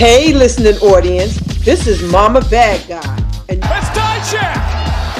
[0.00, 3.16] Hey, listening audience, this is Mama Bad Guy.
[3.50, 4.56] And Let's die check!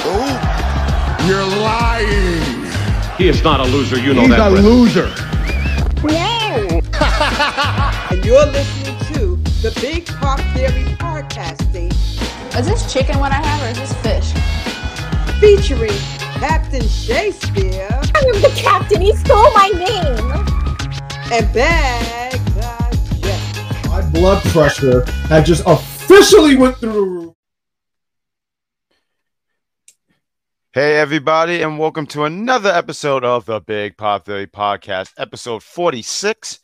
[0.07, 3.19] Oh, you're lying.
[3.19, 4.51] He is not a loser, you know He's that.
[4.51, 5.09] He's a loser.
[6.01, 6.81] Whoa!
[8.11, 11.93] and you're listening to the Big Pop Theory podcasting.
[12.59, 14.33] Is this chicken what I have, or is this fish?
[15.41, 15.93] Featuring
[16.41, 17.87] Captain Shakespeare.
[17.93, 19.03] I am the captain.
[19.03, 20.31] He stole my name.
[21.31, 22.50] And Bad Guy Jack.
[22.50, 22.50] My
[24.13, 27.35] blood pressure had just officially went through the roof.
[30.73, 36.61] Hey, everybody, and welcome to another episode of the Big Pop Theory Podcast, episode 46,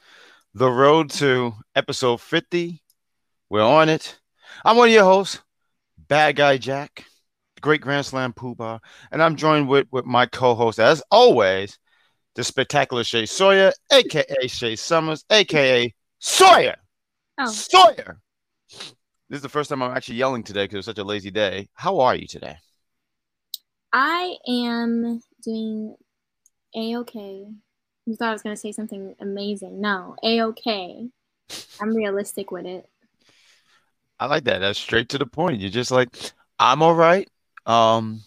[0.55, 2.83] the road to episode 50.
[3.49, 4.19] We're on it.
[4.65, 5.41] I'm one of your hosts,
[5.99, 7.05] Bad Guy Jack,
[7.60, 8.80] Great Grand Slam Poobah,
[9.13, 11.79] and I'm joined with, with my co host, as always,
[12.35, 16.77] the spectacular Shay Sawyer, aka Shay Summers, aka Sawyer.
[17.39, 17.47] Oh.
[17.47, 18.21] Sawyer.
[19.29, 21.69] This is the first time I'm actually yelling today because it's such a lazy day.
[21.75, 22.57] How are you today?
[23.93, 25.97] I am doing
[26.75, 27.47] a okay.
[28.07, 29.80] You thought I was gonna say something amazing.
[29.80, 31.09] No, a okay.
[31.80, 32.88] I'm realistic with it.
[34.19, 34.60] I like that.
[34.60, 35.60] That's straight to the point.
[35.60, 36.09] You're just like,
[36.59, 37.29] I'm all right.
[37.66, 38.23] Um,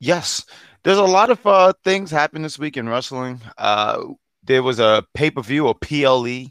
[0.00, 0.44] yes,
[0.82, 3.40] there's a lot of uh, things happen this week in wrestling.
[3.56, 4.04] Uh,
[4.42, 6.46] there was a pay per view or PLE.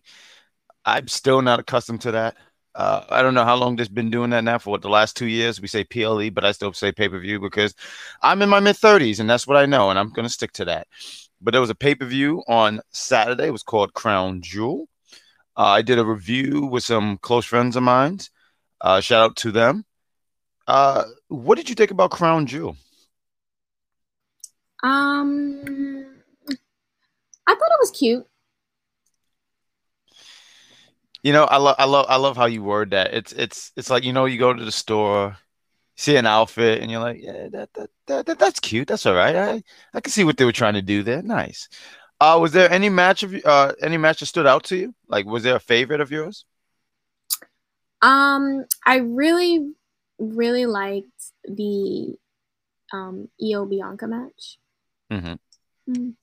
[0.88, 2.38] I'm still not accustomed to that.
[2.74, 5.18] Uh, I don't know how long this been doing that now for what the last
[5.18, 5.60] two years.
[5.60, 7.76] We say PLE, but I still say pay per view because
[8.22, 10.54] I'm in my mid 30s and that's what I know, and I'm going to stick
[10.54, 10.88] to that.
[11.42, 13.48] But there was a pay per view on Saturday.
[13.48, 14.88] It was called Crown Jewel.
[15.58, 18.20] Uh, I did a review with some close friends of mine.
[18.80, 19.84] Uh, shout out to them.
[20.68, 22.78] Uh, what did you think about Crown Jewel?
[24.84, 26.06] Um,
[26.48, 28.26] I thought it was cute.
[31.28, 33.14] You know, I love, I love, I love how you word that.
[33.14, 35.36] It's, it's, it's like you know, you go to the store,
[35.98, 38.88] see an outfit, and you're like, yeah, that, that, that, that that's cute.
[38.88, 39.36] That's all right.
[39.36, 41.22] I, I can see what they were trying to do there.
[41.22, 41.68] Nice.
[42.22, 44.96] Uh, was there any match of uh any match that stood out to you?
[45.10, 46.46] Like, was there a favorite of yours?
[48.02, 49.74] Um, I really,
[50.20, 52.16] really liked the
[52.94, 54.60] um Iyo Bianca match.
[55.12, 55.92] Mm-hmm.
[55.92, 56.14] Mm.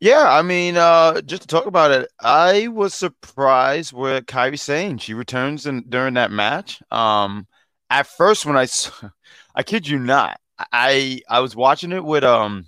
[0.00, 4.96] Yeah, I mean, uh, just to talk about it, I was surprised with Kairi Sane.
[4.98, 6.82] She returns in, during that match.
[6.90, 7.46] Um,
[7.90, 8.66] at first, when I,
[9.54, 10.40] I kid you not,
[10.72, 12.66] I I was watching it with um,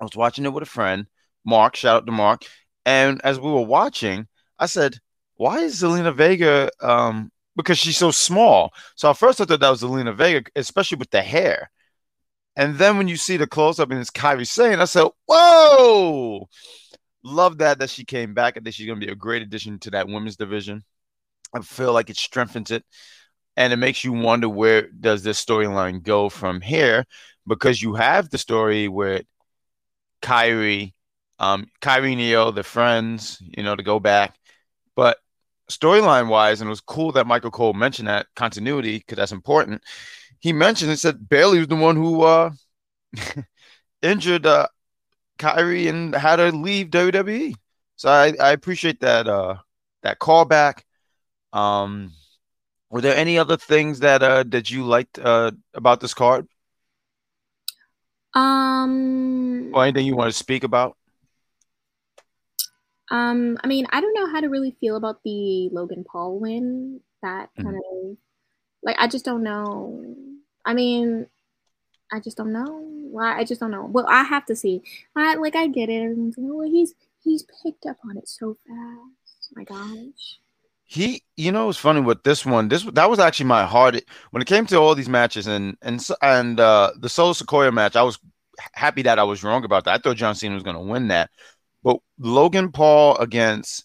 [0.00, 1.06] I was watching it with a friend,
[1.44, 1.76] Mark.
[1.76, 2.44] Shout out to Mark.
[2.86, 4.98] And as we were watching, I said,
[5.36, 9.70] "Why is Zelina Vega um because she's so small?" So at first I thought that
[9.70, 11.70] was Zelina Vega, especially with the hair.
[12.58, 16.48] And then when you see the close up and it's Kairi Sane, I said, Whoa!
[17.22, 18.56] Love that that she came back.
[18.56, 20.82] I think she's gonna be a great addition to that women's division.
[21.54, 22.84] I feel like it strengthens it
[23.56, 27.04] and it makes you wonder where does this storyline go from here
[27.46, 29.24] because you have the story with
[30.20, 30.94] Kairi,
[31.38, 34.34] um, Kairi Neo, the friends, you know, to go back.
[34.96, 35.18] But
[35.70, 39.80] storyline wise, and it was cool that Michael Cole mentioned that continuity because that's important
[40.40, 42.50] he mentioned and said Bayley was the one who uh,
[44.02, 44.68] injured uh,
[45.38, 47.54] Kairi and had to leave WWE.
[47.96, 49.56] So I, I appreciate that uh,
[50.02, 50.82] that callback.
[51.52, 52.12] Um,
[52.90, 56.46] were there any other things that uh, that you liked uh, about this card?
[58.34, 60.96] Um, or anything you want to speak about?
[63.10, 67.00] Um, I mean, I don't know how to really feel about the Logan Paul win.
[67.22, 68.10] That kind mm-hmm.
[68.10, 68.16] of
[68.82, 70.04] like I just don't know.
[70.64, 71.26] I mean,
[72.12, 72.84] I just don't know.
[73.10, 73.86] Why I just don't know.
[73.86, 74.82] Well, I have to see.
[75.16, 76.16] I like I get it.
[76.36, 79.52] Well, he's he's picked up on it so fast.
[79.54, 80.38] My gosh.
[80.84, 82.68] He, you know, it's funny with this one.
[82.68, 86.06] This that was actually my hard when it came to all these matches and and
[86.22, 87.96] and uh the Solo Sikoa match.
[87.96, 88.18] I was
[88.72, 89.94] happy that I was wrong about that.
[89.94, 91.30] I thought John Cena was going to win that,
[91.82, 93.84] but Logan Paul against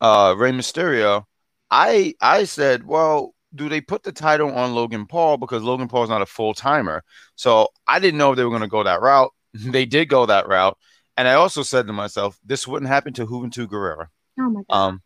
[0.00, 1.24] uh Rey Mysterio,
[1.70, 6.04] I I said, well, do they put the title on Logan Paul because Logan Paul
[6.04, 7.02] is not a full timer?
[7.36, 9.30] So I didn't know if they were going to go that route.
[9.54, 10.76] they did go that route,
[11.16, 14.08] and I also said to myself, this wouldn't happen to Juventud Guerrera.
[14.38, 14.76] Oh my god.
[14.76, 15.02] Um,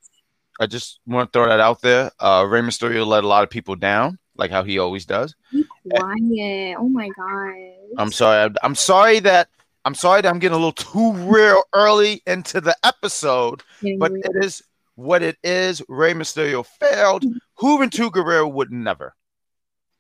[0.60, 2.10] I just want to throw that out there.
[2.18, 5.36] Uh, Rey Mysterio let a lot of people down, like how he always does.
[5.52, 6.76] Be quiet.
[6.78, 7.98] Oh my god.
[7.98, 8.50] I'm sorry.
[8.62, 9.48] I'm sorry that
[9.84, 13.62] I'm sorry that I'm getting a little too real early into the episode,
[13.98, 14.62] but it is
[14.98, 15.80] what it is.
[15.88, 17.24] Rey Mysterio failed.
[17.58, 19.14] Juventud Guerrera would never.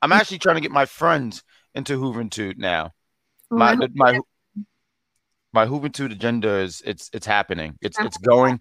[0.02, 2.92] I'm actually trying to get my friends into Juventud now.
[3.50, 4.18] Oh, my my
[5.52, 7.78] my Juventud agenda is it's it's happening.
[7.80, 8.60] It's it's going,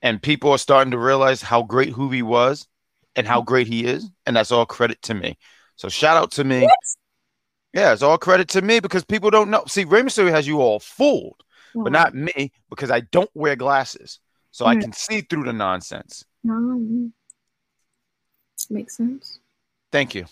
[0.00, 2.66] and people are starting to realize how great Juvi was
[3.14, 5.36] and how great he is, and that's all credit to me.
[5.76, 6.66] So shout out to me.
[7.74, 9.64] Yeah, it's all credit to me because people don't know.
[9.68, 11.42] See, Rey Mysterio has you all fooled,
[11.74, 14.20] but not me because I don't wear glasses,
[14.56, 14.80] so I Mm.
[14.80, 16.24] can see through the nonsense.
[16.48, 17.12] Um,
[18.70, 19.38] makes sense.
[19.92, 20.24] Thank you.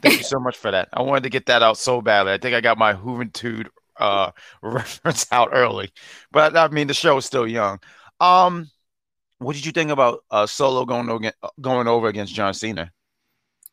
[0.00, 0.88] Thank you so much for that.
[0.92, 2.32] I wanted to get that out so badly.
[2.32, 4.30] I think I got my Juventud uh
[4.62, 5.90] reference out early.
[6.30, 7.80] But I mean the show is still young.
[8.20, 8.70] Um
[9.38, 12.92] what did you think about uh Solo going over, going over against John Cena?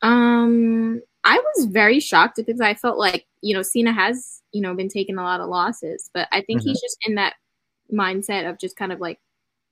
[0.01, 4.73] Um, I was very shocked because I felt like you know Cena has you know
[4.73, 7.35] been taking a lot of losses, but I think he's just in that
[7.93, 9.19] mindset of just kind of like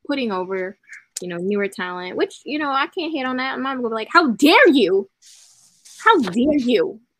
[0.07, 0.77] putting over
[1.21, 3.53] you know newer talent, which you know I can't hate on that.
[3.53, 5.09] I'm not gonna be like, how dare you?
[6.03, 6.99] How dare you?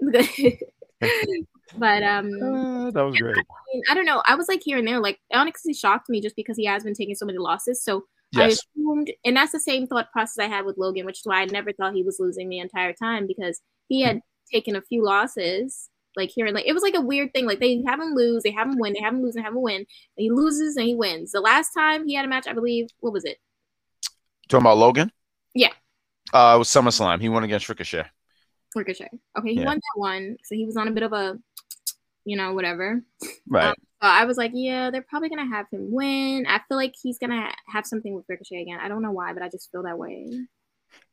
[1.78, 3.38] but um, Uh, that was great.
[3.38, 3.44] I,
[3.74, 4.22] mean, I don't know.
[4.25, 5.00] I was like here and there.
[5.00, 7.84] Like Onyx shocked me just because he has been taking so many losses.
[7.84, 8.06] So
[8.36, 11.42] I assumed, and that's the same thought process I had with Logan, which is why
[11.42, 15.04] I never thought he was losing the entire time because he had taken a few
[15.04, 17.45] losses, like here and like it was like a weird thing.
[17.45, 19.53] Like they have him lose, they have him win, they have him lose, and have
[19.53, 19.75] him win.
[19.77, 19.85] And
[20.17, 21.31] he loses and he wins.
[21.31, 23.37] The last time he had a match, I believe, what was it?
[24.49, 25.11] Talking about Logan?
[25.53, 25.71] Yeah.
[26.33, 27.21] Uh it was SummerSlam.
[27.21, 28.05] He won against Ricochet.
[28.75, 29.09] Ricochet.
[29.37, 29.65] Okay, he Yeah.
[29.65, 31.37] won that one, so he was on a bit of a,
[32.25, 33.01] you know, whatever.
[33.47, 33.75] Right.
[33.77, 36.45] So I was like, yeah, they're probably gonna have him win.
[36.47, 38.79] I feel like he's gonna ha- have something with Ricochet again.
[38.81, 40.29] I don't know why, but I just feel that way.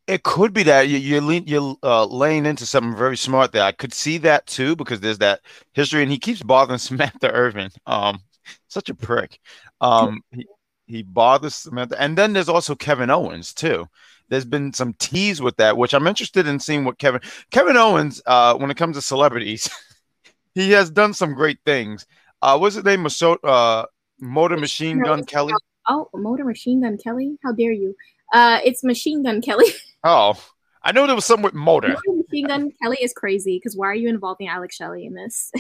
[0.07, 3.63] It could be that you, you're lean, you're uh, laying into something very smart there.
[3.63, 5.41] I could see that too because there's that
[5.73, 7.71] history, and he keeps bothering Samantha Irvin.
[7.87, 8.21] Um,
[8.69, 9.39] such a prick.
[9.81, 10.47] Um, he,
[10.87, 13.87] he bothers Samantha, and then there's also Kevin Owens too.
[14.29, 17.21] There's been some tease with that, which I'm interested in seeing what Kevin
[17.51, 18.23] Kevin Owens.
[18.27, 19.71] Uh, when it comes to celebrities,
[20.55, 22.07] he has done some great things.
[22.43, 23.03] Uh, what's his name?
[23.03, 23.87] Maso- uh,
[24.21, 25.55] Motor Machine Gun Kelly.
[25.89, 27.39] Oh, Motor Machine Gun Kelly?
[27.43, 27.95] How dare you?
[28.33, 29.67] Uh, it's Machine Gun Kelly.
[30.05, 30.39] Oh,
[30.83, 31.97] I know there was some with Motor.
[32.07, 35.51] Machine Gun Kelly is crazy because why are you involving Alex Shelley in this?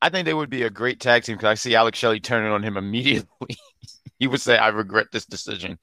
[0.00, 2.52] I think they would be a great tag team because I see Alex Shelley turning
[2.52, 3.56] on him immediately.
[4.18, 5.78] he would say, "I regret this decision."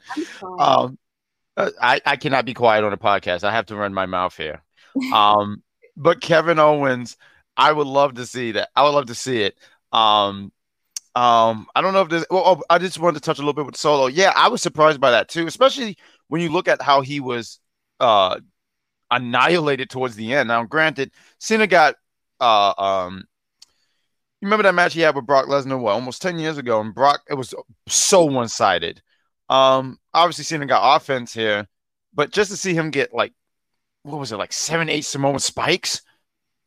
[0.59, 0.97] Um,
[1.55, 3.43] uh, I I cannot be quiet on a podcast.
[3.43, 4.63] I have to run my mouth here.
[5.11, 5.63] Um,
[5.97, 7.17] but Kevin Owens,
[7.57, 8.69] I would love to see that.
[8.75, 9.57] I would love to see it.
[9.91, 10.51] Um,
[11.15, 12.25] um, I don't know if there's.
[12.29, 14.05] Well, oh, I just wanted to touch a little bit with Solo.
[14.05, 15.97] Yeah, I was surprised by that too, especially
[16.27, 17.59] when you look at how he was
[18.03, 18.39] uh
[19.09, 20.47] annihilated towards the end.
[20.47, 21.95] Now, granted, Cena got
[22.39, 23.23] uh um.
[24.41, 25.79] You remember that match he had with Brock Lesnar?
[25.79, 27.53] What, almost ten years ago, and Brock it was
[27.87, 29.01] so one sided.
[29.49, 31.67] Um, obviously, Cena got offense here,
[32.13, 33.33] but just to see him get like,
[34.03, 36.01] what was it, like seven, eight Samoan spikes?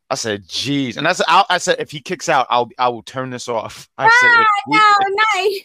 [0.09, 3.03] I said, "Geez," and that's I, I said, if he kicks out, I'll I will
[3.03, 3.89] turn this off.
[3.97, 5.61] I said, no, nice.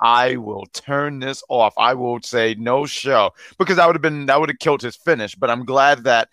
[0.00, 1.74] I will turn this off.
[1.78, 4.96] I will say no show because that would have been that would have killed his
[4.96, 5.34] finish.
[5.34, 6.28] But I'm glad that,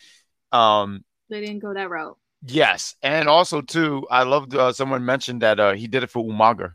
[0.52, 2.18] um, They didn't go that route.
[2.46, 6.24] yes, and also too, I loved uh, someone mentioned that uh, he did it for
[6.24, 6.74] Umaga.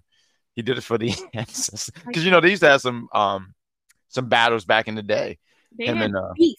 [0.54, 3.54] He did it for the ancestors because you know they used to have some um
[4.08, 5.38] some battles back in the day.
[5.78, 6.58] They Him had and uh, beef.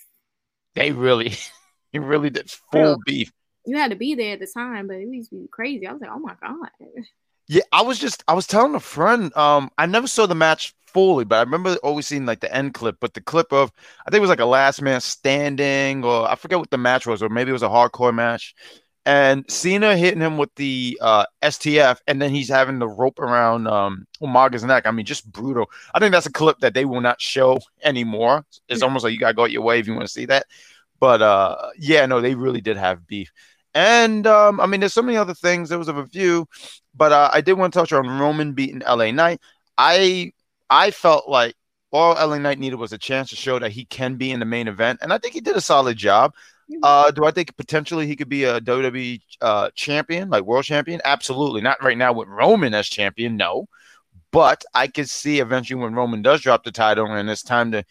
[0.76, 1.34] they really,
[1.92, 3.32] he really did full beef.
[3.66, 5.86] You had to be there at the time, but it used to be crazy.
[5.88, 6.70] I was like, oh my god.
[7.50, 10.76] Yeah, I was just I was telling a friend, um, I never saw the match
[10.88, 13.72] fully, but I remember always seeing like the end clip, but the clip of
[14.06, 17.08] I think it was like a last man standing, or I forget what the match
[17.08, 18.54] was, or maybe it was a hardcore match.
[19.06, 23.68] And Cena hitting him with the uh, STF, and then he's having the rope around
[23.68, 24.88] um, Umaga's neck.
[24.88, 25.72] I mean, just brutal.
[25.96, 28.46] I think that's a clip that they will not show anymore.
[28.70, 30.46] It's almost like you gotta go out your way if you want to see that.
[31.00, 33.32] But uh, yeah, no, they really did have beef.
[33.74, 35.70] And um, I mean, there's so many other things.
[35.70, 36.48] There was a review,
[37.00, 39.42] but uh, I did want to touch on Roman beating LA Knight.
[39.78, 40.34] I
[40.70, 41.56] I felt like
[41.92, 44.46] all LA Knight needed was a chance to show that he can be in the
[44.46, 46.34] main event, and I think he did a solid job.
[46.84, 51.02] Uh, do I think potentially he could be a WWE uh, champion, like world champion?
[51.04, 51.62] Absolutely.
[51.62, 53.68] Not right now with Roman as champion, no.
[54.32, 57.84] But I could see eventually when Roman does drop the title and it's time to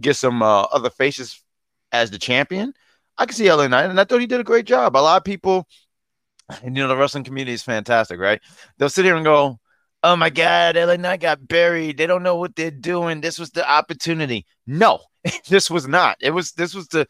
[0.00, 1.40] get some uh, other faces
[1.92, 2.74] as the champion.
[3.16, 4.96] I can see LA Knight, and I thought he did a great job.
[4.96, 5.68] A lot of people,
[6.62, 8.40] and you know, the wrestling community is fantastic, right?
[8.78, 9.58] They'll sit here and go,
[10.02, 11.96] "Oh my God, LA Knight got buried.
[11.96, 13.20] They don't know what they're doing.
[13.20, 15.00] This was the opportunity." No,
[15.48, 16.16] this was not.
[16.20, 17.06] It was this was the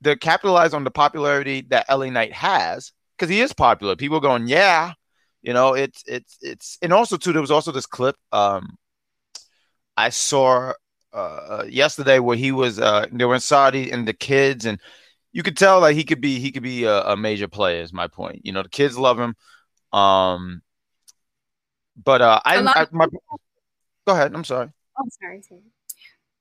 [0.00, 3.96] the capitalize on the popularity that LA Knight has because he is popular.
[3.96, 4.92] People going, "Yeah."
[5.42, 7.32] You know, it's it's it's, and also too.
[7.32, 8.76] There was also this clip um,
[9.96, 10.72] I saw
[11.12, 14.80] uh, yesterday where he was uh, they were in Saudi and the kids and
[15.32, 17.92] you could tell like he could be he could be a, a major player is
[17.92, 18.40] my point.
[18.44, 19.34] You know, the kids love him.
[19.92, 20.62] Um,
[21.96, 23.06] but uh, I, I my
[24.06, 24.34] go ahead.
[24.34, 24.68] I'm sorry.
[24.98, 25.60] Oh, sorry, sorry.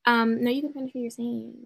[0.06, 1.66] Um, no, you can finish what you're saying.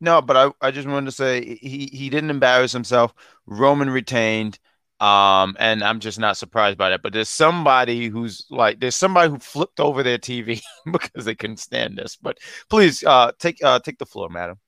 [0.00, 3.14] No, but I, I just wanted to say he he didn't embarrass himself.
[3.46, 4.58] Roman retained.
[5.00, 7.02] Um, and I'm just not surprised by that.
[7.02, 11.58] But there's somebody who's like, there's somebody who flipped over their TV because they couldn't
[11.58, 12.16] stand this.
[12.16, 12.38] But
[12.70, 14.58] please, uh, take uh, take the floor, madam.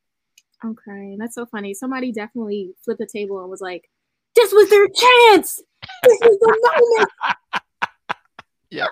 [0.67, 1.75] Okay, that's so funny.
[1.75, 3.89] Somebody definitely flipped the table and was like,
[4.35, 5.63] "This was their chance.
[6.03, 7.11] This is the moment."
[8.71, 8.89] Yep.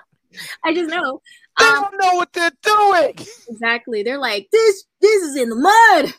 [0.65, 1.21] I just know.
[1.59, 3.15] They Um, don't know what they're doing.
[3.49, 4.03] exactly.
[4.05, 6.15] They're like, "This, this is in the mud.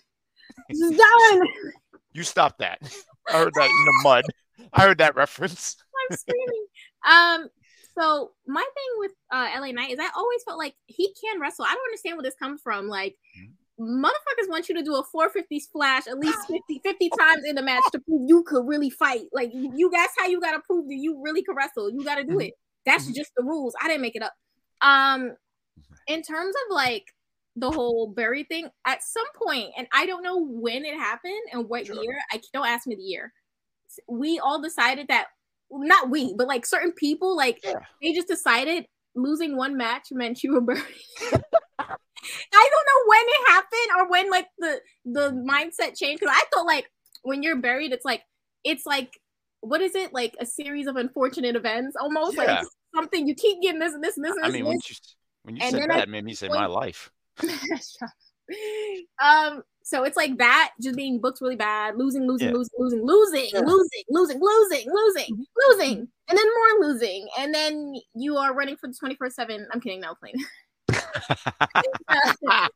[0.69, 1.47] This is done."
[2.13, 2.79] You stop that.
[3.29, 4.25] I heard that in the mud.
[4.73, 5.77] I heard that reference.
[6.11, 6.65] I'm screaming.
[7.09, 7.49] Um,
[7.97, 11.65] so my thing with uh LA Knight is I always felt like he can wrestle.
[11.65, 12.87] I don't understand where this comes from.
[12.89, 13.15] Like
[13.79, 17.61] motherfuckers want you to do a 450 splash at least 50, 50 times in the
[17.61, 19.25] match to prove you could really fight.
[19.33, 21.89] Like you that's how you gotta prove that you really can wrestle.
[21.89, 22.41] You gotta do mm-hmm.
[22.41, 22.53] it.
[22.85, 23.13] That's mm-hmm.
[23.13, 23.75] just the rules.
[23.81, 24.33] I didn't make it up.
[24.81, 25.33] Um mm-hmm.
[26.07, 27.05] in terms of like
[27.57, 31.69] the whole bury thing, at some point, and I don't know when it happened and
[31.69, 32.01] what Sure.
[32.01, 32.17] year.
[32.31, 33.33] I don't ask me the year.
[34.09, 35.27] We all decided that
[35.71, 37.79] not we, but like certain people, like Yeah.
[38.01, 40.83] they just decided losing one match meant you were buried.
[42.53, 46.43] I don't know when it happened or when like the the mindset changed because I
[46.53, 46.89] thought like
[47.23, 48.21] when you're buried, it's like
[48.63, 49.19] it's like
[49.61, 52.43] what is it like a series of unfortunate events almost Yeah.
[52.59, 54.53] like something you keep getting this and this and this I this.
[54.53, 54.95] mean, and when you
[55.43, 57.11] when you And said that, I- made me say when- my life.
[59.23, 62.53] um so it's like that just being booked really bad losing losing Yeah.
[62.53, 63.59] losing losing losing Yeah.
[63.61, 65.43] losing losing losing losing Mm-hmm.
[65.71, 69.81] losing and then more losing and then you are running for the 24 7 i'm
[69.81, 70.45] kidding no plane but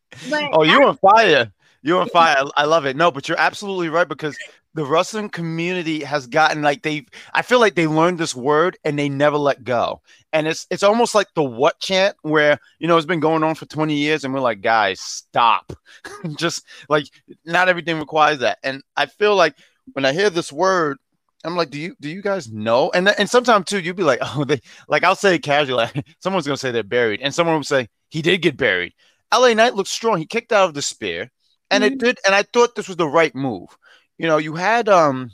[0.54, 1.52] oh, you're on fire.
[1.82, 2.44] You're on fire.
[2.58, 2.96] I, love it.
[2.96, 4.38] No, but you're absolutely right because
[4.74, 9.00] the wrestling community has gotten like they I feel like they learned this word and
[9.00, 10.02] they never let go.
[10.34, 13.56] And it's it's almost like the what chant where, you know, it's been going on
[13.56, 15.72] for 20 years and we're like, guys, stop.
[16.38, 17.06] Just like
[17.46, 18.60] not everything requires that.
[18.64, 19.56] And I feel like
[19.94, 20.98] when I hear this word
[21.44, 22.92] I'm like, do you do you guys know?
[22.92, 25.88] And and sometimes too, you'd be like, oh, they like I'll say casually,
[26.20, 28.94] someone's gonna say they're buried, and someone will say he did get buried.
[29.34, 30.18] LA Knight looked strong.
[30.18, 31.32] He kicked out of the spear,
[31.70, 32.20] and it did.
[32.26, 33.70] And I thought this was the right move.
[34.18, 35.32] You know, you had um,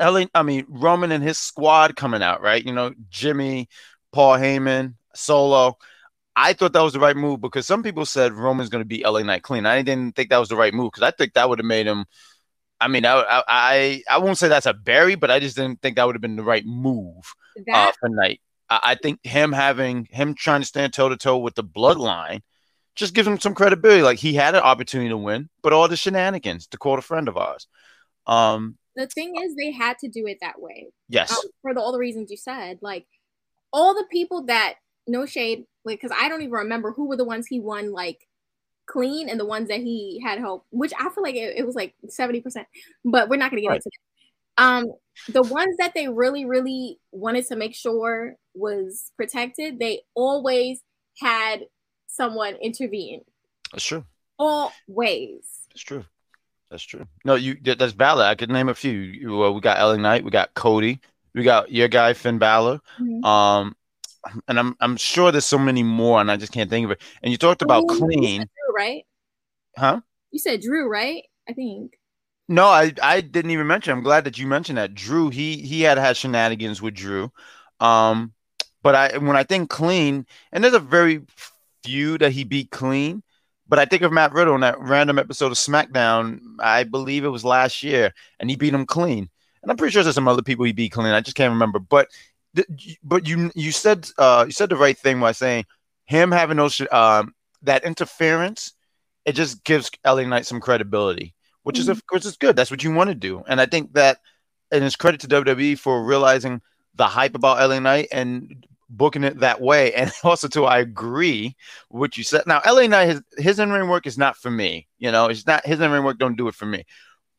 [0.00, 0.24] LA.
[0.34, 2.64] I mean, Roman and his squad coming out, right?
[2.64, 3.68] You know, Jimmy,
[4.12, 5.78] Paul Heyman, Solo.
[6.36, 9.04] I thought that was the right move because some people said Roman's going to be
[9.04, 9.66] LA Knight clean.
[9.66, 11.86] I didn't think that was the right move because I think that would have made
[11.86, 12.06] him.
[12.80, 15.96] I mean, I, I I won't say that's a bury, but I just didn't think
[15.96, 17.34] that would have been the right move
[17.72, 18.40] uh, for Knight.
[18.70, 22.40] I, think him having him trying to stand toe to toe with the bloodline
[22.96, 24.02] just gives him some credibility.
[24.02, 27.28] Like he had an opportunity to win, but all the shenanigans, to quote a friend
[27.28, 27.66] of ours.
[28.26, 31.80] Um, the thing is they had to do it that way yes, um, for the,
[31.80, 33.06] all the reasons you said like
[33.72, 34.74] all the people that
[35.06, 38.26] no shade like because i don't even remember who were the ones he won like
[38.86, 41.74] clean and the ones that he had help which i feel like it, it was
[41.74, 42.64] like 70%
[43.04, 43.76] but we're not going to get Right.
[43.76, 44.13] into that
[44.58, 44.92] um
[45.28, 50.80] the ones that they really really wanted to make sure was protected they always
[51.20, 51.60] had
[52.06, 53.22] someone intervene
[53.72, 54.04] that's true.
[54.38, 56.04] always That's true.
[56.70, 57.06] That's true.
[57.24, 58.26] No, you that's valid.
[58.26, 58.92] I could name a few.
[58.92, 61.00] You, uh, we got LA Knight, we got Cody,
[61.34, 62.80] we got your guy Finn Balor.
[63.00, 63.24] Mhm.
[63.24, 63.76] Um,
[64.48, 67.00] and I'm I'm sure there's so many more, and I just can't think of it.
[67.22, 69.04] And you talked about Ooh, clean, Drew, right
[69.76, 70.00] huh?
[70.30, 71.98] you said drew right i think
[72.48, 73.92] No, I I didn't even mention.
[73.92, 74.94] I'm glad that you mentioned that.
[74.94, 77.32] Drew, he he had had shenanigans with Drew.
[77.80, 78.34] Um,
[78.82, 81.22] but I when I think clean, and there's a very
[81.84, 83.22] few that he beat clean.
[83.66, 86.40] But I think of Matt Riddle in that random episode of SmackDown.
[86.60, 89.30] I believe it was last year, and he beat him clean.
[89.62, 91.06] And I'm pretty sure there's some other people he beat clean.
[91.14, 91.78] I just can't remember.
[91.78, 92.08] But
[93.02, 95.64] but you you said uh you said the right thing by saying
[96.04, 98.72] him having those um that interference.
[99.24, 101.33] It just gives LA Knight some credibility
[101.64, 102.54] which is of course is good.
[102.56, 104.18] That's what you want to do, and I think that,
[104.70, 106.62] and it's credit to WWE for realizing
[106.94, 111.56] the hype about LA Knight and booking it that way, and also to I agree
[111.88, 112.42] what you said.
[112.46, 114.86] Now LA Knight his his in ring work is not for me.
[114.98, 116.18] You know, it's not his in ring work.
[116.18, 116.84] Don't do it for me.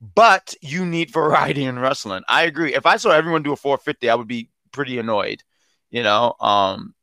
[0.01, 2.23] But you need variety in wrestling.
[2.27, 2.75] I agree.
[2.75, 5.41] If I saw everyone do a 450, I would be pretty annoyed.
[5.89, 6.93] You know, um,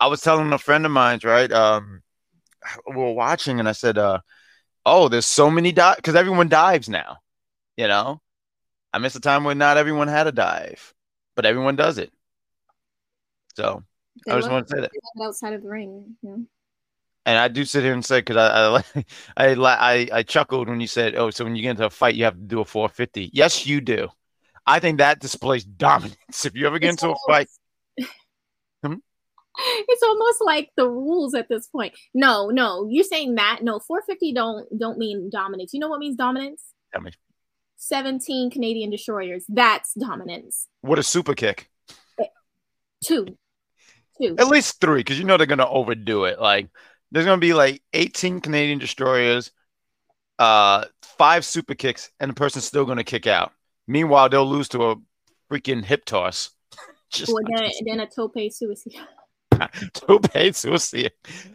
[0.00, 1.50] I was telling a friend of mine, right?
[1.50, 2.02] Um,
[2.88, 4.20] we were watching, and I said, uh,
[4.88, 7.18] oh, there's so many dives because everyone dives now.
[7.76, 8.20] You know,
[8.92, 10.94] I miss a time when not everyone had a dive,
[11.36, 12.12] but everyone does it.
[13.56, 13.82] So
[14.26, 16.30] They I just want to say that, they love it outside of the ring you
[16.30, 16.44] know?
[17.26, 18.82] and I do sit here and say because I
[19.36, 21.90] I, I I I chuckled when you said, oh, so when you get into a
[21.90, 23.30] fight, you have to do a 450.
[23.32, 24.08] Yes, you do.
[24.66, 26.44] I think that displays dominance.
[26.44, 27.48] If you ever get It's into a fight?
[29.58, 31.94] It's almost like the rules at this point.
[32.14, 33.60] No, no, you're saying that.
[33.62, 35.74] No, 450 don't don't mean dominance.
[35.74, 36.62] You know what means dominance?
[36.92, 37.12] Tell me.
[37.76, 39.44] 17 Canadian destroyers.
[39.48, 40.66] That's dominance.
[40.80, 41.70] What a super kick.
[43.04, 43.38] Two.
[44.20, 44.34] Two.
[44.38, 46.40] At least three, because you know they're gonna overdo it.
[46.40, 46.68] Like
[47.10, 49.52] there's gonna be like 18 Canadian destroyers,
[50.38, 53.52] uh, five super kicks, and the person's still gonna kick out.
[53.86, 54.96] Meanwhile, they'll lose to a
[55.50, 56.50] freaking hip toss.
[57.10, 59.00] Just Or then, then a tope suicide.
[59.94, 61.12] tope suicide.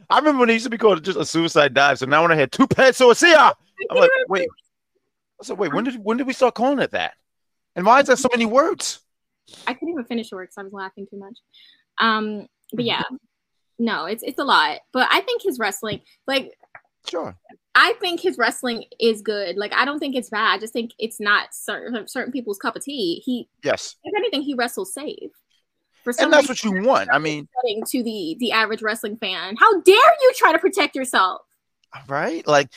[0.09, 1.99] I remember when it used to be called just a suicide dive.
[1.99, 3.53] So now when I hear tope suicide,
[3.89, 4.47] I'm like, wait.
[5.41, 7.13] I said, wait, when did when did we start calling it that?
[7.75, 8.99] And why is there so many words?
[9.67, 11.37] I couldn't even finish work because I was laughing too much.
[11.97, 13.03] Um, but yeah,
[13.79, 14.79] no, it's it's a lot.
[14.93, 16.53] But I think his wrestling, like,
[17.09, 17.35] Sure.
[17.75, 19.57] I think his wrestling is good.
[19.57, 20.53] Like, I don't think it's bad.
[20.53, 23.21] I just think it's not certain certain people's cup of tea.
[23.25, 23.95] He, Yes.
[24.03, 25.31] if anything, he wrestles safe.
[26.03, 27.09] For some And that's reason, what you want.
[27.11, 27.47] I mean,
[27.87, 29.55] to the the average wrestling fan.
[29.57, 31.41] How dare you try to protect yourself?
[32.07, 32.45] right?
[32.47, 32.69] Like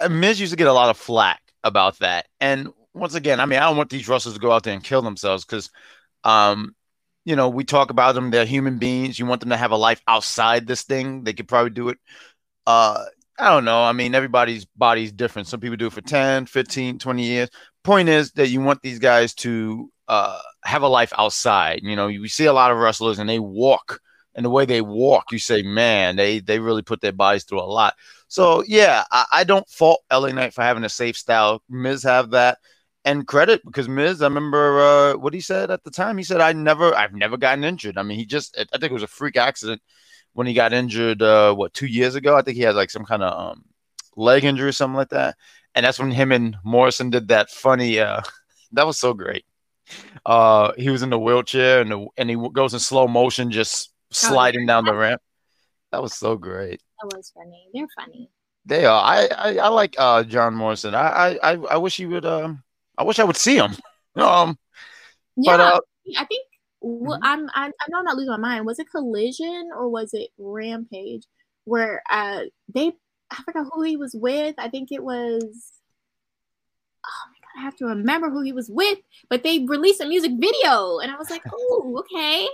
[0.00, 2.26] uh, Miz used to get a lot of flack about that.
[2.40, 4.82] And once again, I mean, I don't want these wrestlers to go out there and
[4.82, 5.70] kill themselves because
[6.24, 6.74] um,
[7.24, 9.18] you know, we talk about them, they're human beings.
[9.18, 11.24] You want them to have a life outside this thing.
[11.24, 11.98] They could probably do it.
[12.66, 13.04] Uh,
[13.38, 13.82] I don't know.
[13.82, 15.48] I mean, everybody's body's different.
[15.48, 17.48] Some people do it for 10, 15, 20 years.
[17.84, 21.80] Point is that you want these guys to uh, have a life outside.
[21.82, 24.00] You know, you see a lot of wrestlers and they walk,
[24.34, 27.60] and the way they walk, you say, man, they they really put their bodies through
[27.60, 27.94] a lot.
[28.28, 31.62] So yeah, I, I don't fault LA Knight for having a safe style.
[31.68, 32.58] Miz have that,
[33.04, 34.22] and credit because Miz.
[34.22, 36.18] I remember uh, what he said at the time.
[36.18, 37.98] He said, "I never, I've never gotten injured.
[37.98, 39.82] I mean, he just, I think it was a freak accident
[40.34, 41.22] when he got injured.
[41.22, 42.36] Uh, what two years ago?
[42.36, 43.64] I think he had like some kind of um,
[44.16, 45.36] leg injury or something like that.
[45.74, 47.98] And that's when him and Morrison did that funny.
[47.98, 48.20] Uh,
[48.72, 49.44] that was so great.
[50.24, 53.92] Uh, he was in the wheelchair and the, and he goes in slow motion, just
[54.10, 55.20] sliding down the ramp.
[55.90, 56.80] That was so great.
[57.02, 57.68] That was funny.
[57.74, 58.30] They're funny.
[58.64, 59.02] They are.
[59.02, 60.94] I I, I like uh John Morrison.
[60.94, 61.08] I,
[61.42, 62.24] I I I wish he would.
[62.24, 62.62] Um,
[62.96, 63.72] I wish I would see him.
[64.14, 64.58] Um,
[65.38, 65.80] Yeah, but uh,
[66.18, 66.46] I think
[66.82, 67.20] well, Mhm.
[67.22, 68.66] I'm, I'm I know I'm not losing my mind.
[68.66, 71.24] Was it Collision or was it Rampage
[71.64, 72.42] where uh
[72.74, 72.92] they
[73.30, 74.54] I forgot who he was with.
[74.58, 75.72] I think it was
[77.06, 80.98] oh I have to remember who he was with, but they released a music video
[80.98, 82.48] and I was like, oh, okay.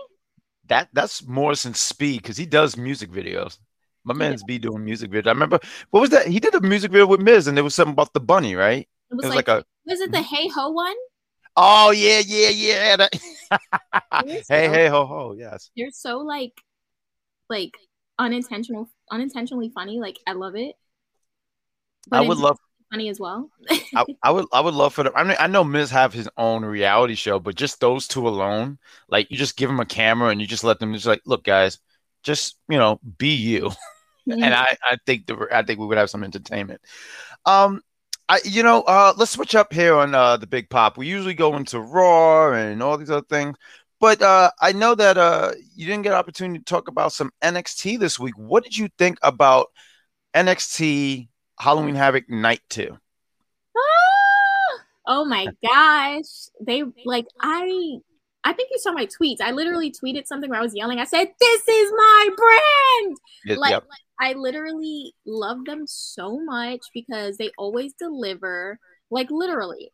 [0.67, 3.59] that that's Morrison's speed because he does music videos.
[4.05, 5.27] My man's be doing music videos.
[5.27, 5.59] I remember
[5.91, 6.27] what was that?
[6.27, 8.89] He did a music video with Miz, and there was something about the bunny, right?
[9.11, 10.35] It was, It was like, like a was it the mm-hmm.
[10.35, 10.95] Hey Ho one?
[11.57, 12.97] oh yeah yeah yeah.
[12.97, 13.15] that-
[14.25, 15.71] hey so- hey ho ho yes.
[15.75, 16.53] You're so like
[17.49, 17.77] like
[18.19, 19.99] unintentional unintentionally funny.
[19.99, 20.75] Like I love it.
[22.13, 22.59] I would love
[22.91, 23.51] funny as well.
[23.95, 25.13] I, I would I would love for them.
[25.15, 28.79] I mean, I know Miz have his own reality show, but just those two alone,
[29.09, 31.45] like you just give them a camera and you just let them just like, look,
[31.45, 31.79] guys,
[32.23, 33.71] just you know, be you.
[34.27, 36.81] and I I think the I think we would have some entertainment.
[37.47, 37.83] Um,
[38.29, 40.99] I you know, uh, let's switch up here on uh the Big Pop.
[40.99, 43.57] We usually go into Raw and all these other things.
[44.01, 47.33] But uh, I know that uh, you didn't get an opportunity to talk about some
[47.43, 48.35] NXT this week.
[48.39, 49.69] What did you think about
[50.35, 52.99] NXT Halloween Havoc Night Two?
[53.77, 54.81] Ah!
[55.09, 56.49] oh my gosh.
[56.61, 57.99] They like I
[58.45, 59.41] I think you saw my tweets.
[59.41, 61.01] I literally tweeted something where I was yelling.
[61.01, 63.17] I said, This is my brand.
[63.47, 63.85] Yep, Like, yep.
[63.89, 68.79] like, I literally love them so much because they always deliver.
[69.11, 69.93] Like literally.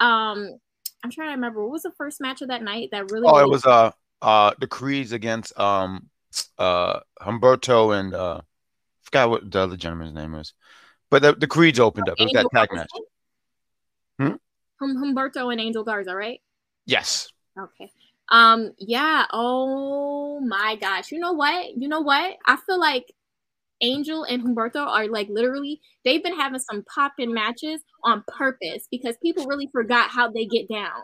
[0.00, 0.58] Um
[1.04, 3.38] I'm trying to remember what was the first match of that night that really Oh,
[3.38, 6.08] it was uh uh the Creeds against um
[6.58, 10.54] uh Humberto and uh I forgot what the other gentleman's name was.
[11.10, 12.16] But the, the Creeds opened up.
[12.18, 12.90] It was that tag match.
[14.18, 14.36] Hmm?
[14.80, 16.40] Hum- Humberto and Angel Garza, right?
[16.86, 17.28] Yes.
[17.58, 17.90] Okay.
[18.30, 19.26] Um, yeah.
[19.32, 21.12] Oh my gosh.
[21.12, 21.76] You know what?
[21.76, 22.36] You know what?
[22.46, 23.12] I feel like
[23.80, 29.16] Angel and Humberto are like literally they've been having some poppin' matches on purpose because
[29.22, 31.02] people really forgot how they get down.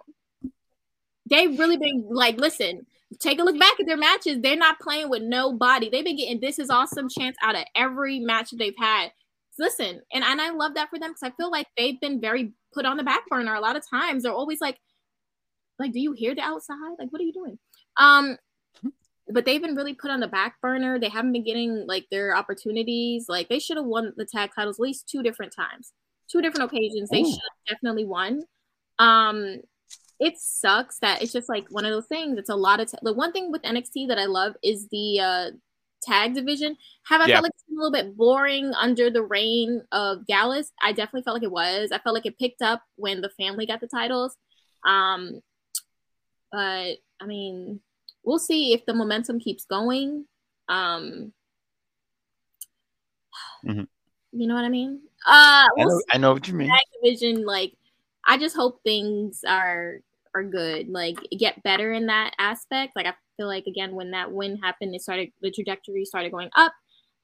[1.29, 2.87] They've really been like, listen,
[3.19, 4.39] take a look back at their matches.
[4.41, 5.91] They're not playing with nobody.
[5.91, 9.13] They've been getting this is awesome chance out of every match they've had.
[9.59, 12.53] Listen, and, and I love that for them because I feel like they've been very
[12.73, 14.23] put on the back burner a lot of times.
[14.23, 14.79] They're always like,
[15.79, 16.77] like, do you hear the outside?
[16.99, 17.59] Like, what are you doing?
[17.97, 18.37] Um,
[19.33, 20.99] but they've been really put on the back burner.
[20.99, 23.27] They haven't been getting like their opportunities.
[23.29, 25.93] Like they should have won the tag titles at least two different times,
[26.31, 27.11] two different occasions.
[27.11, 28.43] They should have definitely won.
[28.99, 29.59] Um,
[30.19, 32.39] it sucks that it's just like one of those things.
[32.39, 35.21] It's a lot of ta- the one thing with NXT that I love is the
[35.21, 35.51] uh
[36.03, 36.77] tag division.
[37.05, 37.35] Have I Yeah.
[37.37, 40.73] felt like it's a little bit boring under the reign of Gallus?
[40.83, 41.93] I definitely felt like it was.
[41.93, 44.37] I felt like it picked up when the family got the titles.
[44.85, 45.41] Um,
[46.53, 47.81] but I mean,
[48.25, 50.27] we'll see if the momentum keeps going.
[50.69, 51.33] Um,
[53.65, 53.87] Mhm.
[54.33, 55.01] you know what I mean?
[55.27, 56.69] Uh, I we'll know, I know what you mean.
[56.69, 57.45] tag division.
[57.45, 57.75] Like,
[58.27, 60.01] I just hope things are
[60.35, 60.89] are good.
[60.89, 62.95] Like, get better in that aspect.
[62.95, 66.51] Like, I feel like again when that win happened, it started the trajectory started going
[66.55, 66.73] up,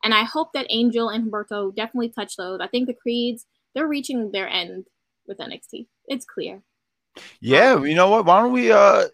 [0.03, 2.61] and I hope that Angel and Humberto definitely touch those.
[2.61, 4.87] I think the Creeds they're reaching their end
[5.27, 5.87] with NXT.
[6.07, 6.63] It's clear.
[7.41, 8.25] Yeah, you know what?
[8.25, 9.05] Why don't we uh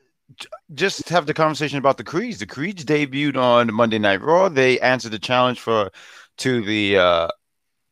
[0.75, 2.39] just have the conversation about the Creeds?
[2.39, 4.49] The Creeds debuted on Monday Night Raw.
[4.49, 5.91] They answered the challenge for
[6.39, 7.29] to the uh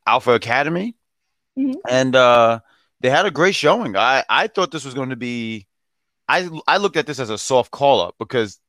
[0.06, 0.96] Alpha Academy,
[1.58, 1.74] Mhm.
[1.88, 2.60] and uh
[3.00, 3.96] they had a great showing.
[3.96, 5.66] I I thought this was going to be.
[6.28, 8.60] I I looked at this as a soft call up because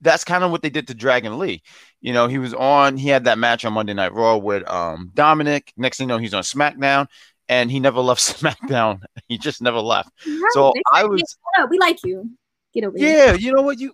[0.00, 1.62] that's kind of what they did to Dragon Lee.
[2.00, 2.96] You know, he was on.
[2.96, 5.72] He had that match on Monday Night Raw with um Dominic.
[5.76, 7.06] Next thing you know, he's on SmackDown,
[7.48, 9.00] and he never left SmackDown.
[9.28, 10.10] He just never left.
[10.50, 11.20] So They I was.
[11.20, 12.30] "Get up, we like you.
[12.74, 13.08] Get over here.
[13.08, 13.92] Yeah, you know what you,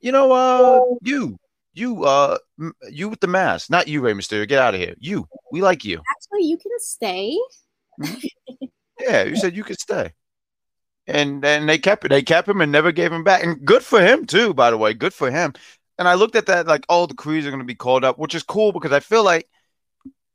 [0.00, 1.36] you know, uh, you,
[1.74, 2.38] you, uh,
[2.90, 4.48] you with the mask, not you, Rey Mysterio.
[4.48, 4.94] Get out of here.
[4.98, 6.00] You, we like you.
[6.16, 7.38] Actually, you can stay.
[9.00, 10.12] Yeah, you said you could stay,
[11.06, 12.08] and then they kept it.
[12.08, 13.44] They kept him and never gave him back.
[13.44, 14.94] And good for him too, by the way.
[14.94, 15.52] Good for him.
[15.98, 18.18] And I looked at that like, oh, the Creeds are going to be called up,
[18.18, 19.48] which is cool because I feel like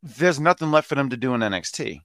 [0.04, 2.00] there's nothing left for them to do in NXT.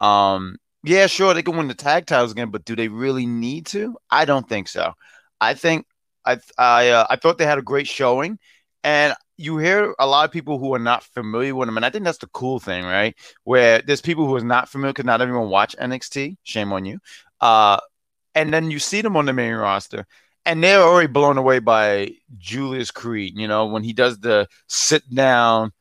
[0.00, 3.66] Um, yeah, sure, they can win the tag titles again, but do they really need
[3.66, 3.96] to?
[4.10, 4.94] I don't think so.
[5.40, 5.86] I think
[6.24, 8.38] I I uh, I thought they had a great showing,
[8.84, 11.90] and you hear a lot of people who are not familiar with them, and I
[11.90, 13.14] think that's the cool thing, right?
[13.44, 16.36] Where there's people who are not familiar because not everyone watch NXT.
[16.44, 16.98] Shame on you.
[17.40, 17.78] Uh,
[18.40, 20.06] and then you see them on the main roster,
[20.44, 23.38] and they're already blown away by Julius Creed.
[23.38, 25.72] You know when he does the sit down,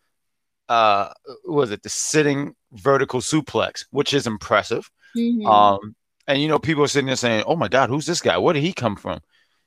[0.67, 1.11] uh,
[1.45, 4.89] was it the sitting vertical suplex, which is impressive.
[5.15, 5.47] Mhm.
[5.47, 5.95] Um,
[6.27, 8.37] and you know, people are sitting there saying, "Oh my God, who's this guy?
[8.37, 9.19] Where did he come from?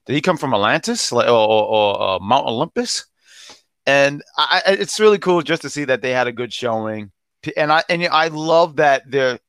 [0.07, 3.07] Did he come from Atlantis, like, or, or, or uh, Mount Olympus?"
[3.85, 7.11] And I- it's really cool just to see that they had a good showing.
[7.57, 9.40] And I and I love that they're.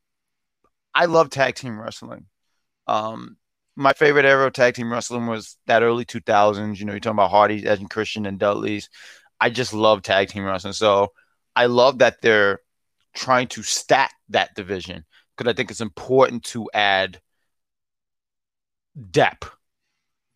[0.95, 2.25] I love tag team wrestling.
[2.87, 3.37] Um,
[3.75, 6.79] my favorite era of tag team wrestling was that early 2000s.
[6.79, 8.89] You know, you're talking about Hardy, Edge and Christian, and Dudley's.
[9.39, 10.73] I just love tag team wrestling.
[10.73, 11.11] So
[11.55, 12.59] I love that they're
[13.13, 17.19] trying to stack that division because I think it's important to add
[19.11, 19.49] depth.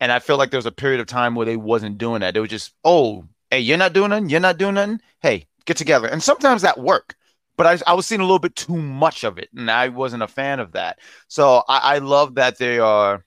[0.00, 2.34] And I feel like there was a period of time where they wasn't doing that.
[2.34, 5.00] They were just, oh, hey, you're not doing nothing, you're not doing nothing.
[5.20, 6.06] Hey, get together.
[6.06, 7.16] And sometimes that worked,
[7.58, 10.22] but I, I was seeing a little bit too much of it, and I wasn't
[10.22, 11.00] a fan of that.
[11.26, 13.24] So I, I love that they are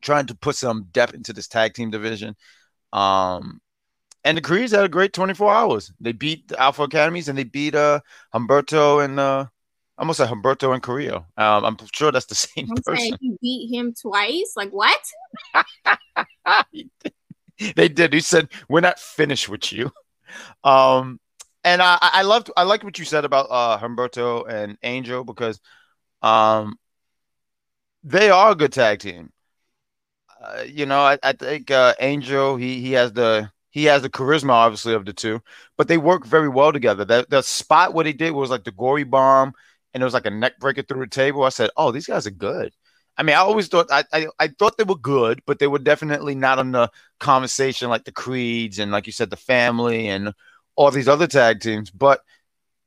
[0.00, 2.36] trying to put some depth into this tag team division.
[2.92, 3.60] Um,
[4.24, 5.92] and the Creeds had a great 24 hours.
[6.00, 8.00] They beat the Alpha Academies and they beat uh
[8.34, 9.46] Humberto and uh
[9.96, 11.26] I almost said Humberto and Carrillo.
[11.36, 13.18] Um, I'm sure that's the same I'm person.
[13.20, 14.52] he beat him twice.
[14.56, 15.00] Like what?
[17.76, 18.12] they did.
[18.12, 19.90] He said, "We're not finished with you."
[20.62, 21.18] Um,
[21.64, 25.60] and I, I loved, I like what you said about uh Humberto and Angel because,
[26.22, 26.78] um,
[28.02, 29.32] they are a good tag team.
[30.42, 34.10] Uh, you know, I, I think uh, Angel he he has the he has the
[34.10, 35.40] charisma obviously of the two,
[35.76, 37.04] but they work very well together.
[37.04, 39.52] That the spot what he did was like the gory bomb,
[39.94, 41.42] and it was like a neck breaker through the table.
[41.44, 42.72] I said, "Oh, these guys are good."
[43.16, 45.80] I mean, I always thought I, I I thought they were good, but they were
[45.80, 50.32] definitely not on the conversation like the Creeds and like you said, the family and
[50.78, 51.90] all these other tag teams.
[51.90, 52.20] But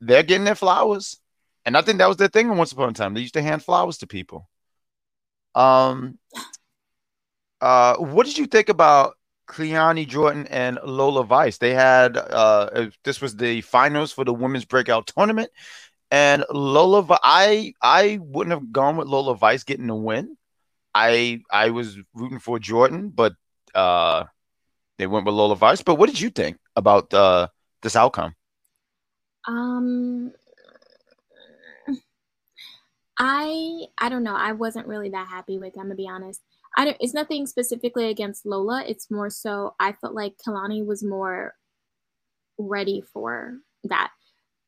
[0.00, 1.20] they're getting their flowers,
[1.64, 3.14] and I think that was their thing once upon a time.
[3.14, 4.48] They used to hand flowers to people.
[5.54, 6.18] Um,
[7.60, 9.14] uh, what did you think about
[9.46, 11.58] Kelani Jordan and Lola Vice?
[11.58, 15.50] They had uh, this was the finals for the women's breakout tournament.
[16.10, 20.36] And Lola, I I wouldn't have gone with Lola Vice getting the win.
[20.94, 23.34] I I was rooting for Jordan, but
[23.74, 24.24] uh,
[24.98, 25.82] they went with Lola Vice.
[25.82, 27.48] But what did you think about uh,
[27.82, 28.34] this outcome?
[29.46, 30.32] Um,
[33.18, 34.34] I I don't know.
[34.36, 36.40] I wasn't really that happy with them to be honest.
[36.76, 36.96] I don't.
[37.00, 38.84] It's nothing specifically against Lola.
[38.86, 41.54] It's more so I felt like Kelani was more
[42.58, 44.10] ready for that.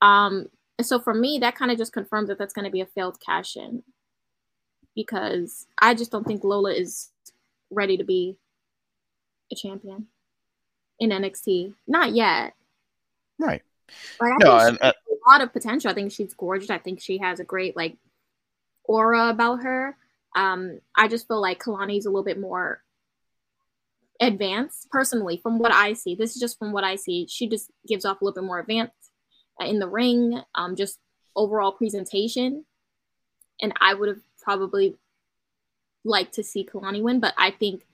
[0.02, 0.48] Um,
[0.82, 3.18] so for me, that kind of just confirms that that's going to be a failed
[3.24, 3.82] cash in
[4.94, 7.10] because I just don't think Lola is
[7.70, 8.36] ready to be
[9.50, 10.06] a champion
[10.98, 11.74] in NXT.
[11.86, 12.54] Not yet.
[13.38, 13.62] Right.
[14.20, 14.94] Like I No, think and, she has
[15.26, 15.90] a lot of potential.
[15.90, 16.70] I think she's gorgeous.
[16.70, 17.96] I think she has a great like
[18.84, 19.96] aura about her.
[20.36, 22.82] Um, I just feel like Kelani's a little bit more
[24.20, 26.14] advanced, personally, from what I see.
[26.14, 27.26] This is just from what I see.
[27.28, 29.10] She just gives off a little bit more advanced
[29.60, 30.98] uh, in the ring, um, just
[31.36, 32.64] overall presentation.
[33.60, 34.96] And I would have probably
[36.04, 37.86] liked to see Kalani win, but I think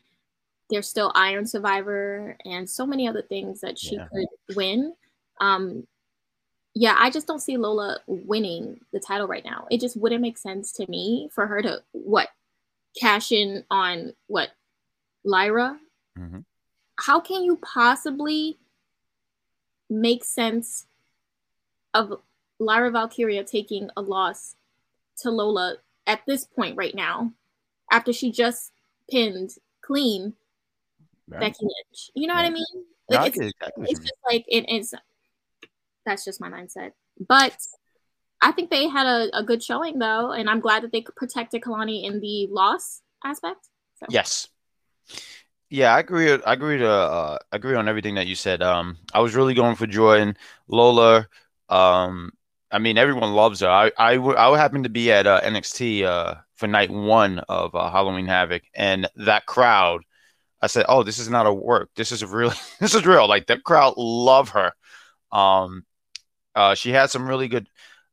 [0.69, 4.07] there's still Iron Survivor and so many other things that she Yeah.
[4.13, 4.95] could win.
[5.41, 5.87] Um,
[6.75, 9.67] yeah, I just don't see Lola winning the title right now.
[9.71, 12.29] It just wouldn't make sense to me for her to what
[12.99, 14.51] cash in on what
[15.25, 15.81] Lyra.
[16.17, 16.45] Mhm.
[16.97, 18.59] How can you possibly
[19.89, 20.87] make sense
[21.95, 22.21] of
[22.59, 24.55] Lyra Valkyria taking a loss
[25.19, 27.33] to Lola at this point right now
[27.91, 28.73] after she just
[29.11, 30.37] pinned clean
[31.27, 31.41] Right.
[31.41, 32.11] Becky Lynch?
[32.15, 32.67] You know what I mean?
[33.11, 34.95] No, I it's, exactly it's just like it, it's
[36.05, 36.93] that's just my mindset.
[37.29, 37.57] But
[38.43, 41.63] I think they had a, a good showing though, and I'm glad that they protected
[41.63, 43.69] Kelani in the loss aspect.
[43.99, 44.07] So.
[44.09, 44.49] Yes.
[45.69, 46.33] Yeah, I agree.
[46.33, 48.61] I agree to uh, agree on everything that you said.
[48.61, 50.37] Um, I was really going for Jordan,
[50.67, 51.29] Lola.
[51.69, 52.33] Um,
[52.73, 53.69] I mean, everyone loves her.
[53.69, 57.75] I I w- I happened to be at uh, NXT uh, for night one of
[57.77, 60.03] uh, Halloween Havoc, and that crowd.
[60.61, 61.91] I said, "Oh, this is not a work.
[61.95, 62.53] This is real.
[62.81, 63.29] this is real.
[63.29, 64.73] Like that crowd love her."
[65.31, 65.85] Um,
[66.55, 67.69] uh, she had some really good.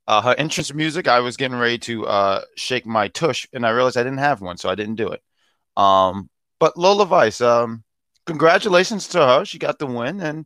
[0.07, 1.07] Uh, her entrance music.
[1.09, 4.39] I was getting ready to uh, shake my tush, and I realized I didn't have
[4.39, 5.21] one, so I didn't do it.
[5.75, 7.83] Um, but Lola Vice, um,
[8.25, 9.43] congratulations to her.
[9.43, 10.45] She got the win, and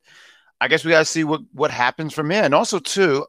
[0.60, 2.42] I guess we gotta see what what happens from here.
[2.44, 3.28] And also, too,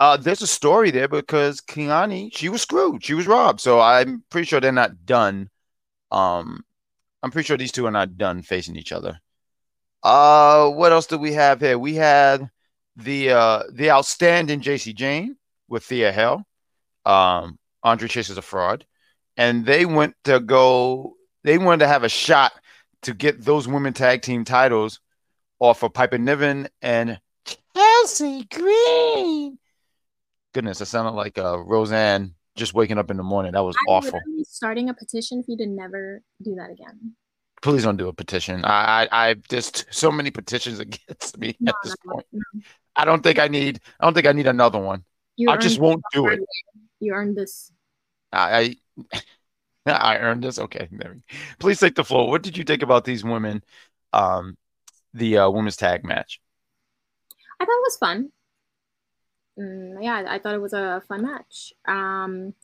[0.00, 3.04] uh, there's a story there because Kelani, she was screwed.
[3.04, 3.60] She was robbed.
[3.60, 5.48] So I'm pretty sure they're not done.
[6.10, 6.64] Um,
[7.22, 9.20] I'm pretty sure these two are not done facing each other.
[10.02, 11.78] Uh, what else do we have here?
[11.78, 12.50] We had
[12.96, 15.36] the uh the outstanding Jacy Jayne
[15.68, 16.44] with Thea Hail.
[17.04, 18.86] Um, Andre Chase is a fraud,
[19.36, 21.14] and they went to go.
[21.44, 22.52] They wanted to have a shot
[23.02, 25.00] to get those women tag team titles
[25.58, 27.20] off of Piper Niven and
[27.74, 29.58] Chelsea Green.
[30.54, 33.52] Goodness, it sounded like uh, Roseanne just waking up in the morning.
[33.52, 34.20] That was I'm awful.
[34.44, 37.16] starting a petition for you to never do that again.
[37.62, 38.64] Please don't do a petition.
[38.64, 42.26] I, I, I there's so many petitions against me No, at this point.
[42.32, 42.42] no.
[42.96, 43.80] I don't think I need.
[43.98, 45.04] I don't think I need another one.
[45.36, 46.40] You I just won't do it.
[47.00, 47.72] You earned this.
[48.32, 48.76] I,
[49.86, 50.58] I, I earned this.
[50.58, 50.88] Okay,
[51.58, 52.28] please take the floor.
[52.28, 53.64] What did you think about these women?
[54.12, 54.56] Um,
[55.14, 56.40] the uh, women's tag match.
[57.60, 58.30] I thought it was fun.
[59.58, 61.72] Mm, yeah, I thought it was a fun match.
[61.86, 62.54] Um,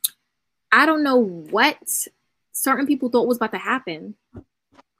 [0.72, 1.78] I don't know what
[2.52, 4.14] certain people thought was about to happen.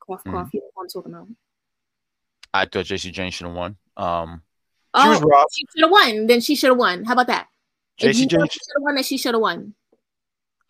[0.01, 0.49] Cough, Mm.
[0.53, 1.29] You know what I'm talking about.
[2.55, 3.77] I thought Jacy Jayne should have won.
[3.97, 4.43] Um,
[4.97, 5.51] She was Oh, robbed.
[5.53, 6.27] she should have won.
[6.27, 7.05] Then she should have won.
[7.05, 7.49] How about that?
[7.99, 8.47] Jacy you Jayne.
[8.49, 9.75] she should have won, then she should have won.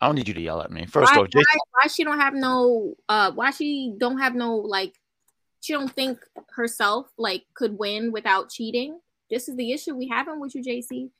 [0.01, 0.85] I don't need you to yell at me.
[0.85, 4.33] First why, off, Jacy, why, why she don't have no uh why she don't have
[4.35, 4.93] no like
[5.61, 6.19] she don't think
[6.51, 11.11] herself like could win without cheating this is the issue we having with you jacy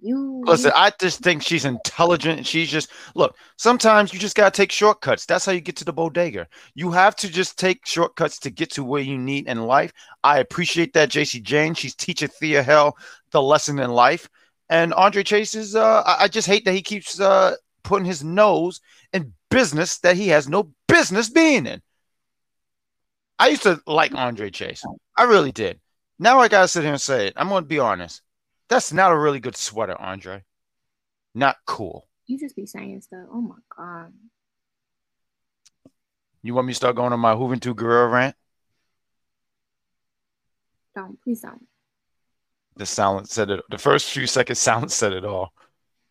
[0.00, 2.46] you Listen, I just think she's intelligent.
[2.46, 3.36] She's just look.
[3.56, 5.24] Sometimes you just gotta take shortcuts.
[5.24, 6.46] That's how you get to the bodega.
[6.74, 9.92] You have to just take shortcuts to get to where you need in life.
[10.22, 11.74] I appreciate that, Jacy Jayne.
[11.74, 12.96] She's teaching Thea Hail
[13.30, 14.28] the lesson in life.
[14.68, 15.76] And Andre Chase is.
[15.76, 18.80] Uh, I, I just hate that he keeps uh, putting his nose
[19.12, 21.80] in business that he has no business being in.
[23.38, 24.82] I used to like Andre Chase.
[25.16, 25.80] I really did.
[26.18, 27.34] Now I gotta sit here and say it.
[27.36, 28.22] I'm gonna be honest.
[28.68, 30.42] That's not a really good sweater, Andre.
[31.34, 32.08] Not cool.
[32.26, 34.12] you just be saying stuff oh my god
[36.42, 38.36] You want me to start going on my Juventud Guerrera rant?
[40.94, 41.66] don't please don't
[42.76, 43.60] The silence said it.
[43.70, 45.52] The first few seconds silence said it all.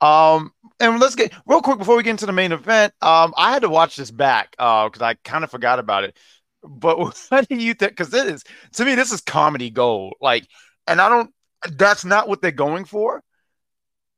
[0.01, 2.93] Um, and let's get real quick before we get into the main event.
[3.01, 6.17] Um, I had to watch this back uh because I kind of forgot about it.
[6.61, 6.97] But
[7.29, 7.93] what do you think?
[7.93, 10.15] Because it is to me, this is comedy gold.
[10.19, 10.45] Like,
[10.87, 11.33] and I don't.
[11.71, 13.23] That's not what they're going for.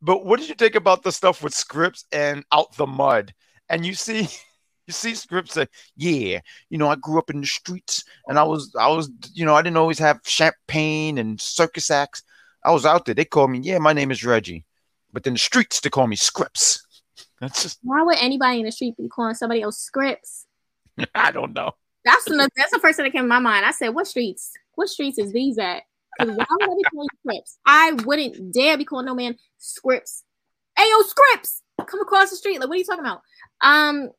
[0.02, 3.34] But what did you think about the stuff with Scrypts and out the mud?
[3.70, 4.22] And you see,
[4.88, 8.44] you see Scrypts say, "Yeah, you know, I grew up in the streets, and I
[8.44, 12.24] was, I was, you know, I didn't always have champagne and circus acts.
[12.64, 13.16] I was out there.
[13.16, 14.66] They called me, yeah, my name is Reggie,
[15.14, 16.80] but in the streets they call me Scrypts.
[17.42, 20.46] That's just, why would anybody in the street be calling somebody else Scrypts
[21.16, 21.72] I don't know.
[22.04, 24.52] that's the that's the first thing that came to my mind i said what streets
[24.76, 25.84] what streets is these at
[26.18, 27.58] why would I be calling you Scrypts?
[27.66, 30.24] I wouldn't dare be calling no man Scrypts.
[30.78, 31.62] Hey yo Scrypts!
[31.86, 32.60] Come across the street.
[32.60, 33.22] Like what are you talking about?
[33.62, 34.10] Um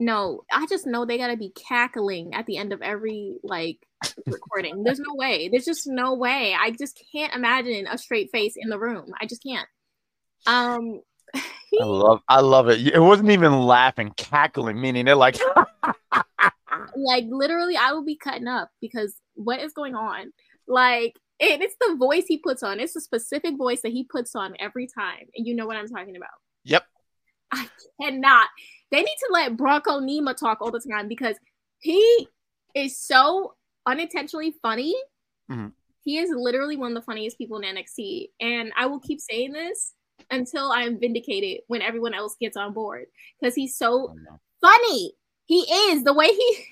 [0.00, 3.78] no i just know they gotta be cackling at the end of every like
[4.26, 4.82] recording.
[4.82, 5.48] There's no way.
[5.48, 6.56] There's just no way.
[6.58, 9.12] I just can't imagine a straight face in the room.
[9.20, 9.68] I just can't.
[10.46, 11.00] Um
[11.34, 12.86] I love, I love it.
[12.86, 15.38] It wasn't even laughing, cackling, meaning they're like,
[16.96, 20.32] like literally i will be cutting up because what is going on
[20.72, 24.34] like and it's the voice he puts on it's a specific voice that he puts
[24.34, 26.30] on every time and you know what i'm talking about
[26.64, 26.84] yep.
[27.52, 27.68] i
[28.00, 28.48] cannot
[28.90, 31.36] they need to let bronco nima talk all the time because
[31.78, 32.28] he
[32.74, 33.54] is so
[33.86, 34.94] unintentionally funny.
[35.50, 35.72] Mhm.
[36.04, 39.52] He is literally one of the funniest people in NXT, and I will keep saying
[39.52, 39.94] this
[40.30, 43.06] until I am vindicated when everyone else gets on board
[43.40, 44.14] because he's so
[44.60, 45.14] funny.
[45.44, 46.64] He is the way he.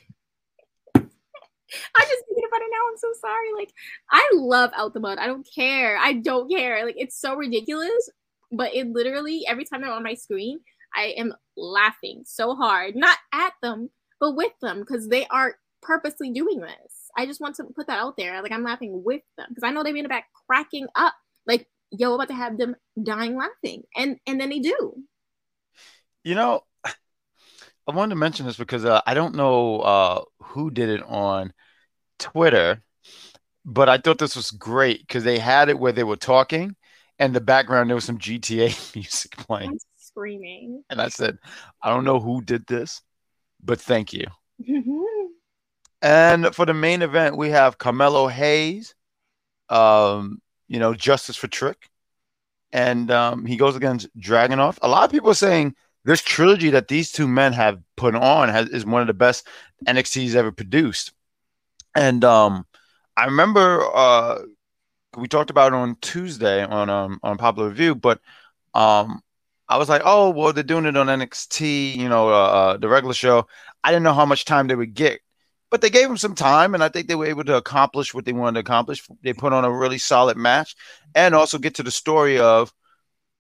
[1.97, 2.79] I'm just thinking about it now.
[2.91, 3.53] I'm so sorry.
[3.57, 3.73] Like,
[4.11, 5.19] I love Out the Mud.
[5.19, 5.97] I don't care.
[5.99, 6.85] I don't care.
[6.85, 8.11] Like, it's so ridiculous,
[8.51, 10.61] but it literally every time they're on my screen,
[10.95, 16.31] I am laughing so hard, not at them, but with them because they are purposely
[16.31, 17.11] doing this.
[17.17, 18.43] I just want to put that out there.
[18.43, 21.15] Like, I'm laughing with them because I know they be in the back cracking up.
[21.47, 24.95] Like, yo, about to have them dying laughing, and and then they do.
[26.23, 26.65] You know,
[27.89, 31.53] I wanted to mention this because uh, I don't know uh, who did it on
[32.19, 32.83] Twitter,
[33.65, 36.77] but I thought this was great because they had it where they were talking,
[37.19, 40.85] and the background there was some GTA music playing, I'm screaming.
[40.91, 41.39] and I said,
[41.83, 43.03] I don't know who did this,
[43.63, 44.27] but thank you.
[46.03, 48.95] And for the main event, we have Carmelo Hayes,
[49.69, 51.91] um, you know, Justice for Trick,
[52.73, 54.79] and um, he goes against Dragunov.
[54.81, 58.49] A lot of people are saying this trilogy that these two men have put on
[58.49, 59.47] has, is one of the best
[59.87, 61.13] NXT's ever produced.
[61.95, 62.67] And um,
[63.17, 64.39] I remember uh,
[65.17, 68.21] we talked about it on Tuesday on um, on Popular Review, but
[68.75, 69.21] um,
[69.69, 72.89] I was like, oh, well, they're doing it on NXT, you know, uh, uh, the
[72.89, 73.47] regular show.
[73.83, 75.21] I didn't know how much time they would get,
[75.71, 78.25] but they gave them some time, and I think they were able to accomplish what
[78.25, 79.07] they wanted to accomplish.
[79.23, 80.77] They put on a really solid match,
[81.15, 82.73] and also get to the story of,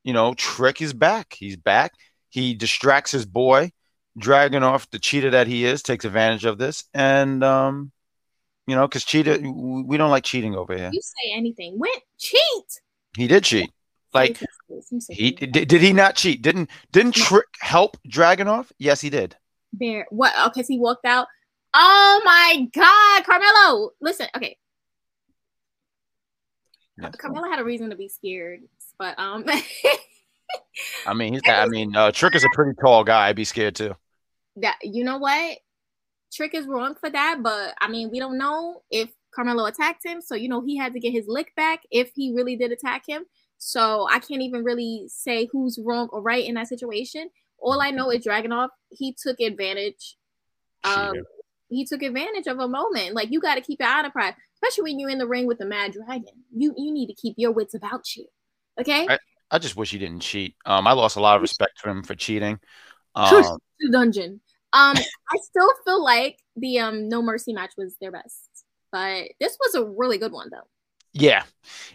[0.02, 1.34] you know, Trick is back.
[1.38, 1.92] He's back.
[2.30, 3.72] He distracts his boy,
[4.18, 7.92] Dragunov, the cheater that he is, takes advantage of this, and um,
[8.66, 10.90] you know, because cheater, we don't like cheating over here.
[10.92, 11.78] You say anything.
[11.78, 12.80] When cheat.
[13.16, 13.70] He did cheat.
[14.12, 14.38] Like
[15.08, 16.42] he did, did he not cheat?
[16.42, 18.70] Didn't didn't Trick help Dragunov?
[18.78, 19.36] Yes, he did.
[19.72, 20.06] Bear.
[20.10, 20.32] What?
[20.48, 21.28] Okay, so he walked out.
[21.74, 23.90] Oh my God, Carmelo!
[24.00, 24.56] Listen, okay.
[27.00, 27.14] Yes.
[27.16, 28.60] Carmelo had a reason to be scared,
[28.98, 29.44] but um,
[31.06, 31.42] I mean, he's.
[31.46, 33.28] I mean, uh, Trick is a pretty tall guy.
[33.28, 33.94] I'd be scared too.
[34.56, 35.58] that you know what,
[36.32, 37.40] Trick is wrong for that.
[37.42, 40.92] But I mean, we don't know if Carmelo attacked him, so you know he had
[40.94, 43.24] to get his lick back if he really did attack him.
[43.58, 47.30] So I can't even really say who's wrong or right in that situation.
[47.58, 48.68] All I know is Dragunov.
[48.88, 50.16] He took advantage.
[50.82, 51.14] Um,
[51.68, 53.14] he took advantage of a moment.
[53.14, 55.26] Like you got to keep your eye on the prize, especially when you're in the
[55.26, 56.24] ring with the Mad Dragon.
[56.56, 58.26] You you need to keep your wits about you.
[58.80, 59.06] Okay.
[59.08, 59.18] I-
[59.50, 60.56] I just wish he didn't cheat.
[60.64, 62.58] Um, I lost a lot of respect for him for cheating.
[63.14, 64.40] Um, the dungeon.
[64.72, 68.48] Um, I still feel like the um No Mercy match was their best,
[68.92, 70.68] but this was a really good one though.
[71.12, 71.44] yeah,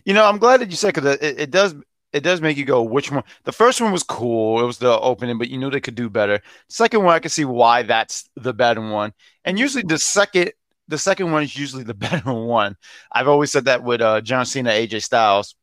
[0.05, 1.75] you know, I'm glad that you said because it, it does
[2.13, 3.23] it does make you go which one.
[3.43, 4.61] The first one was cool.
[4.61, 6.41] It was the opening, but you knew they could do better.
[6.69, 9.13] Second one, I can see why that's the better one.
[9.45, 10.51] And usually the second
[10.87, 12.75] the second one is usually the better one.
[13.11, 15.55] I've always said that with uh, John Cena, AJ Styles.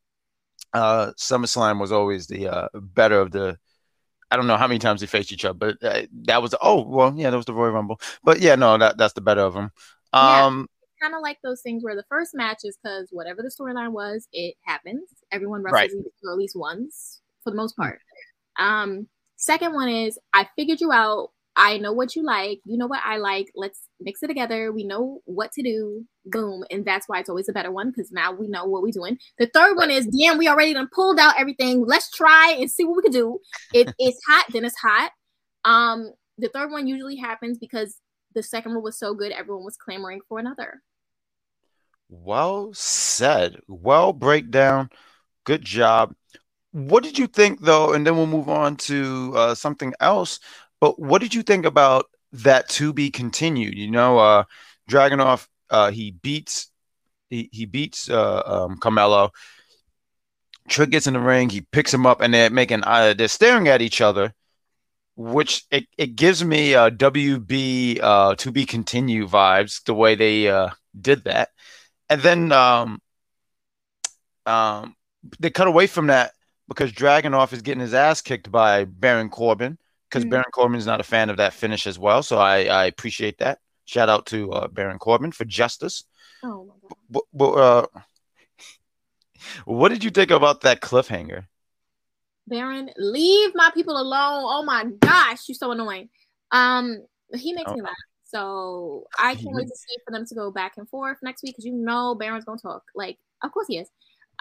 [0.73, 3.59] Uh, SummerSlam was always the uh, better of the.
[4.31, 6.83] I don't know how many times they faced each other, but uh, that was oh
[6.83, 8.01] well yeah that was the Royal Rumble.
[8.25, 9.71] But yeah, no, that that's the better of them.
[10.15, 10.47] Yeah.
[10.47, 10.69] Um,
[11.03, 14.29] Kind of like those things where the first match is because whatever the storyline was,
[14.33, 15.03] it happens.
[15.33, 16.33] Everyone wrestles Right.
[16.33, 17.99] at least once for the most part.
[18.57, 21.31] Um, second one is I figured you out.
[21.55, 22.61] I know what you like.
[22.65, 23.53] You know what I like.
[23.55, 24.73] Let's mix it together.
[24.73, 26.07] We know what to do.
[26.25, 26.65] Boom.
[26.71, 29.19] And that's why it's always a better one because now we know what we're doing.
[29.39, 31.85] The third one is damn, we already done pulled out everything.
[31.85, 33.39] Let's try and see what we can do.
[33.75, 35.11] It, it's hot, then it's hot.
[35.65, 37.99] Um, the third one usually happens because
[38.35, 40.81] the second one was so good, everyone was clamoring for another.
[42.09, 43.61] Well said.
[43.69, 44.91] Well breakdown.
[45.45, 46.15] Good job.
[46.73, 47.93] What did you think though?
[47.93, 50.41] And then we'll move on to uh, something else.
[50.83, 53.79] But what did you think about that to be continued?
[53.79, 54.45] You know, uh,
[54.91, 56.73] Dragunov, uh, he beats
[57.31, 59.31] he, he beats uh, um, Carmelo.
[60.69, 61.49] Trick gets in the ring.
[61.51, 64.35] He picks him up, and they're making uh, they're staring at each other,
[65.15, 69.85] which it, it gives me uh, WB uh, to be continued vibes.
[69.85, 71.51] The way they uh, did that
[72.13, 73.01] and then um,
[74.45, 74.95] um,
[75.41, 76.33] they cut away from that
[76.69, 79.79] because Dragunov is getting his ass kicked by Baron Corbin
[80.13, 80.31] because Mhm.
[80.31, 82.23] Baron Corbin is not a fan of that finish as well.
[82.23, 83.61] So I, I appreciate that.
[83.87, 86.05] Shout out to uh, Baron Corbin for justice.
[86.45, 86.97] Oh my god.
[87.09, 87.87] But, but, uh,
[89.65, 91.47] what did you think about that cliffhanger?
[92.47, 94.45] Baron, leave my people alone.
[94.45, 96.11] Oh my gosh, you're so annoying.
[96.51, 96.99] Um,
[97.35, 97.75] he makes Oh.
[97.75, 97.95] me laugh.
[98.25, 101.55] So I can't wait to see for them to go back and forth next week
[101.55, 102.83] because you know Baron's gonna talk.
[102.95, 103.89] Like, of course he is.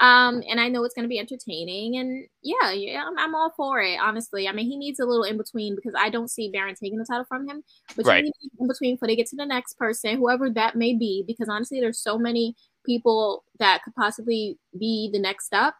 [0.01, 3.53] Um, and I know it's going to be entertaining, and yeah, yeah, I'm, I'm, all
[3.55, 3.99] for it.
[4.01, 6.97] Honestly, I mean, he needs a little in between because I don't see Baron taking
[6.97, 7.63] the title from him,
[7.95, 8.17] but Right.
[8.17, 11.23] you need in between for they get to the next person, whoever that may be.
[11.27, 15.75] Because honestly, there's so many people that could possibly be the next step.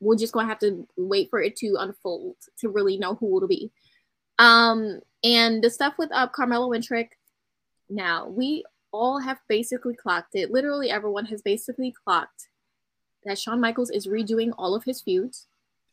[0.00, 3.46] We're just gonna have to wait for it to unfold to really know who it'll
[3.46, 3.70] be.
[4.38, 7.18] Um, and the stuff with uh, Carmelo and Trick.
[7.90, 10.50] Now we all have basically clocked it.
[10.50, 12.48] Literally, everyone has basically clocked
[13.24, 15.46] that Shawn Michaels is redoing all of his feuds,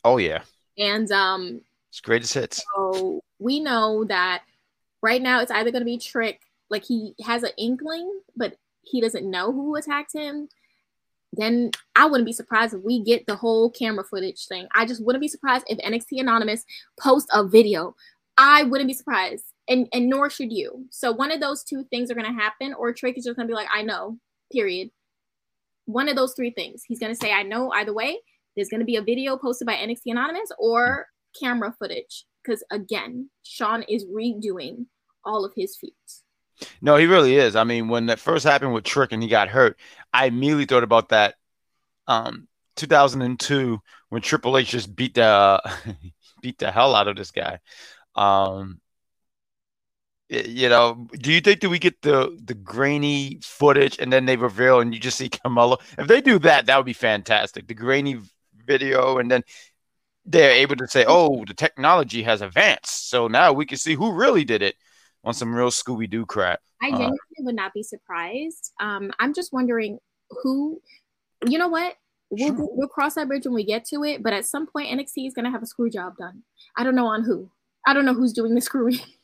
[0.03, 0.41] Oh yeah,
[0.77, 2.63] and um, it's greatest hits.
[2.75, 4.43] so we know that
[5.01, 9.01] right now it's either going to be Trick, like he has an inkling, but he
[9.01, 10.49] doesn't know who attacked him.
[11.33, 14.67] Then I wouldn't be surprised if we get the whole camera footage thing.
[14.75, 16.65] I just wouldn't be surprised if NXT Anonymous
[16.99, 17.95] post a video.
[18.37, 20.87] I wouldn't be surprised, and and nor should you.
[20.89, 23.47] So one of those two things are going to happen, or Trick is just going
[23.47, 24.17] to be like, I know,
[24.51, 24.89] period.
[25.91, 26.83] One of those three things.
[26.87, 27.71] He's going to say, I know.
[27.71, 28.19] Either way,
[28.55, 31.07] there's going to be a video posted by NXT Anonymous or
[31.39, 34.85] camera footage because again, Shawn is redoing
[35.23, 36.23] all of his feats.
[36.81, 37.55] No, he really is.
[37.55, 39.79] I mean, when that first happened with Trick and he got hurt,
[40.13, 41.35] I immediately thought about that
[42.07, 43.79] um 2002
[44.09, 45.61] when Triple H just beat the
[46.41, 47.59] beat the hell out of this guy.
[48.15, 48.80] Um
[50.31, 54.37] you know, do you think that we get the the grainy footage and then they
[54.37, 55.77] reveal and you just see Carmelo?
[55.97, 57.67] If they do that, that would be fantastic.
[57.67, 58.19] The grainy
[58.65, 59.43] video and then
[60.25, 64.13] they're able to say, "Oh, the technology has advanced, so now we can see who
[64.13, 64.75] really did it."
[65.23, 66.61] On some real Scooby Doo crap.
[66.81, 68.71] I Uh, genuinely would not be surprised.
[68.79, 69.99] Um, I'm just wondering
[70.41, 70.81] who,
[71.45, 71.95] you know what?
[72.31, 72.67] We'll, Sure.
[72.71, 74.23] we'll cross that bridge when we get to it.
[74.23, 76.41] But at some point, NXT is going to have a screw job done.
[76.75, 77.51] I don't know on who.
[77.85, 78.97] I don't know who's doing the screwing.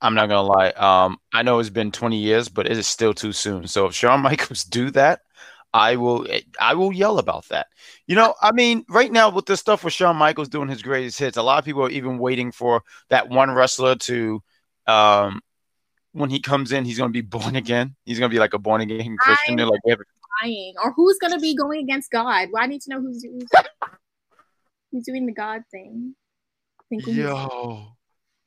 [0.00, 0.70] I'm not gonna lie.
[0.70, 3.66] Um, I know it's been 20 years, but it is still too soon.
[3.66, 5.20] So if Shawn Michaels do that,
[5.72, 6.26] I will
[6.60, 7.68] I will yell about that.
[8.06, 11.18] You know, I mean, right now with this stuff with Shawn Michaels doing his greatest
[11.18, 14.42] hits, a lot of people are even waiting for that one wrestler to
[14.86, 15.40] um
[16.12, 17.96] when he comes in, he's gonna be born again.
[18.04, 19.56] He's gonna be like a born again Christian.
[19.56, 19.80] They're like,
[20.42, 20.74] Lying.
[20.82, 22.48] Or who's going to be going against God?
[22.52, 23.48] Well, I need to know who's, who's,
[24.92, 26.14] who's doing the God thing.
[26.90, 27.95] Yo,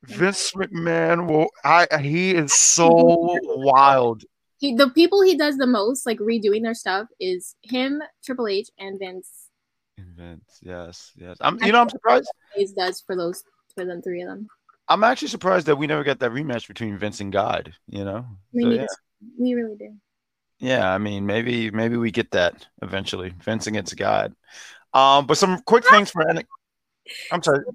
[0.03, 4.23] Vince McMahon will I he is so wild.
[4.59, 8.69] he, the people he does the most, like redoing their stuff, is him, Triple H,
[8.79, 9.49] and Vince.
[9.97, 11.37] And Vince, yes, yes.
[11.41, 12.29] I'm you know, I'm surprised.
[12.55, 13.43] He does for those
[13.75, 14.47] for them three of them.
[14.87, 17.73] I'm actually surprised that we never got that rematch between Vince and God.
[17.87, 18.81] You know, We So, yeah.
[18.85, 18.97] to-
[19.37, 19.93] we really do.
[20.59, 20.89] yeah.
[20.93, 23.33] I mean, maybe maybe we get that eventually.
[23.43, 24.33] Vince against God.
[24.93, 26.23] Um, but some quick things for.
[27.31, 27.65] I'm sorry.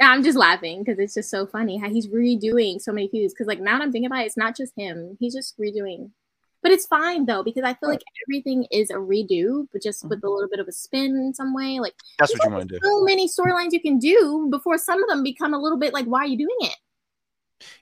[0.00, 3.34] I'm just laughing because it's just so funny how he's redoing so many feuds.
[3.34, 6.10] Because like now that I'm thinking about it, it's not just him; he's just redoing.
[6.62, 10.08] But it's fine though because I feel like everything is a redo, but just mm-hmm.
[10.10, 11.78] with a little bit of a spin in some way.
[11.80, 12.80] Like That's what you want to do.
[12.82, 16.06] so many storylines you can do before some of them become a little bit like,
[16.06, 16.76] why are you doing it?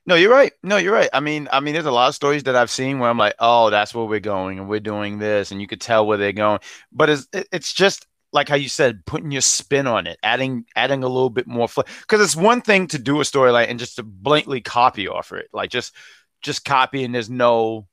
[0.06, 0.52] No, you're right.
[0.62, 1.10] No, you're right.
[1.12, 3.34] I mean, I mean, there's a lot of stories that I've seen where I'm like,
[3.38, 6.32] oh, that's where we're going, and we're doing this, and you could tell where they're
[6.32, 6.60] going.
[6.92, 11.02] But it's it's just like how you said, putting your spin on it, adding adding
[11.02, 11.88] a little bit more flavor.
[12.00, 15.38] Because it's one thing to do a storyline and just to blatantly copy off of
[15.38, 15.94] it, like just
[16.42, 17.86] just copy, and there's no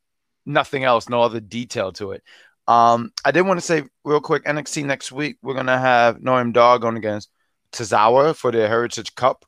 [0.45, 2.23] nothing else, no other detail to it.
[2.67, 6.53] Um, I did want to say real quick, NXT next week we're gonna have Noam
[6.53, 7.29] Dar going against
[7.71, 9.45] Tozawa for the Heritage Cup.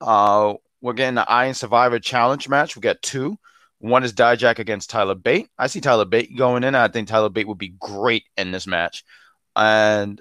[0.00, 2.76] Uh, we're getting the Iron Survivor Challenge match.
[2.76, 3.38] We got two.
[3.78, 5.48] One is Dijak against Tyler Bate.
[5.58, 6.74] I see Tyler Bate going in.
[6.74, 9.04] I think Tyler Bate would be great in this match.
[9.56, 10.20] And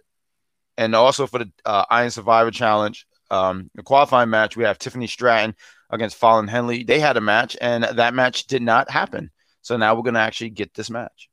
[0.78, 5.08] and also for the uh, Iron Survivor Challenge, um, the qualifying match, we have Tiffany
[5.08, 5.56] Stratton
[5.90, 6.84] against Fallon Henley.
[6.84, 9.32] They had a match, and that match did not happen.
[9.62, 11.30] So now we're gonna actually get this match.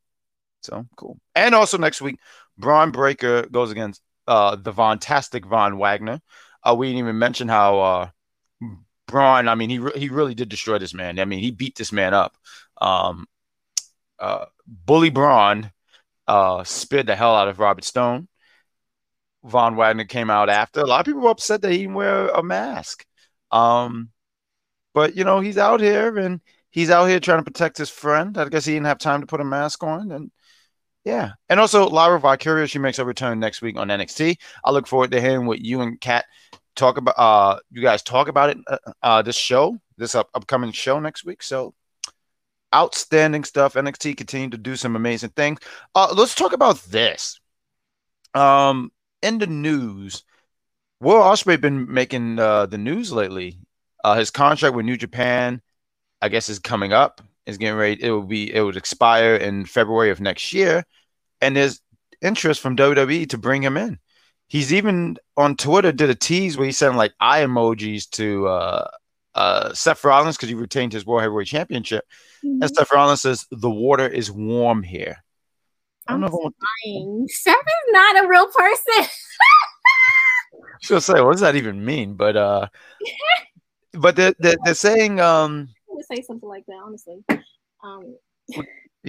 [0.63, 1.19] So cool.
[1.35, 2.19] And also next week,
[2.57, 6.21] Bron Breakker goes against uh, the Vontastic Von Wagner.
[6.63, 8.09] Uh, we didn't even mention how uh,
[9.07, 11.19] Bron, I mean, he re- he really did destroy this man.
[11.19, 12.37] I mean, he beat this man up.
[12.81, 13.27] Um,
[14.19, 15.73] uh, Bully Bron
[16.27, 18.29] uh, speared the hell out of Robert Stone.
[19.45, 20.81] Von Wagner came out after.
[20.81, 23.05] A lot of people were upset that he didn't wear a mask.
[23.51, 24.11] Um,
[24.95, 28.37] but you know, he's out here and he's out here trying to protect his friend.
[28.39, 30.13] I guess he didn't have time to put a mask on.
[30.13, 30.31] And
[31.05, 34.37] yeah, and also Lyra Valkyria, she makes a return next week on NXT.
[34.65, 36.25] I look forward to hearing what you and Kat
[36.77, 37.15] talk about.
[37.19, 38.59] Uh, you guys talk about it.
[38.67, 41.43] Uh, uh this show, this up- upcoming show next week.
[41.43, 41.75] So
[42.75, 43.75] outstanding stuff.
[43.75, 45.59] NXT continue to do some amazing things.
[45.95, 47.41] Uh, let's talk about this.
[48.35, 48.91] Um,
[49.23, 50.25] in the news,
[51.01, 53.59] Will Ospreay been making uh, the news lately.
[54.05, 55.61] Uh, his contract with New Japan,
[56.21, 57.21] I guess, is coming up.
[57.45, 58.01] Is getting ready.
[58.01, 58.55] It will be.
[58.55, 60.85] It would expire in February of next year.
[61.41, 61.81] And there's
[62.21, 63.99] interest from WWE to bring him in.
[64.47, 68.47] He's even on Twitter did a tease where he sent like eye emojis to
[69.35, 72.05] uh, Seth Rollins because he retained his World Heavyweight Championship.
[72.45, 72.63] Mhm.
[72.63, 75.23] And Seth Rollins says the water is warm here.
[76.07, 77.27] I don't I'm know if I want dying.
[77.29, 79.11] Seth is not a real person.
[80.89, 82.15] Gonna say, what does that even mean?
[82.15, 82.69] But uh,
[83.93, 87.25] but they're, they're, they're saying um, I would say something like that, honestly.
[87.85, 88.17] Um,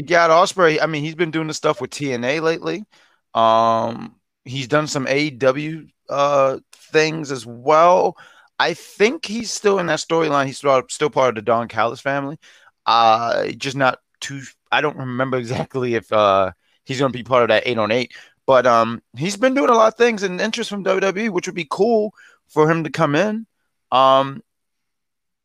[0.05, 0.79] got Ospreay.
[0.81, 2.85] I mean, he's been doing the stuff with TNA lately.
[3.33, 4.15] Um,
[4.45, 8.17] he's done some AEW uh things as well.
[8.63, 10.45] I think he's still in that storyline.
[10.45, 12.39] He's still part of the Don Callis family.
[12.85, 14.41] Uh, just not too.
[14.71, 16.51] I don't remember exactly if uh
[16.85, 18.13] he's gonna be part of that eight on eight.
[18.45, 21.55] But um, he's been doing a lot of things and interest from WWE, which would
[21.55, 22.13] be cool
[22.47, 23.47] for him to come in.
[23.91, 24.41] Um,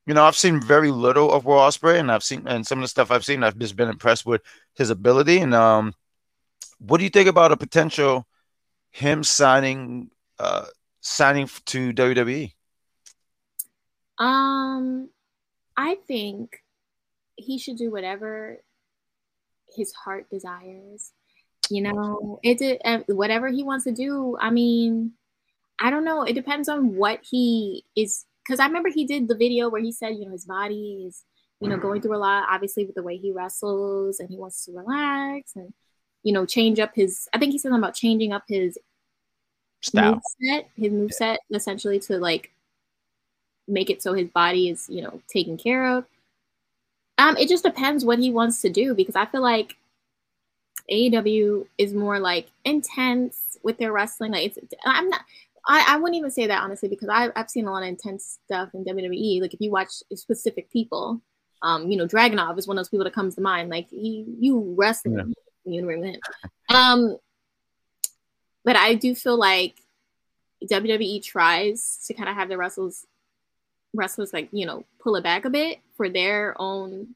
[0.06, 2.84] you know, I've seen very little of Will Ospreay, and I've seen and some of
[2.84, 4.42] the stuff I've seen, I've just been impressed with
[4.76, 5.38] his ability.
[5.38, 5.92] And um,
[6.78, 8.28] what do you think about a potential
[8.92, 10.66] him signing uh
[11.00, 11.92] signing to?
[11.92, 12.52] WWE?
[14.18, 15.08] Um,
[15.76, 16.62] I think
[17.36, 18.62] he should do whatever
[19.74, 21.12] his heart desires.
[21.70, 24.36] You know, it did uh, whatever he wants to do.
[24.40, 25.12] I mean,
[25.78, 26.22] I don't know.
[26.22, 28.24] It depends on what he is.
[28.44, 31.24] Because I remember he did the video where he said, you know, his body is,
[31.60, 32.46] you know, going through a lot.
[32.48, 35.74] Obviously, with the way he wrestles, and he wants to relax and,
[36.22, 37.28] you know, change up his.
[37.34, 38.78] I think he said something about changing up his
[39.82, 40.22] Style.
[40.42, 42.50] moveset, his moveset essentially to like
[43.68, 46.04] make it so his body is, you know, taken care of.
[47.18, 49.76] Um, it just depends what he wants to do because I feel like
[50.90, 54.32] AEW is more like intense with their wrestling.
[54.32, 55.20] Like it's I'm not
[55.66, 58.38] I, I wouldn't even say that honestly because I I've seen a lot of intense
[58.46, 59.40] stuff in WWE.
[59.40, 61.20] Like if you watch specific people,
[61.62, 63.68] um, you know, Dragunov is one of those people that comes to mind.
[63.68, 65.24] Like he you wrestle Yeah.
[65.64, 66.20] you know with him.
[66.70, 67.16] Um
[68.64, 69.74] but I do feel like
[70.64, 73.06] WWE tries to kind of have the wrestlers
[73.95, 77.14] wrestlers like, you know, pull it back a bit for their own,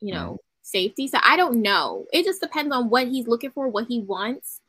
[0.00, 1.08] you know, safety.
[1.08, 2.06] So I don't know.
[2.12, 4.60] It just depends on what he's looking for, what he wants.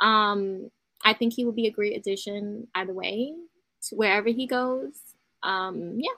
[0.00, 0.70] Um,
[1.04, 3.32] I think he would be a great addition either way
[3.88, 4.92] to wherever he goes.
[5.42, 6.10] Um, yeah.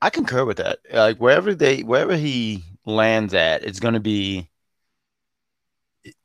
[0.00, 0.80] I concur with that.
[0.92, 4.48] Like wherever they wherever he lands at, it's going to be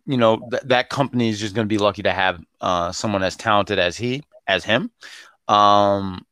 [0.07, 3.21] you know th- that company is just going to be lucky to have uh someone
[3.21, 4.89] as talented as he as him.
[5.47, 6.25] Um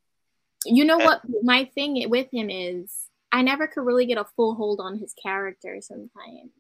[0.66, 4.56] You know what my thing with him is I never could really get a full
[4.56, 6.52] hold on his character sometimes.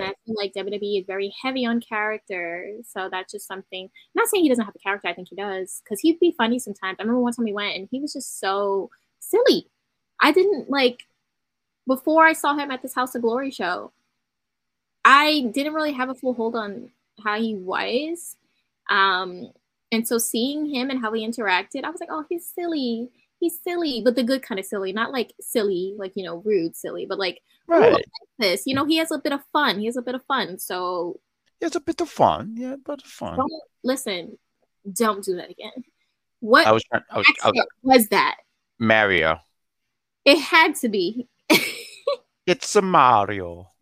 [0.00, 2.72] And I feel like WWE is very heavy on character.
[2.84, 3.90] So that's just something.
[4.14, 5.80] not saying he doesn't have a character, I think he does.
[5.84, 6.96] Because he'd be funny sometimes.
[6.98, 8.90] I remember one time we went and he was just so
[9.20, 9.68] silly.
[10.20, 11.04] I didn't like
[11.86, 13.92] before I saw him at this House of Glory show,
[15.04, 16.90] I didn't really have a full hold on
[17.22, 18.36] how he was.
[18.90, 19.52] Um,
[19.92, 23.10] and so seeing him and how he interacted, I was like, oh, he's silly.
[23.38, 26.74] He's silly, but the good kind of silly, not like silly, like you know, rude
[26.76, 27.92] silly, but like Right.
[27.92, 28.04] like
[28.38, 28.62] this.
[28.66, 29.78] You know, he has a bit of fun.
[29.78, 30.58] He has a bit of fun.
[30.58, 31.20] So
[31.60, 32.54] It's a bit of fun.
[32.56, 33.36] Yeah, a bit of fun.
[33.36, 33.50] don't
[33.84, 34.38] listen.
[34.92, 35.84] Don't do that again.
[36.40, 38.36] What I was trying I was, I was was that?
[38.78, 39.40] Mario.
[40.24, 41.28] It had to be.
[42.46, 43.72] It's a Mario.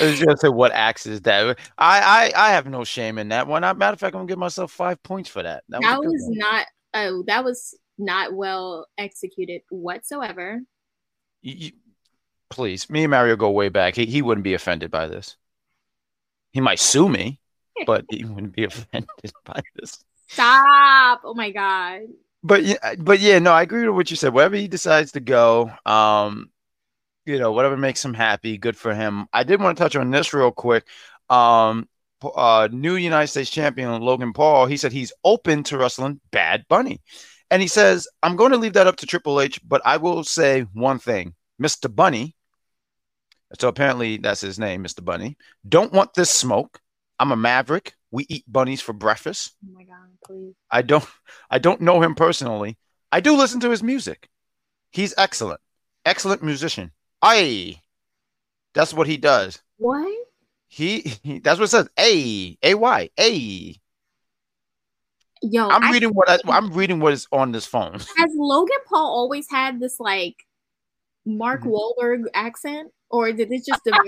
[0.00, 1.58] I was gonna say what axe is that?
[1.76, 3.60] I, I I have no shame in that one.
[3.60, 5.62] Matter of fact, I'm gonna give myself five points for that.
[5.68, 6.66] That was, that good was not.
[6.94, 10.60] Oh, that was not well executed whatsoever.
[11.42, 11.72] You-
[12.50, 13.94] please, me and Mario go way back.
[13.94, 15.36] He he wouldn't be offended by this.
[16.52, 17.40] He might sue me,
[17.86, 19.08] but he wouldn't be offended
[19.44, 20.04] by this.
[20.28, 21.22] Stop!
[21.24, 22.02] Oh my god.
[22.42, 24.32] But yeah, but yeah, no, I agree with what you said.
[24.32, 26.50] Wherever he decides to go, um,
[27.26, 29.26] you know, whatever makes him happy, good for him.
[29.32, 30.86] I did want to touch on this real quick.
[31.28, 31.88] Um,
[32.22, 37.00] uh, new United States champion Logan Paul, he said he's open to wrestling Bad Bunny,
[37.50, 40.24] and he says I'm going to leave that up to Triple H, but I will
[40.24, 41.94] say one thing, Mr.
[41.94, 42.34] Bunny.
[43.58, 45.04] So apparently that's his name, Mr.
[45.04, 45.36] Bunny.
[45.68, 46.80] Don't want this smoke.
[47.18, 47.94] I'm a maverick.
[48.10, 49.54] We eat bunnies for breakfast.
[49.64, 50.54] Oh my god, please.
[50.70, 51.06] I don't
[51.50, 52.76] I don't know him personally.
[53.10, 54.28] I do listen to his music.
[54.90, 55.60] He's excellent.
[56.04, 56.92] Excellent musician.
[57.20, 57.80] I
[58.74, 59.60] that's what he does.
[59.78, 60.08] What?
[60.68, 61.88] He, he that's what it says.
[61.98, 63.80] A A Y A.
[65.42, 67.92] Yo, I'm I- reading what I, I'm reading what is on this phone.
[68.16, 70.36] has Logan Paul always had this like
[71.24, 71.70] Mark Mhm.
[71.72, 74.04] Wahlberg accent, or did it just develop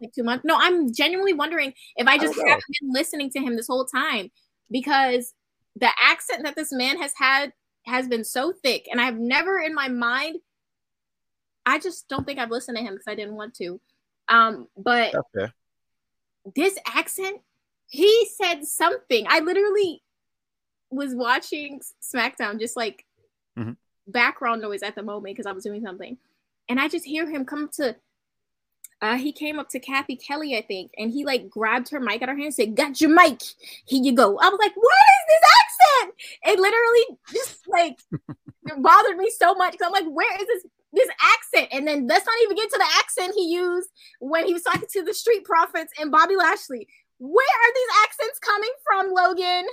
[0.00, 0.44] like two months?
[0.44, 3.84] No, I'm genuinely wondering if I just don't haven't been listening to him this whole
[3.84, 4.30] time
[4.70, 5.34] because
[5.76, 7.52] the accent that this man has had
[7.86, 10.36] has been so thick, and I've never in my mind.
[11.64, 13.80] I just don't think I've listened to him because I didn't want to.
[14.28, 15.52] Um, but Okay.
[16.56, 17.40] this accent,
[17.86, 19.26] he said something.
[19.28, 20.02] I literally
[20.92, 23.04] was watching SmackDown, just like
[23.58, 23.76] Mhm.
[24.06, 26.18] background noise at the moment because I was doing something.
[26.68, 27.96] And I just hear him come to
[29.00, 32.22] uh, he came up to Cathy Kelley, I think, and he like grabbed her mic
[32.22, 33.42] out of her hand and said, Got your mic.
[33.84, 34.38] Here you go.
[34.38, 36.14] I was like, What is this accent?
[36.44, 40.66] It literally just like it bothered me so much because I'm like, Where is this
[40.92, 41.68] this accent?
[41.72, 43.90] And then let's not even get to the accent he used
[44.20, 46.86] when he was talking to the Street Profits and Bobby Lashley.
[47.18, 49.66] Where are these accents coming from, Logan?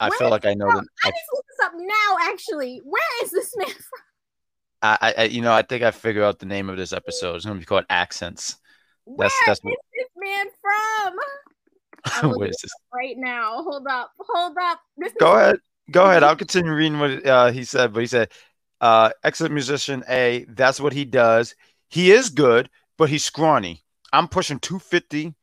[0.00, 0.76] I Where feel like I know from?
[0.76, 0.86] that.
[1.04, 2.80] I I, need to look this up now, actually.
[2.84, 4.00] Where is this man from?
[4.80, 7.34] I, I, you know, I think I figured out the name of this episode.
[7.36, 8.56] It's gonna be called Accents.
[9.04, 12.28] Where That's- that's what- is this man from?
[12.30, 12.70] Looking is this?
[12.94, 13.62] right now.
[13.62, 14.12] Hold up.
[14.20, 14.80] Hold up.
[14.96, 15.56] This Go is- ahead.
[15.90, 16.22] Go ahead.
[16.22, 17.92] I'll continue reading what uh, he said.
[17.92, 18.30] But he said,
[18.80, 20.04] uh, excellent musician.
[20.08, 21.54] A, that's what he does.
[21.88, 23.82] He is good, but he's scrawny.
[24.12, 25.34] I'm pushing 250.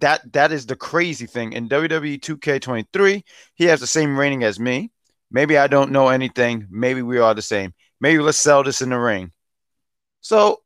[0.00, 1.52] That that is the crazy thing.
[1.52, 3.22] In WWE 2K23,
[3.54, 4.90] he has the same rating as me.
[5.30, 6.66] Maybe I don't know anything.
[6.70, 7.74] Maybe we are the same.
[8.00, 9.32] Maybe let's sell this in the ring.
[10.20, 10.62] So,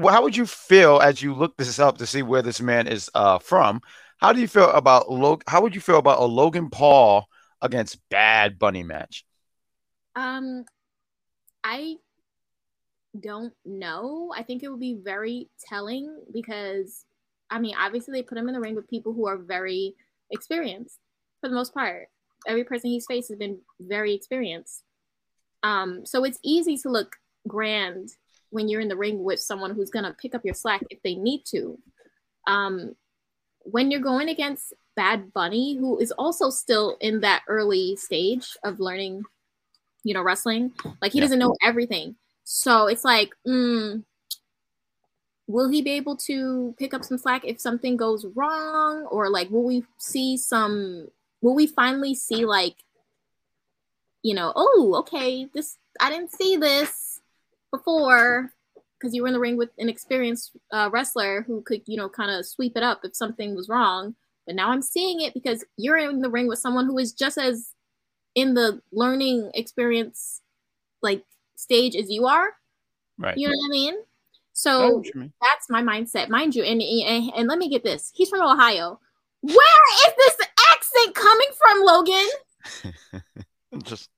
[0.00, 3.10] how would you feel as you look this up to see where this man is
[3.14, 3.80] uh, from?
[4.18, 5.42] How do you feel about Log?
[5.46, 7.26] How would you feel about a Logan Paul
[7.62, 9.24] against Bad Bunny match?
[10.16, 10.64] Um,
[11.62, 11.96] I
[13.18, 14.32] don't know.
[14.36, 17.04] I think it would be very telling because,
[17.50, 19.94] I mean, obviously they put him in the ring with people who are very
[20.30, 20.98] experienced
[21.40, 22.08] for the most part.
[22.46, 24.84] Every person he's faced has been very experienced.
[25.62, 28.10] Um, so it's easy to look grand
[28.50, 31.14] when you're in the ring with someone who's gonna pick up your slack if they
[31.14, 31.78] need to.
[32.46, 32.94] Um,
[33.62, 38.80] when you're going against Bad Bunny, who is also still in that early stage of
[38.80, 39.24] learning
[40.04, 40.72] you know, wrestling.
[41.02, 41.24] Like he Yeah.
[41.24, 42.16] doesn't know everything.
[42.44, 44.04] So it's like, mm,
[45.48, 49.06] will he be able to pick up some slack if something goes wrong?
[49.10, 51.08] Or like, will we see some,
[51.40, 52.76] will we finally see like,
[54.22, 57.20] you know, oh, okay, this, I didn't see this
[57.72, 58.52] before
[58.98, 62.08] because you were in the ring with an experienced uh, wrestler who could, you know,
[62.08, 64.14] kind of sweep it up if something was wrong.
[64.46, 67.38] But now I'm seeing it because you're in the ring with someone who is just
[67.38, 67.72] as
[68.34, 70.42] in the learning experience
[71.00, 71.24] like
[71.56, 72.50] stage as you are.
[73.18, 73.36] Right.
[73.38, 73.94] You know what I mean?
[74.58, 75.32] So what you mean.
[75.40, 76.64] that's my mindset, mind you.
[76.64, 78.98] And, and and let me get this: he's from Ohio.
[79.40, 83.22] Where is this accent coming from, Logan?
[83.84, 84.10] Just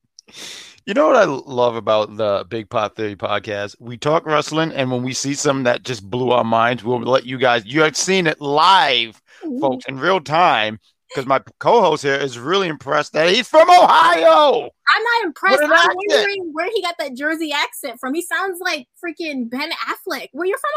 [0.87, 3.77] you know what I love about the Big Pop Theory podcast?
[3.81, 7.27] We talk wrestling, and when we see something that just blew our minds, we'll let
[7.27, 7.67] you guys.
[7.67, 9.21] You have seen it live,
[9.61, 10.79] folks, in real time.
[11.11, 14.71] Because my co-host here is really impressed that he's from Ohio.
[14.89, 15.61] I'm not impressed.
[15.61, 15.97] I'm accent.
[15.97, 18.15] wondering where he got that Jersey accent from.
[18.15, 20.29] He sounds like freaking Ben Affleck.
[20.33, 20.71] Well, you're from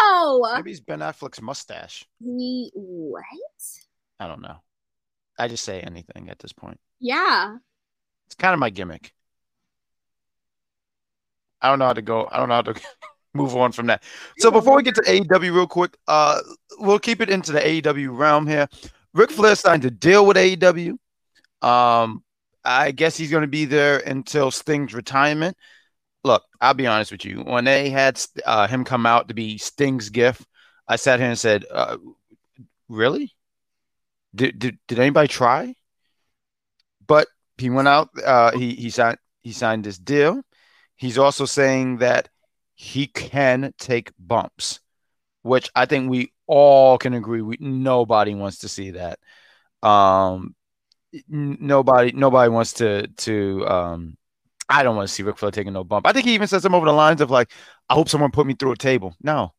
[0.00, 0.56] Ohio.
[0.56, 2.06] Maybe it's Ben Affleck's mustache.
[2.20, 3.22] He what?
[4.18, 4.56] I don't know.
[5.38, 6.80] I just say anything at this point.
[6.98, 7.56] Yeah.
[8.26, 9.12] It's kind of my gimmick.
[11.60, 12.28] I don't know how to go.
[12.30, 12.80] I don't know how to
[13.34, 14.02] move on from that.
[14.38, 16.40] So before we get to AEW real quick, uh,
[16.78, 18.68] we'll keep it into the AEW realm here.
[19.16, 20.98] Ric Flair signed a deal with AEW.
[21.62, 22.22] Um,
[22.62, 25.56] I guess he's going to be there until Sting's retirement.
[26.22, 27.38] Look, I'll be honest with you.
[27.40, 30.46] When they had uh, him come out to be Sting's gift,
[30.86, 31.96] I sat here and said, uh,
[32.90, 33.32] "Really?
[34.34, 35.74] Did, did did anybody try?"
[37.06, 38.10] But he went out.
[38.22, 40.42] Uh, he he signed he signed this deal.
[40.96, 42.28] He's also saying that
[42.74, 44.80] he can take bumps,
[45.42, 47.42] which I think we all can agree.
[47.42, 49.18] We nobody wants to see that.
[49.82, 50.54] Um,
[51.28, 54.16] nobody nobody wants to to um.
[54.68, 56.06] I don't want to see Ric Flair taking no bump.
[56.08, 57.52] I think he even says something over the lines of like,
[57.88, 59.54] "I hope someone put me through a table." No,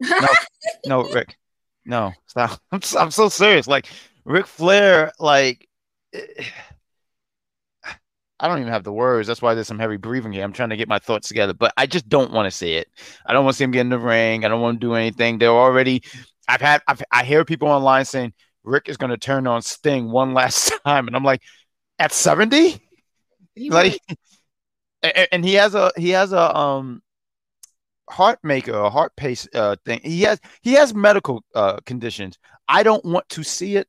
[0.00, 0.28] no,
[0.86, 1.36] no, Ric,
[1.84, 2.60] no, stop.
[2.72, 3.66] I'm so, I'm so serious.
[3.66, 3.86] Like
[4.24, 5.66] Ric Flair, like.
[8.40, 9.28] I don't even have the words.
[9.28, 10.42] That's why there's some heavy breathing here.
[10.42, 12.88] I'm trying to get my thoughts together, but I just don't want to see it.
[13.26, 14.44] I don't want to see him get in the ring.
[14.44, 15.38] I don't want to do anything.
[15.38, 16.02] They're already.
[16.48, 16.80] I've had.
[16.88, 18.32] I've, I hear people online saying
[18.64, 21.42] Ric is going to turn on Sting one last time, and I'm like,
[21.98, 22.80] at 70,
[23.68, 24.00] like,
[25.02, 27.02] and, and he has a he has a um
[28.08, 30.00] heart maker, a heart pace uh thing.
[30.02, 32.38] He has he has medical uh conditions.
[32.68, 33.86] I don't want to see it.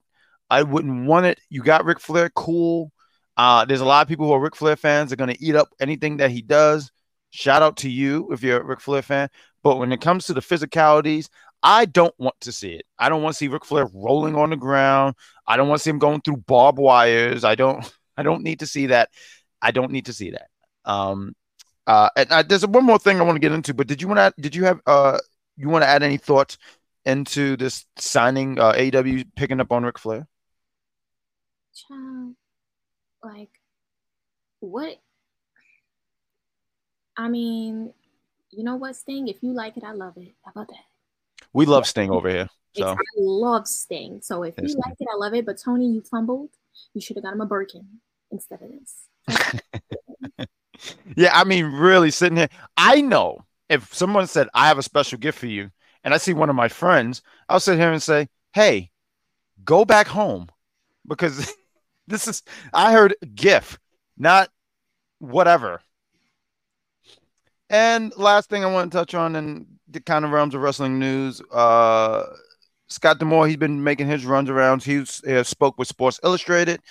[0.50, 1.40] I wouldn't want it.
[1.50, 2.92] You got Ric Flair, cool.
[3.38, 5.10] Uh, there's a lot of people who are Ric Flair fans.
[5.10, 6.92] They're going to eat up anything that he does.
[7.32, 9.30] Shout out to you if you're a Ric Flair fan.
[9.64, 11.30] But when it comes to the physicalities,
[11.64, 12.86] I don't want to see it.
[12.98, 15.16] I don't want to see Ric Flair rolling on the ground.
[15.48, 17.44] I don't want to see him going through barbed wires.
[17.44, 17.90] I don't.
[18.18, 19.10] I don't need to see that.
[19.62, 20.50] I don't need to see that.
[20.86, 21.34] Um,
[21.88, 23.74] uh, and uh, there's one more thing I want to get into.
[23.74, 24.42] But did you want to?
[24.42, 24.80] Did you have?
[24.86, 25.18] Uh,
[25.58, 26.58] you want to add any thoughts
[27.06, 30.28] into this signing uh, AEW picking up on Ric Flair?
[31.74, 32.36] Child,
[33.24, 33.50] like,
[34.60, 34.98] what?
[37.18, 37.94] I mean,
[38.52, 39.28] you know what, Sting?
[39.28, 40.34] If you like it, I love it.
[40.44, 40.86] How about that?
[41.54, 42.50] We love Sting over here.
[42.76, 44.22] It's- So I love Sting.
[44.22, 45.46] So if Yes, you like it, I love it.
[45.46, 46.50] But Tony, you fumbled.
[46.94, 47.86] You should have got him a Birkin
[48.32, 49.62] instead of this.
[51.16, 52.50] yeah, I mean, really sitting here.
[52.78, 55.70] I know if someone said I have a special gift for you,
[56.04, 58.92] and I see one of my friends, I'll sit here and say, "Hey,
[59.64, 60.48] go back home,"
[61.08, 61.54] because
[62.08, 62.44] this is.
[62.74, 63.80] I heard GIF,
[64.18, 64.50] not
[65.20, 65.82] whatever.
[67.70, 71.00] And last thing I want to touch on in the kind of realms of wrestling
[71.00, 72.26] news, uh,
[72.90, 74.84] Scott D'Amore, he's been making his runs around.
[74.84, 76.82] He was, spoke with Sports Illustrated,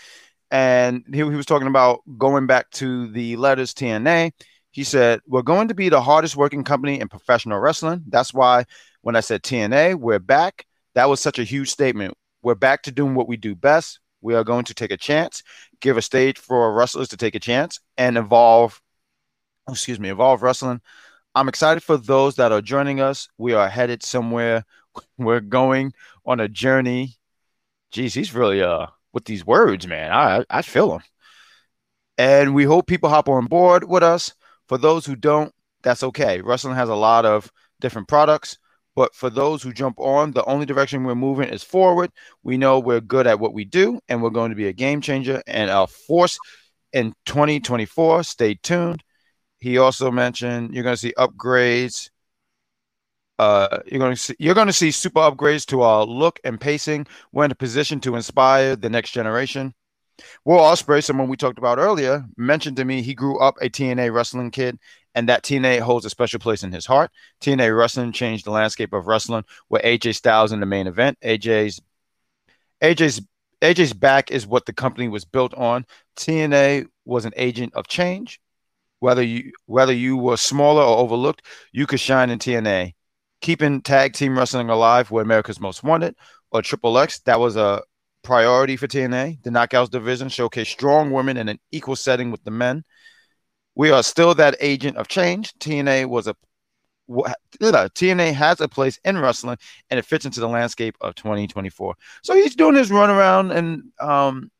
[0.50, 4.32] and he, he was talking about going back to the letters TNA.
[4.70, 8.04] He said, We're going to be the hardest working company in professional wrestling.
[8.08, 8.64] That's why
[9.02, 10.66] when I said TNA, we're back.
[10.94, 12.14] That was such a huge statement.
[12.42, 14.00] We're back to doing what we do best.
[14.20, 15.42] We are going to take a chance,
[15.80, 18.80] give a stage for wrestlers to take a chance, and evolve.
[19.68, 20.80] Excuse me, evolve wrestling.
[21.34, 23.28] I'm excited for those that are joining us.
[23.38, 24.64] We are headed somewhere.
[25.18, 25.92] We're going
[26.26, 27.16] on a journey.
[27.92, 30.12] Jeez, he's really uh with these words, man.
[30.12, 31.02] I I feel him.
[32.18, 34.34] And we hope people hop on board with us.
[34.68, 35.52] For those who don't,
[35.82, 36.40] that's okay.
[36.42, 37.50] Wrestling has a lot of
[37.80, 38.58] different products,
[39.00, 42.10] but for those who jump on, the only direction we're moving is forward.
[42.42, 45.00] We know we're good at what we do, and we're going to be a game
[45.00, 46.38] changer and a force
[46.92, 48.24] in 2024.
[48.24, 49.02] Stay tuned.
[49.58, 52.10] He also mentioned you're going to see upgrades.
[53.38, 56.60] Uh, you're going to see you're going to see super upgrades to our look and
[56.60, 57.06] pacing.
[57.32, 59.72] We're in a position to inspire the next generation.
[60.44, 64.12] Will Ospreay, someone we talked about earlier, mentioned to me he grew up a TNA
[64.12, 64.78] wrestling kid,
[65.14, 67.10] and that TNA holds a special place in his heart.
[67.40, 71.18] TNA wrestling changed the landscape of wrestling with AJ Styles in the main event.
[71.22, 71.80] AJ's
[72.82, 73.20] AJ's
[73.60, 75.84] AJ's back is what the company was built on.
[76.16, 78.40] TNA was an agent of change.
[79.00, 82.94] Whether you whether you were smaller or overlooked, you could shine in TNA.
[83.40, 86.14] Keeping tag team wrestling alive where America's Most Wanted
[86.50, 87.82] or Triple X, that was a
[88.22, 89.42] priority for TNA.
[89.42, 92.84] The Knockouts division showcased strong women in an equal setting with the men.
[93.74, 95.52] We are still that agent of change.
[95.54, 96.34] TNA was a
[97.10, 99.58] TNA has a place in wrestling
[99.90, 101.94] and it fits into the landscape of 2024.
[102.22, 104.50] So he's doing his run around and um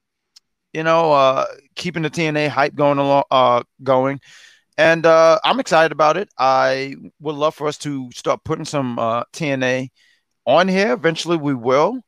[0.72, 1.46] you know uh
[1.76, 4.20] keeping the TNA hype going along uh going.
[4.76, 6.28] And uh I'm excited about it.
[6.38, 9.90] I would love for us to start putting some uh TNA
[10.46, 10.92] on here.
[10.92, 12.00] Eventually we will.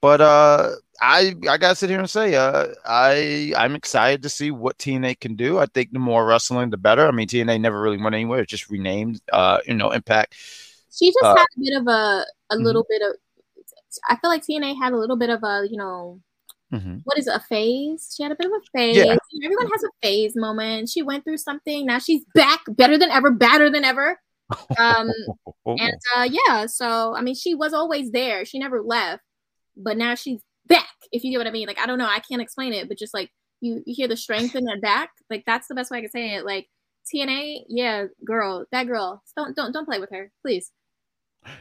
[0.00, 0.70] But uh
[1.00, 5.20] I I gotta sit here and say uh I I'm excited to see what TNA
[5.20, 5.58] can do.
[5.58, 7.06] I think the more wrestling the better.
[7.06, 10.34] I mean TNA never really went anywhere, it just renamed uh you know Impact.
[10.92, 12.64] She just Uh, had a bit of a a mhm.
[12.64, 13.14] little bit of.
[14.08, 16.20] I feel like TNA had a little bit of a you know
[16.72, 17.00] Mhm.
[17.04, 18.12] what is it, a phase?
[18.14, 18.96] She had a bit of a phase.
[18.96, 19.16] Yeah.
[19.44, 20.90] Everyone has a phase moment.
[20.90, 21.86] She went through something.
[21.86, 24.20] Now she's back, better than ever, badder than ever.
[24.78, 25.10] Um,
[25.66, 28.44] and uh, yeah, so I mean, she was always there.
[28.44, 29.22] She never left,
[29.76, 30.88] but now she's back.
[31.12, 32.98] If you get what I mean, like I don't know, I can't explain it, but
[32.98, 35.10] just like you, you hear the strength in her back.
[35.30, 36.44] Like that's the best way I can say it.
[36.44, 36.68] Like
[37.12, 39.22] TNA, yeah, girl, that girl.
[39.36, 40.70] Don't don't don't play with her, please.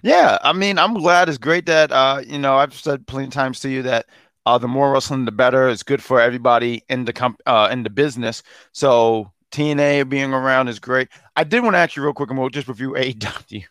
[0.02, 1.30] Yeah, I mean, I'm glad.
[1.30, 4.08] It's great that uh, you know, I've said plenty of times to you that
[4.46, 5.70] uh, the more wrestling, the better.
[5.70, 8.44] It's good for everybody in the comp uh, in the business.
[8.72, 11.10] So TNA being around is great.
[11.36, 13.64] I did want to ask you real quick, and we'll just review AEW.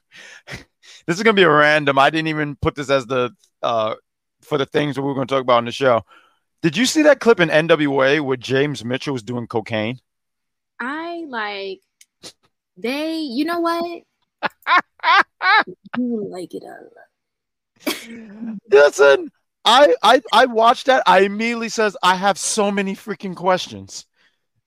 [0.46, 1.98] this is gonna be a random.
[1.98, 3.94] I didn't even put this as the uh
[4.46, 6.02] for the things that we are going to talk about on the show.
[6.62, 10.00] Did you see that clip in NWA where James Mitchell was doing cocaine?
[10.80, 11.80] I like
[12.76, 13.18] they.
[13.18, 14.02] You know what?
[15.96, 18.58] You like it a lot.
[18.70, 19.30] Listen,
[19.64, 21.02] I, I I watched that.
[21.06, 24.04] I immediately says I have so many freaking questions,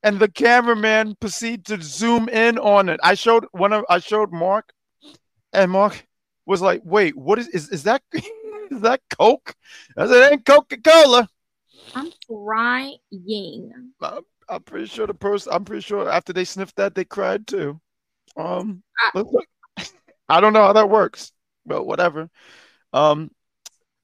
[0.02, 2.98] and the cameraman proceeded to zoom in on it.
[3.02, 4.72] I showed one of I showed Mark,
[5.52, 6.06] and Mark
[6.46, 8.02] was like, "Wait, what is is is that?
[8.70, 9.54] is that Coke?"
[9.96, 11.28] I said, "It ain't Coca Cola."
[11.94, 12.98] I'm crying.
[14.48, 15.52] I'm pretty sure the person.
[15.52, 17.80] I'm pretty sure after they sniffed that, they cried too.
[18.36, 19.44] Um, I- look.
[20.28, 21.32] I don't know how that works,
[21.66, 22.30] but whatever.
[22.92, 23.30] Um,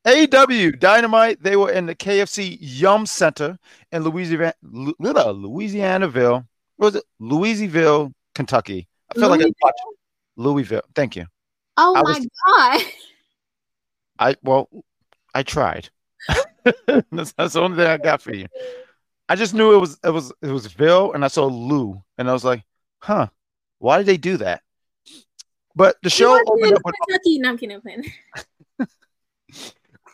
[0.07, 1.41] AEW Dynamite.
[1.43, 3.57] They were in the KFC Yum Center
[3.93, 6.45] in Louisiana, Louisianaville.
[6.77, 7.05] What was it?
[7.21, 8.89] Louisville, Kentucky.
[9.11, 9.55] I feel like I Louisville?
[9.63, 9.81] watched
[10.37, 10.83] Louisville.
[10.95, 11.27] Thank you.
[11.77, 12.81] Oh I my was- god.
[14.19, 14.69] I well,
[15.35, 15.91] I tried.
[17.13, 18.47] that's, that's the only thing I got for you.
[19.29, 22.29] I just knew it was it was it was Ville, and I saw Lou, and
[22.29, 22.65] I was like,
[23.01, 23.29] huh,
[23.79, 24.63] why did they do that?
[25.75, 27.39] But the show opened up with Kentucky.
[27.39, 27.81] No, I'm kidding.
[28.79, 28.87] I'm.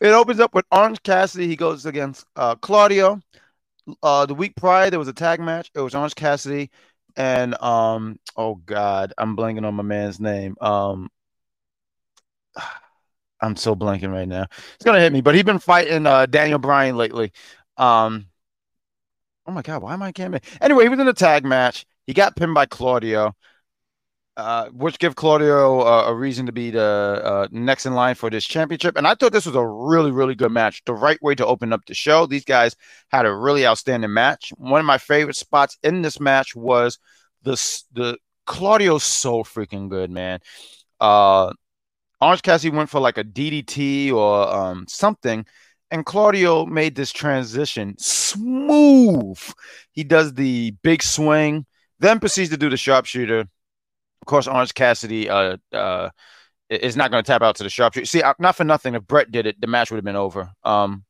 [0.00, 1.46] It opens up with Orange Cassidy.
[1.46, 3.20] He goes against uh, Claudio.
[4.03, 5.70] Uh, the week prior, there was a tag match.
[5.76, 6.70] It was Orange Cassidy
[7.16, 10.57] and um, oh god, I'm blanking on my man's name.
[10.61, 11.11] Um,
[13.43, 14.47] I'm so blanking right now.
[14.74, 17.32] It's gonna hit me, but he's been fighting uh, Daniel Bryan lately.
[17.76, 18.26] Um,
[19.47, 21.84] oh my god, why am I can't Anyway, he was in a tag match.
[22.07, 23.34] He got pinned by Claudio
[24.36, 28.30] uh, which give Claudio uh, a reason to be the uh, next in line for
[28.30, 28.97] this championship.
[28.97, 30.82] And I thought this was a really, really good match.
[30.86, 32.26] The right way to open up the show.
[32.26, 32.74] These guys
[33.09, 34.53] had a really outstanding match.
[34.57, 36.99] One of my favorite spots in this match was
[37.43, 37.53] the
[37.93, 38.16] the
[38.47, 40.40] Claudio's so freaking good, man.
[40.99, 41.53] Uh,
[42.23, 45.45] Orange Cassidy went for like a DDT or um, something,
[45.91, 49.39] and Claudio made this transition smooth.
[49.91, 51.66] He does the big swing,
[51.99, 53.47] then proceeds to do the sharpshooter
[54.23, 56.11] of course, Orange Cassidy uh, uh,
[56.70, 58.07] is not going to tap out to the sharpshooter.
[58.07, 58.95] See, not for nothing.
[58.95, 60.53] If Bret did it, the match would have been over.
[60.62, 61.05] Um,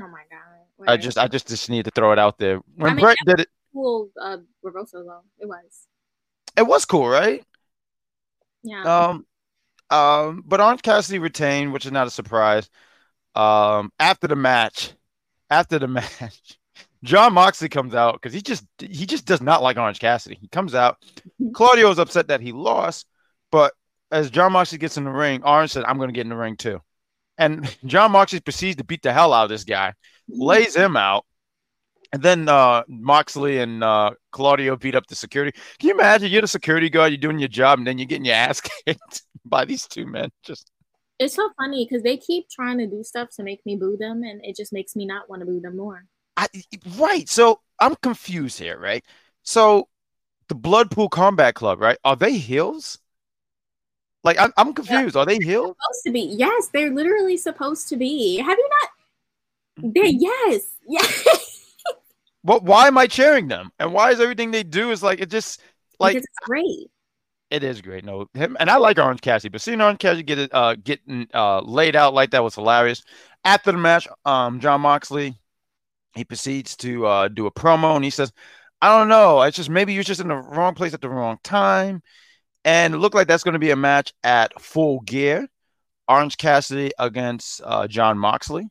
[0.00, 0.90] oh my god!
[0.90, 2.60] I just, I just, just need to throw it out there.
[2.76, 5.20] When I mean, Bret did it, cool uh, reversal though.
[5.38, 5.86] It was.
[6.56, 7.44] It was cool, right?
[8.62, 8.82] Yeah.
[8.84, 9.26] Um,
[9.90, 12.68] um, but Orange Cassidy retained, which is not a surprise.
[13.34, 14.92] Um, after the match,
[15.50, 16.58] after the match,
[17.02, 20.38] Jon Moxley comes out because he just he just does not like Orange Cassidy.
[20.40, 20.98] He comes out.
[21.54, 23.06] Claudio is upset that he lost,
[23.50, 23.72] but
[24.10, 26.36] as Jon Moxley gets in the ring, Orange said, "I'm going to get in the
[26.36, 26.80] ring too."
[27.38, 29.94] And Jon Moxley proceeds to beat the hell out of this guy,
[30.28, 31.24] lays him out,
[32.12, 35.58] and then uh, Moxley and uh, Claudio beat up the security.
[35.78, 36.30] Can you imagine?
[36.30, 39.22] You're the security guard, you're doing your job, and then you're getting your ass kicked
[39.44, 40.30] by these two men.
[40.44, 40.70] Just
[41.18, 44.22] it's so funny because they keep trying to do stuff to make me boo them,
[44.22, 46.04] and it just makes me not want to boo them more.
[46.36, 46.48] I,
[46.96, 47.28] right.
[47.28, 49.04] So I'm confused here, right?
[49.42, 49.88] So
[50.48, 51.98] the Blackpool Combat Club, right?
[52.04, 52.98] Are they heels?
[54.24, 55.14] Like I'm, I'm confused.
[55.14, 55.22] Yeah.
[55.22, 55.76] Are they heels?
[55.80, 56.34] Supposed to be.
[56.36, 58.38] Yes, they're literally supposed to be.
[58.38, 59.94] Have you not?
[59.94, 60.18] They mm-hmm.
[60.20, 61.74] yes, yes.
[62.42, 63.70] But why am I cheering them?
[63.78, 65.60] And why is everything they do is like it just
[65.98, 66.90] like because it's great.
[67.50, 68.04] It is great.
[68.04, 71.26] No, him and I like Orange Cassidy, but seeing Orange Cassidy get it uh getting
[71.34, 73.02] uh laid out like that was hilarious.
[73.44, 75.40] After the match, um Jon Moxley
[76.14, 78.32] he proceeds to uh, do a promo and he says,
[78.82, 79.42] I don't know.
[79.42, 82.02] It's just maybe you're just in the wrong place at the wrong time.
[82.64, 85.48] And it looked like that's going to be a match at full gear.
[86.08, 88.66] Orange Cassidy against uh, Jon Moxley.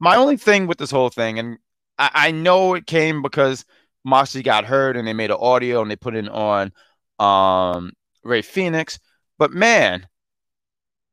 [0.00, 1.58] My only thing with this whole thing, and
[1.96, 3.64] I, I, know it came because
[4.04, 6.72] Moxley got hurt and they made an audio and they put it on
[7.18, 7.92] um,
[8.24, 8.98] Rey Fenix.
[9.38, 10.06] But man,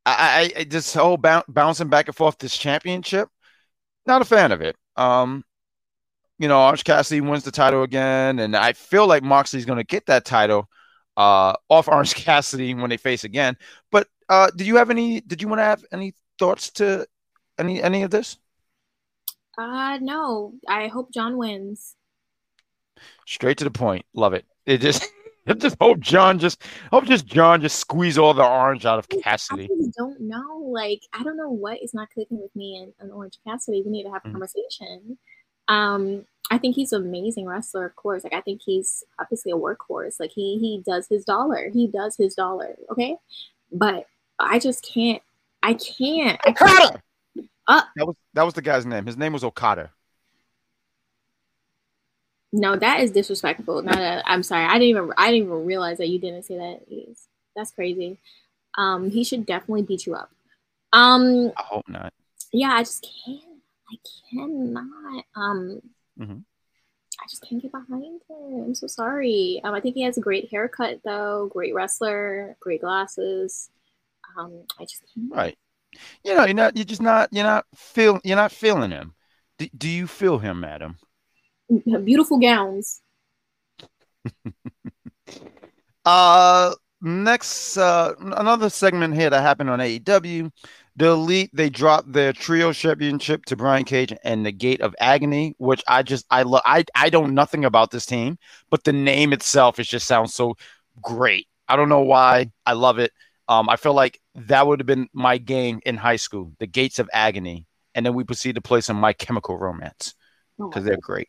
[0.05, 3.29] I, I this whole bouncing back and forth this championship,
[4.05, 4.75] not a fan of it.
[4.95, 5.43] Um,
[6.39, 9.85] you know, Orange Cassidy wins the title again, and I feel like Moxley's going to
[9.85, 10.69] get that title
[11.15, 13.55] uh, off Orange Cassidy when they face again.
[13.91, 15.21] But uh, did you have any?
[15.21, 17.07] Did you want to have any thoughts to
[17.57, 18.37] any any of this?
[19.57, 20.53] Uh no.
[20.67, 21.95] I hope Jon wins.
[23.25, 24.05] Straight to the point.
[24.13, 24.45] Love it.
[24.65, 25.07] It just.
[25.47, 29.09] I just hope Jon just hope just Jon just squeeze all the orange out of
[29.09, 29.65] Cassidy.
[29.71, 30.69] I don't know.
[30.71, 33.81] Like I don't know what is not clicking with me and, and Orange Cassidy.
[33.83, 35.17] We need to have a mm conversation.
[35.67, 38.23] Um, I think he's an amazing wrestler, of course.
[38.23, 40.19] Like I think he's obviously a workhorse.
[40.19, 41.69] Like he he does his dollar.
[41.69, 42.75] He does his dollar.
[42.91, 43.15] Okay,
[43.71, 44.05] but
[44.39, 45.21] I just can't.
[45.61, 46.39] I can't.
[46.45, 46.71] Okada.
[46.71, 46.99] I can't.
[47.67, 49.05] Uh, that was that was the guy's name.
[49.05, 49.91] His name was Okada.
[52.55, 53.81] No, that is disrespectful.
[53.81, 54.65] Not a, I'm sorry.
[54.65, 57.15] I didn't even I didn't even realize that you didn't say that.
[57.55, 58.19] That's crazy.
[58.77, 60.29] Um, he should definitely beat you up.
[60.93, 62.13] Um, I hope not.
[62.51, 63.41] Yeah, I just can't.
[63.91, 63.95] I
[64.29, 65.25] cannot.
[65.35, 65.81] Um,
[66.19, 66.37] mm-hmm.
[67.19, 68.63] I just can't get behind him.
[68.65, 69.59] I'm so sorry.
[69.63, 71.49] Um, I think he has a great haircut though.
[71.51, 72.55] Great wrestler.
[72.59, 73.71] Great glasses.
[74.37, 75.33] Um, I just can't.
[75.33, 75.57] Right.
[76.23, 76.77] You know, you're not.
[76.77, 77.29] You're just not.
[77.31, 78.21] You're not feel.
[78.23, 79.15] You're not feeling him.
[79.57, 80.97] Do, do you feel him, madam?
[82.03, 83.01] Beautiful gowns.
[86.05, 90.51] uh next uh another segment here that happened on AEW.
[90.95, 95.55] The Elite they dropped their trio championship to Brian Cage and the Gate of Agony,
[95.57, 96.61] which I just I love.
[96.65, 98.37] I I don't nothing about this team,
[98.69, 100.55] but the name itself it just sounds so
[101.01, 101.47] great.
[101.67, 102.51] I don't know why.
[102.65, 103.11] I love it.
[103.47, 106.99] Um, I feel like that would have been my game in high school, the Gates
[106.99, 110.13] of Agony, and then we proceed to play some My Chemical Romance
[110.57, 111.27] because oh they're great.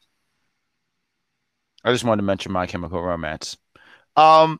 [1.85, 3.57] I just wanted to mention My Chemical Romance.
[4.17, 4.59] Um,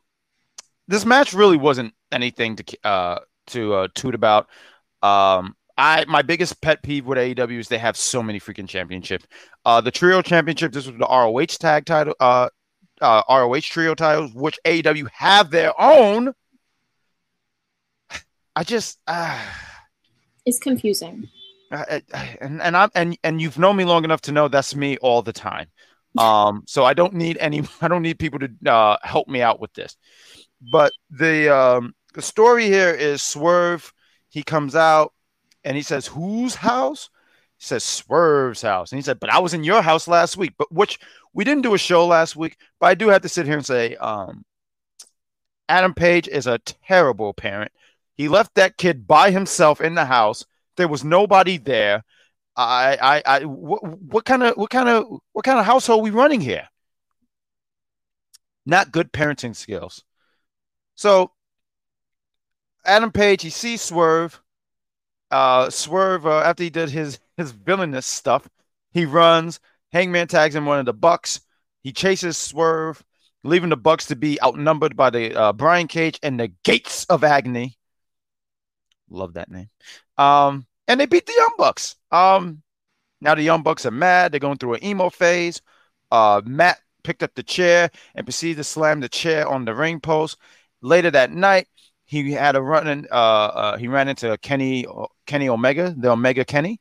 [0.87, 4.47] this match really wasn't anything to uh to uh, toot about.
[5.01, 9.25] Um, I my biggest pet peeve with AEW is they have so many freaking championships.
[9.65, 10.71] Uh, the trio championship.
[10.71, 12.13] This was the ROH tag title.
[12.19, 12.49] Uh,
[13.01, 16.33] uh, ROH trio titles, which AEW have their own.
[18.55, 19.41] I just uh,
[20.45, 21.27] It's confusing.
[21.71, 24.75] I, I- and and I'm and and you've known me long enough to know that's
[24.75, 25.67] me all the time.
[26.17, 27.63] Um, so I don't need any.
[27.81, 29.95] I don't need people to uh, help me out with this.
[30.71, 33.91] But the um, the story here is Swerve.
[34.29, 35.13] He comes out
[35.63, 37.09] and he says, "Whose house?"
[37.57, 40.53] He says, "Swerve's house." And he said, "But I was in your house last week."
[40.57, 40.99] But which
[41.35, 42.57] we didn't do a show last week.
[42.79, 44.45] But I do have to sit here and say, um,
[45.67, 47.71] Adam Page is a terrible parent.
[48.15, 50.45] He left that kid by himself in the house.
[50.77, 52.03] There was nobody there.
[52.55, 56.09] I, I, I, what, what kind of, what kind of, what kind of household we
[56.09, 56.67] running here?
[58.65, 60.03] Not good parenting skills.
[60.95, 61.31] So,
[62.85, 64.41] Adam Page, he sees Swerve.
[65.29, 68.47] Uh, Swerve, uh, after he did his his villainous stuff,
[68.93, 69.59] he runs.
[69.91, 71.41] Hangman tags him one of the Bucks.
[71.83, 73.03] He chases Swerve,
[73.43, 77.23] leaving the Bucks to be outnumbered by the uh, Brian Cage and the Gates of
[77.23, 77.77] Agony.
[79.09, 79.69] Love that name.
[80.17, 81.95] Um, and they beat the Young Bucks.
[82.11, 82.61] Um,
[83.21, 84.31] now the Young Bucks are mad.
[84.31, 85.61] They're going through an emo phase.
[86.11, 89.99] Uh, Matt picked up the chair and proceeded to slam the chair on the ring
[89.99, 90.37] post.
[90.81, 91.67] Later that night,
[92.05, 92.87] he had a run.
[92.87, 94.85] In, uh, uh, he ran into Kenny
[95.25, 96.79] Kenny Omega, the Omega Kenny,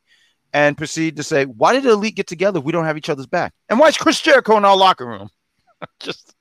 [0.52, 2.58] and proceeded to say, "Why did the Elite get together?
[2.58, 3.54] if We don't have each other's back.
[3.68, 5.30] And why is Chris Jericho in our locker room?
[6.00, 6.34] just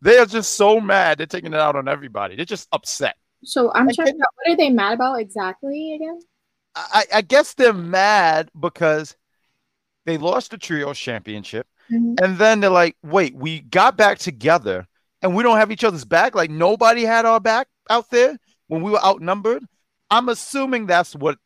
[0.00, 1.18] they are just so mad.
[1.18, 2.36] They're taking it out on everybody.
[2.36, 3.16] They're just upset.
[3.44, 6.20] So I'm trying to out what are they mad about exactly again?
[6.92, 9.16] I, I guess they're mad because
[10.06, 12.20] they lost the trios championship, Mhm.
[12.22, 14.86] and then they're like, "Wait, we got back together,
[15.22, 16.34] and we don't have each other's back.
[16.34, 18.36] Like nobody had our back out there
[18.68, 19.64] when we were outnumbered."
[20.10, 21.38] I'm assuming that's what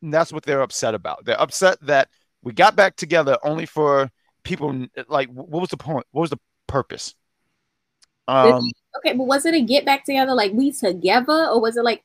[0.00, 1.24] that's what they're upset about.
[1.24, 2.08] They're upset that
[2.42, 4.10] we got back together only for
[4.42, 6.06] people like what was the point?
[6.12, 7.14] What was the purpose?
[8.28, 11.84] Um, Okay, but was it a get back together like we together, or was it
[11.84, 12.02] like,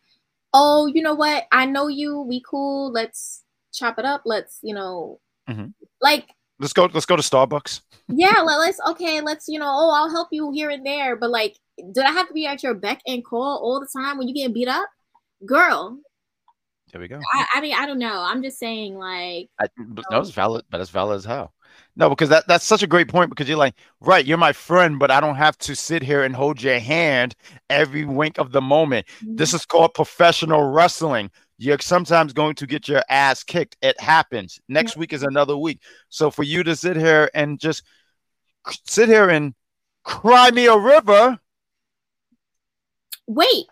[0.53, 1.45] oh, you know what?
[1.51, 2.91] I know you, we cool.
[2.91, 3.43] Let's
[3.73, 4.21] chop it up.
[4.25, 5.19] Let's, you know,
[5.49, 5.73] Mhm.
[6.01, 6.29] like
[6.59, 6.89] let's go.
[6.93, 7.81] Let's go to Starbucks.
[8.07, 11.29] yeah, let, let's okay, let's you know, oh, I'll help you here and there, but
[11.29, 14.27] like, did I have to be at your beck and call all the time when
[14.27, 14.89] you getting beat up,
[15.45, 15.99] girl?
[16.91, 17.19] There we go.
[17.33, 18.21] I, I mean, I don't know.
[18.21, 20.21] I'm just saying, like, I, but no, oh.
[20.21, 21.53] it's valid, but as valid as hell.
[21.95, 24.97] No, because that, that's such a great point because you're like, right, you're my friend,
[24.97, 27.35] but I don't have to sit here and hold your hand
[27.69, 29.07] every wink of the moment.
[29.21, 29.57] This mm-hmm.
[29.57, 31.29] is called professional wrestling.
[31.57, 33.75] You're sometimes going to get your ass kicked.
[33.81, 34.59] It happens.
[34.69, 35.01] Next mm-hmm.
[35.01, 35.81] week is another week.
[36.07, 37.83] So for you to sit here and just
[38.85, 39.53] sit here and
[40.03, 41.37] cry me a river,
[43.27, 43.65] wait,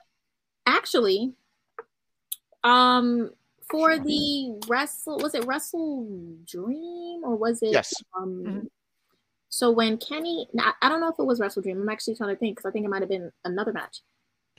[0.66, 1.34] actually,
[2.64, 3.32] um,
[3.70, 6.08] for the wrestle, was it Wrestle
[6.46, 7.72] Dream or was it?
[7.72, 7.94] Yes.
[8.18, 8.70] Um, Mhm.
[9.50, 10.48] So when Kenny,
[10.82, 11.82] I don't know if it was Wrestle Dream.
[11.82, 14.02] I'm actually trying to think because I think it might have been another match.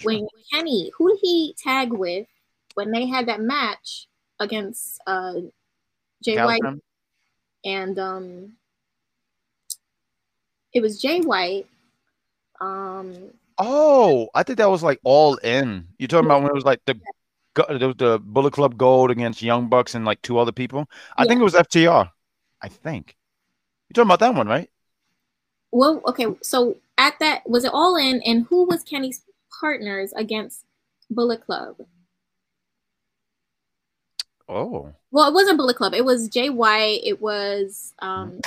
[0.03, 2.27] When Kenny, who did he tag with
[2.75, 4.09] when they had that match
[4.41, 5.35] against uh
[6.23, 6.63] Jay White
[7.65, 8.53] and um
[10.73, 11.67] it was Jay White.
[12.61, 15.89] Um Oh, I think that was like all in.
[15.99, 16.95] You're talking about when it was like the
[17.57, 20.89] was the Bullet Club Gold against Young Bucks and like two other people.
[21.17, 22.11] I think it was FTR.
[22.63, 23.17] I think.
[23.89, 24.71] You're talking about that one, right?
[25.71, 29.23] well okay, so at that was it all in and who was Kenny's
[29.61, 30.65] partners against
[31.11, 31.77] Bullet Club?
[34.49, 35.93] Oh, Well, it wasn't Bullet Club.
[35.93, 37.01] It was Jay White.
[37.05, 38.41] It was um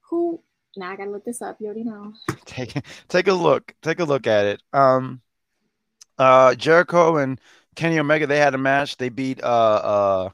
[0.00, 0.40] who
[0.76, 1.56] now I gotta look this up.
[1.60, 2.14] You already know.
[2.46, 2.74] take
[3.08, 3.74] take a look.
[3.82, 4.62] Take a look at it.
[4.72, 5.20] Um,
[6.18, 7.40] uh, Jericho and
[7.74, 8.96] Kenny Omega they had a match.
[8.96, 10.30] They beat uh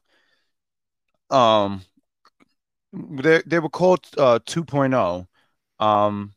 [1.31, 1.83] uh um
[2.93, 5.27] they they were called uh 2.0.
[5.79, 6.35] Um,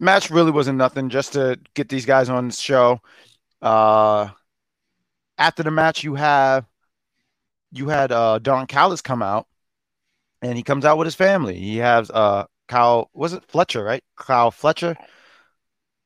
[0.00, 1.08] match really wasn't nothing.
[1.10, 3.00] Just to get these guys on the show.
[3.62, 4.30] Uh,
[5.38, 6.66] after the match, you have
[7.72, 9.46] you had uh Don Callis come out,
[10.42, 11.56] and he comes out with his family.
[11.58, 14.04] He has uh Kyle was it Fletcher right?
[14.16, 14.96] Kyle Fletcher,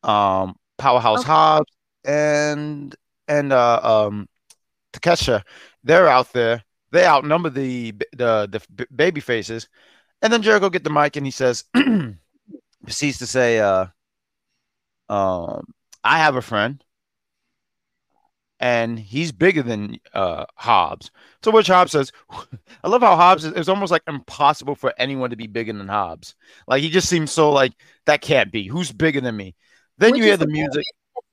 [0.02, 1.22] um Powerhouse Okay.
[1.22, 1.70] Hobbs,
[2.04, 2.94] and
[3.28, 4.28] and uh um
[4.92, 5.42] Takeshita.
[5.82, 6.64] They're out there.
[6.90, 9.68] They outnumber the the the baby faces,
[10.22, 11.64] and then Jericho get the mic and he says,
[12.82, 13.86] proceeds to say, uh,
[15.08, 15.64] um,
[16.02, 16.82] I have a friend
[18.60, 21.10] and he's bigger than uh, Hobbs.
[21.42, 22.12] So which Hobbs says,
[22.84, 25.88] I love how Hobbs is it's almost like impossible for anyone to be bigger than
[25.88, 26.34] Hobbs.
[26.66, 27.72] Like he just seems so like
[28.06, 28.66] that can't be.
[28.66, 29.54] Who's bigger than me?
[29.98, 30.84] Then Which you hear the music.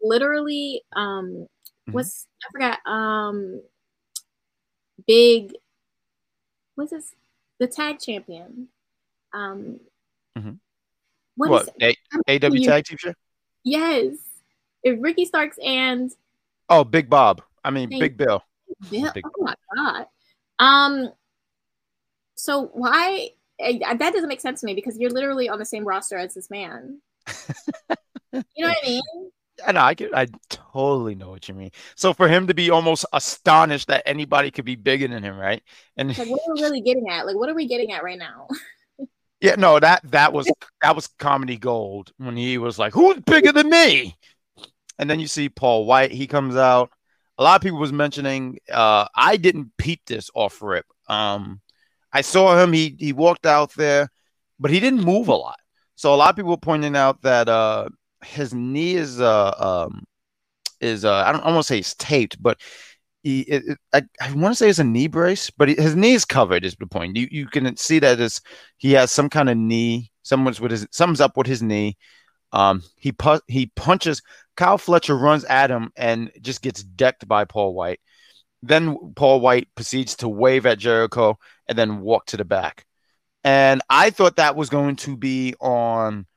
[0.02, 1.48] Literally, um
[1.90, 1.94] Mhm.
[1.94, 3.62] what's I forgot, um
[5.08, 5.54] big
[6.76, 7.14] what's this
[7.60, 8.68] the tag champion.
[9.34, 9.80] Um
[10.38, 10.52] mm-hmm.
[11.36, 11.96] what What, is
[12.28, 12.98] A- AW you- tag team
[13.64, 14.16] yes.
[14.84, 16.12] If Ricky Starks and
[16.70, 17.42] Oh, Big Bob.
[17.64, 18.44] I mean Big Bill.
[18.90, 19.12] Yeah.
[19.14, 20.08] Big- Oh my god.
[20.60, 21.12] Um.
[22.36, 26.18] So why that doesn't make sense to me because you're literally on the same roster
[26.18, 27.00] as this man.
[28.34, 29.32] you know what I mean?
[29.66, 31.72] I know, I get, I totally know what you mean.
[31.96, 35.64] So for him to be almost astonished that anybody could be bigger than him, right?
[35.98, 37.26] And Like, what are we really getting at?
[37.26, 38.48] Like, what are we getting at right now?
[39.42, 40.52] yeah, no, that that was
[40.82, 44.16] that was comedy gold when he was like, "Who's bigger than me?"
[45.00, 46.92] And then you see Paul White, he comes out.
[47.38, 48.60] A lot of people was mentioning.
[48.72, 50.86] Uh, I didn't peep this off rip.
[51.08, 51.60] Um,
[52.14, 52.72] I saw him.
[52.72, 54.10] He he walked out there,
[54.60, 55.58] but he didn't move a lot.
[55.96, 57.90] So a lot of people were pointing out that uh,
[58.24, 60.04] his knee is uh um
[60.82, 62.60] is uh I don't want to say it's taped, but
[63.24, 65.96] he it, it- I, I want to say it's a knee brace, but he, his
[65.96, 66.66] knee is covered.
[66.66, 67.18] Is the point?
[67.18, 68.42] You you can see that it's
[68.78, 70.12] he has some kind of knee.
[70.24, 71.98] Someone's with his something's up with his knee.
[72.54, 74.22] Um, he pu- he punches.
[74.58, 78.00] Kyle Fletcher runs at him and just gets decked by Paul White.
[78.64, 82.86] Then Paul White proceeds to wave at Jericho and then walk to the back.
[83.44, 86.28] And I thought that was going to be on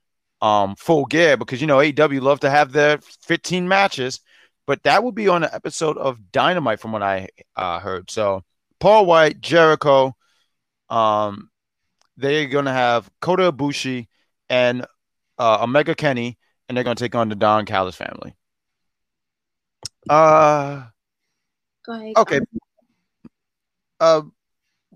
[0.45, 4.21] um, full gear because you know AEW love to have their 15 matches,
[4.67, 8.11] but that would be on an episode of Dynamite from what I uh, heard.
[8.11, 8.43] So
[8.81, 10.15] Paul White, Jericho,
[10.91, 11.51] um,
[12.17, 14.09] they're gonna have Kota Ibushi
[14.51, 14.87] and
[15.39, 16.39] uh, Omega Kenny,
[16.69, 18.35] and they're gonna take on the Don Callis family.
[20.09, 20.85] Uh,
[21.87, 22.39] Like, okay.
[22.39, 22.47] um,
[24.01, 24.23] uh,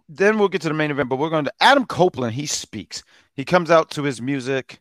[0.08, 2.34] then we'll get to the main event, but we're going to Adam Copeland.
[2.34, 3.02] He speaks.
[3.34, 4.80] He comes out to his music,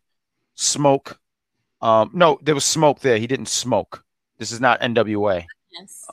[0.58, 1.20] smoke.
[1.82, 3.18] Um, no, there was smoke there.
[3.18, 4.04] He didn't smoke.
[4.38, 5.46] This is not NWA,
[5.80, 6.10] yes.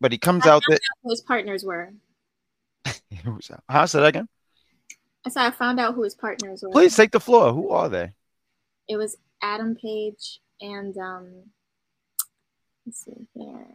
[0.00, 0.62] but he comes out.
[0.68, 1.92] Who his partners were.
[3.70, 3.86] Huh?
[3.86, 4.28] Say that again.
[5.24, 6.70] I said I found out who his partners were.
[6.70, 7.54] Please take the floor.
[7.54, 8.12] Who are they?
[8.86, 11.26] It was Adam Page and um.
[12.84, 13.66] Let's see here.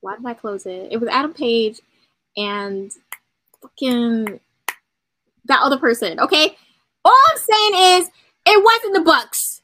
[0.00, 0.92] Why did I close it?
[0.92, 1.80] It was Adam Page
[2.36, 2.92] and
[3.60, 4.38] fucking
[5.46, 6.20] that other person.
[6.20, 6.56] Okay,
[7.04, 8.10] all I'm saying is
[8.48, 9.62] it wasn't the Bucks.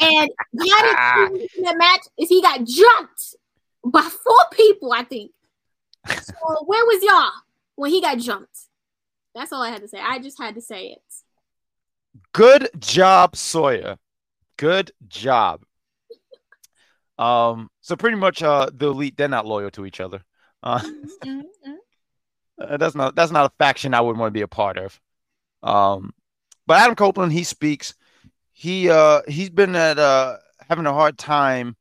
[0.00, 3.36] And the attitude in that match is he got jumped
[3.84, 5.32] by four people, I think.
[6.06, 7.30] So where was y'all
[7.76, 8.58] when he got jumped?
[9.34, 9.98] That's all I had to say.
[10.00, 11.02] I just had to say it.
[12.32, 13.96] Good job, Sawyer.
[14.56, 15.62] Good job.
[17.18, 20.22] Um, so pretty much, uh, the elite they're not loyal to each other.
[20.62, 20.80] Uh,
[21.24, 21.76] Mhm, mhm.
[22.60, 25.00] Uh, that's not that's not a faction I would want to be a part of.
[25.62, 26.12] Um,
[26.66, 27.94] but Adam Copeland, he speaks.
[28.52, 30.36] He uh he's been at uh
[30.68, 31.76] having a hard time.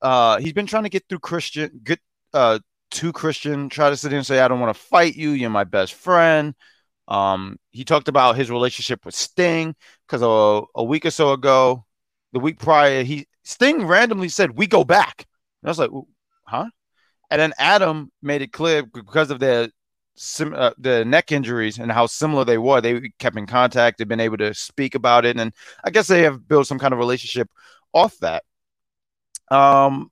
[0.00, 2.00] Uh, he's been trying to get through Christian, get
[2.34, 2.58] uh
[2.92, 5.30] to Christian, try to sit in and say, I don't want to fight you.
[5.30, 6.54] You're my best friend.
[7.08, 9.74] Um, he talked about his relationship with Sting
[10.06, 11.84] because a, a week or so ago,
[12.32, 15.26] the week prior, he Sting randomly said, "We go back,"
[15.62, 15.90] and I was like,
[16.46, 16.66] "Huh?"
[17.30, 19.68] And then Adam made it clear because of their
[20.16, 22.80] sim- uh, the neck injuries and how similar they were.
[22.80, 23.98] They kept in contact.
[23.98, 25.52] They've been able to speak about it, and
[25.84, 27.50] I guess they have built some kind of relationship
[27.92, 28.44] off that.
[29.50, 30.10] Um,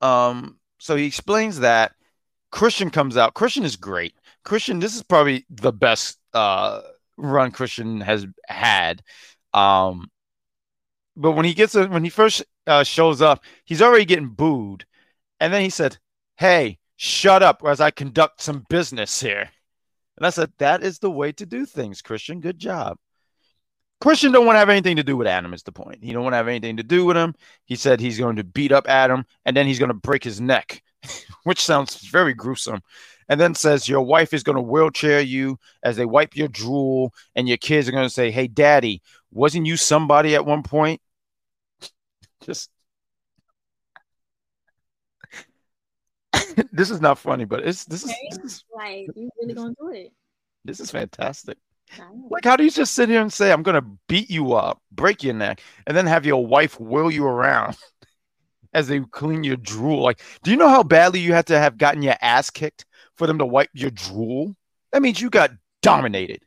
[0.00, 0.58] um.
[0.78, 1.92] So he explains that
[2.50, 3.34] Christian comes out.
[3.34, 4.14] Christian is great.
[4.44, 6.82] Christian, this is probably the best uh
[7.18, 9.02] run Christian has had.
[9.54, 10.10] Um,
[11.16, 14.86] but when he gets a, when he first uh, shows up, he's already getting booed,
[15.40, 15.98] and then he said,
[16.36, 19.50] "Hey, shut up, as I conduct some business here."
[20.18, 22.40] And I said, "That is the way to do things, Christian.
[22.40, 22.98] Good job."
[24.00, 25.54] Christian don't want to have anything to do with Adam.
[25.54, 26.02] Is the point?
[26.02, 27.34] He don't want to have anything to do with him.
[27.64, 30.40] He said he's going to beat up Adam, and then he's going to break his
[30.40, 30.82] neck,
[31.44, 32.80] which sounds very gruesome.
[33.28, 37.14] And then says your wife is going to wheelchair you as they wipe your drool,
[37.34, 41.00] and your kids are going to say, "Hey, Daddy, wasn't you somebody at one point?"
[42.44, 42.70] Just
[46.72, 49.88] this is not funny, but it's this is this is, Like you really gonna do
[49.92, 50.12] it?
[50.64, 51.58] this is fantastic.
[52.30, 54.80] Like, how do you just sit here and say, "I'm going to beat you up,
[54.92, 57.76] break your neck," and then have your wife wheel you around
[58.72, 60.00] as they clean your drool?
[60.02, 62.84] Like, do you know how badly you had to have gotten your ass kicked
[63.16, 64.54] for them to wipe your drool?
[64.92, 65.50] That means you got
[65.82, 66.44] dominated.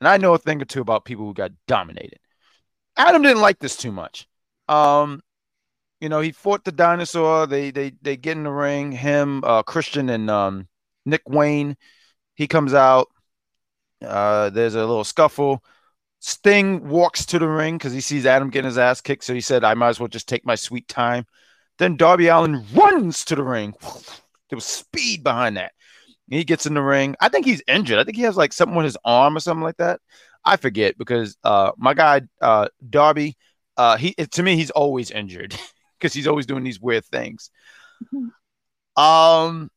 [0.00, 2.20] And I know a thing or two about people who got dominated.
[2.96, 4.28] Adam didn't like this too much.
[4.68, 5.22] Um,
[6.04, 7.46] you know, he fought the dinosaur.
[7.46, 8.92] They they they get in the ring.
[8.92, 10.68] Him, uh, Christian, and um,
[11.06, 11.78] Nick Wayne.
[12.34, 13.08] He comes out.
[14.06, 15.64] Uh, there's a little scuffle.
[16.20, 19.24] Sting walks to the ring because he sees Adam getting his ass kicked.
[19.24, 21.24] So he said, "I might as well just take my sweet time."
[21.78, 23.72] Then Darby Allin runs to the ring.
[24.50, 25.72] There was speed behind that.
[26.28, 27.16] He gets in the ring.
[27.18, 27.98] I think he's injured.
[27.98, 30.00] I think he has like something with his arm or something like that.
[30.44, 33.38] I forget because uh, my guy uh, Darby,
[33.78, 35.58] uh, he to me he's always injured
[36.04, 37.50] because he's always doing these weird things.
[38.94, 39.70] Um,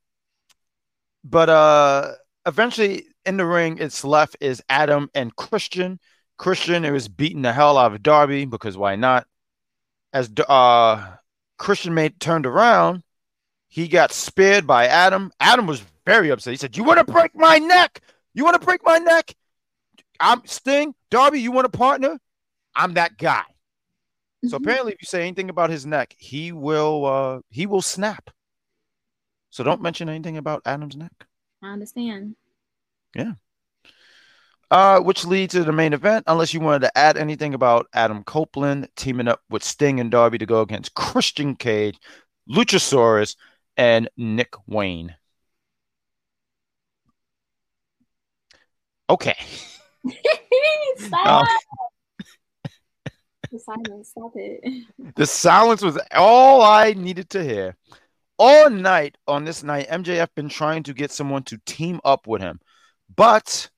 [1.24, 6.02] but uh, eventually in the ring, it's left is Adam and Christian.
[6.38, 9.26] Christian it was beating the hell out of Darby because why not?
[10.12, 11.16] As uh
[11.58, 13.04] Christian made turned around,
[13.70, 15.32] he got speared by Adam.
[15.40, 16.52] Adam was very upset.
[16.52, 18.02] He said, "You want to break my neck?
[18.34, 19.34] You want to break my neck?
[20.20, 21.40] I'm Sting, Darby.
[21.40, 22.20] You want a partner?
[22.76, 23.44] I'm that guy."
[24.46, 24.62] So Mhm.
[24.62, 28.30] apparently, if you say anything about his neck, he will uh he will snap.
[29.50, 31.28] So don't mention anything about Adam's neck.
[31.64, 32.36] I understand.
[33.16, 33.34] Yeah.
[34.70, 38.24] Uh, which leads to the main event, unless you wanted to add anything about Adam
[38.26, 41.98] Copeland teaming up with Sting and Darby to go against Christian Cage,
[42.50, 43.38] Luchasaurus,
[43.78, 45.16] and Nick Wayne.
[49.10, 49.36] Okay.
[50.98, 51.48] stop.
[53.52, 54.10] The silence.
[54.10, 54.86] Stop it.
[55.16, 57.76] The silence was all I needed to hear.
[58.38, 62.42] All night on this night, MJF been trying to get someone to team up with
[62.42, 62.60] him,
[63.16, 63.70] but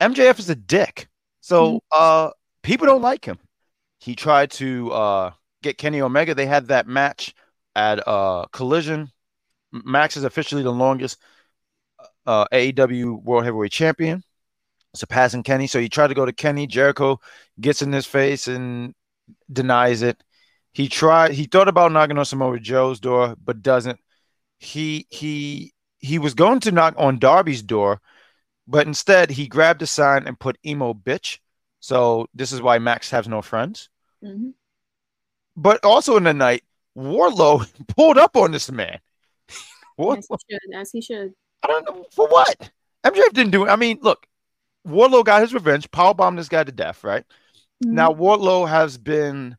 [0.00, 1.08] MJF is a dick.
[1.40, 2.30] So uh,
[2.62, 3.38] people don't like him.
[3.98, 5.30] He tried to uh,
[5.62, 6.34] get Kenny Omega.
[6.34, 7.34] They had that match
[7.76, 9.10] at uh, Collision.
[9.72, 11.18] Max is officially the longest
[12.26, 14.22] uh, AEW World Heavyweight Champion,
[14.94, 15.66] surpassing Kenny.
[15.66, 16.66] So he tried to go to Kenny.
[16.66, 17.20] Jericho
[17.60, 18.94] gets in his face and
[19.52, 20.22] denies it.
[20.72, 21.32] He tried.
[21.32, 23.98] He thought about knocking on Samoa Joe's door, but doesn't.
[24.58, 28.00] He he he was going to knock on Darby's door,
[28.68, 31.38] but instead he grabbed a sign and put "emo bitch."
[31.80, 33.88] So this is why Max has no friends.
[34.22, 34.52] Mhm.
[35.56, 36.62] But also in the night,
[36.96, 39.00] Wardlow pulled up on this man.
[39.98, 40.74] Wardlow, As he should.
[40.76, 41.34] As he should.
[41.62, 42.70] I don't know for what.
[43.04, 43.70] MJF didn't do it.
[43.70, 44.26] I mean, look,
[44.86, 47.24] Wardlow got his revenge, powerbombed this guy to death, right?
[47.84, 47.90] Mhm.
[47.92, 49.56] Now Wardlow has been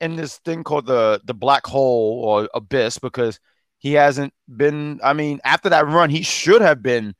[0.00, 3.40] in this thing called the the black hole or abyss because
[3.78, 5.00] he hasn't been.
[5.02, 7.14] I mean, after that run, he should have been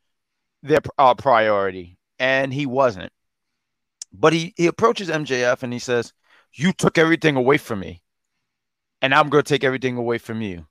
[0.62, 3.12] their uh, priority, and he wasn't.
[4.12, 6.12] But he he approaches MJF and he says,
[6.52, 8.02] "You took everything away from me,
[9.00, 10.66] and I'm going to take everything away from you."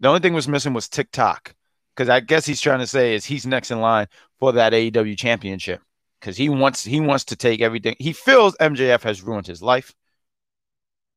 [0.00, 1.54] The only thing was missing was TikTok,
[2.00, 4.06] because I guess he's trying to say is he's next in line
[4.38, 5.82] for that AEW championship
[6.18, 7.94] because he wants he wants to take everything.
[7.98, 9.94] He feels MJF has ruined his life.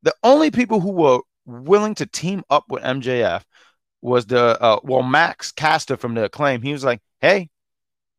[0.01, 3.43] The only people who were willing to team up with MJF
[4.01, 6.61] was the uh, well Max Caster from the Acclaim.
[6.61, 7.49] He was like, "Hey,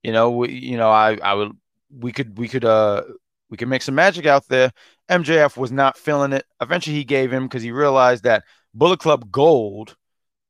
[0.03, 1.53] you know, we, you know, I I would
[1.91, 3.03] we could we could uh
[3.51, 4.73] we could make some magic out there."
[5.11, 6.47] MJF was not feeling it.
[6.63, 9.97] Eventually, he gave him because he realized that Bullet Club Gold,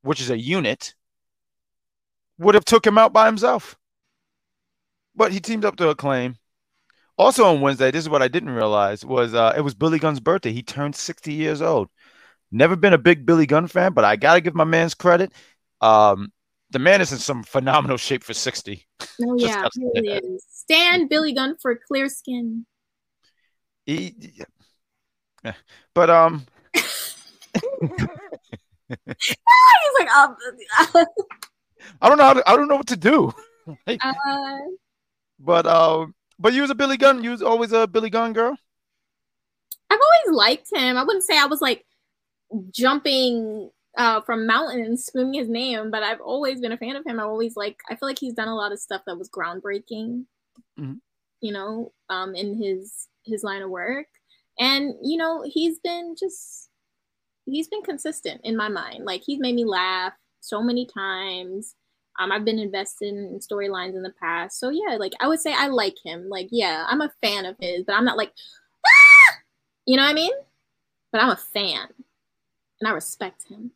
[0.01, 0.95] which is a unit,
[2.37, 3.77] would have took him out by himself.
[5.15, 6.35] But he teamed up to Acclaim.
[7.17, 10.19] Also on Wednesday, this is what I didn't realize was uh, it was Billy Gunn's
[10.19, 10.51] birthday.
[10.51, 11.89] He turned 60 years old.
[12.51, 15.31] Never been a big Billy Gunn fan, but I gotta give my man's credit.
[15.79, 16.31] Um,
[16.71, 18.85] the man is in some phenomenal shape for 60.
[19.25, 20.45] Oh yeah, really is.
[20.49, 22.65] Stand Billy Gunn for clear skin.
[23.85, 24.13] He,
[25.43, 25.53] yeah.
[25.93, 26.45] but um,
[28.89, 30.35] He's like, um,
[32.01, 32.23] I don't know.
[32.23, 33.33] How to, I don't know what to do.
[33.87, 34.57] Like, uh,
[35.39, 37.23] but um, but you was a Billy Gunn.
[37.23, 38.55] You was always a Billy Gunn girl.
[39.89, 40.97] I've always liked him.
[40.97, 41.83] I wouldn't say I was like
[42.69, 47.19] jumping uh, from mountains screaming his name, but I've always been a fan of him.
[47.19, 47.79] I always like.
[47.89, 50.25] I feel like he's done a lot of stuff that was groundbreaking.
[50.79, 50.99] Mhm.
[51.41, 54.05] You know, um, in his his line of work,
[54.59, 56.69] and you know, he's been just
[57.45, 59.05] he's been consistent in my mind.
[59.05, 60.13] Like he's made me laugh
[60.45, 61.75] so many times.
[62.19, 65.53] Um, I've been invested in storylines in the past, so yeah, like I would say
[65.53, 66.29] I like him.
[66.29, 68.31] Like, yeah, I'm a fan of his, but I'm not like,
[68.85, 69.37] ah!
[69.85, 70.31] you know what I mean?
[71.11, 71.87] But I'm a fan,
[72.79, 73.71] and I respect him.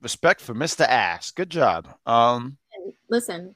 [0.00, 0.86] Respect for Mr.
[0.86, 1.30] Ass.
[1.32, 1.88] Good job.
[2.06, 2.56] Um,
[3.10, 3.54] listen,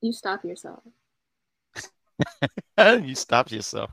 [0.00, 0.82] you stop yourself.
[2.78, 3.90] you stop yourself.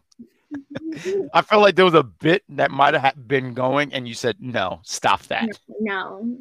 [1.34, 4.38] I felt like there was a bit that might have been going, and you said
[4.40, 5.48] no, stop that.
[5.80, 6.38] no,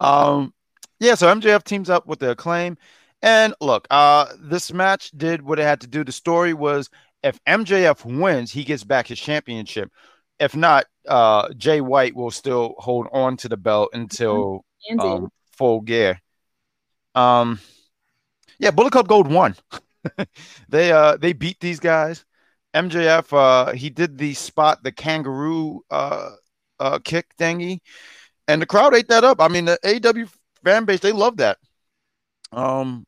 [0.00, 0.54] Um,
[0.98, 2.76] yeah, so MJF teams up with the acclaim.
[3.22, 6.04] And look, uh, this match did what it had to do.
[6.04, 6.88] The story was
[7.22, 9.90] if MJF wins, he gets back his championship.
[10.38, 14.64] If not, uh, Jay White will still hold on to the belt until
[14.98, 16.20] um, full gear.
[17.14, 17.60] Um,
[18.58, 19.56] yeah, Bullet Club Gold won.
[20.68, 22.24] they uh they beat these guys.
[22.74, 26.30] MJF uh he did the spot the kangaroo uh
[26.78, 27.80] uh kick thingy,
[28.48, 29.40] and the crowd ate that up.
[29.40, 30.26] I mean the AW
[30.64, 31.58] fan base they love that.
[32.52, 33.06] Um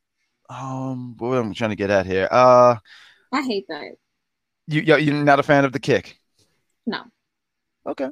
[0.49, 2.27] um what am I trying to get at here?
[2.31, 2.75] Uh
[3.31, 3.95] I hate that.
[4.67, 6.19] you you- you're not a fan of the kick.
[6.85, 7.03] No.
[7.85, 8.09] Okay.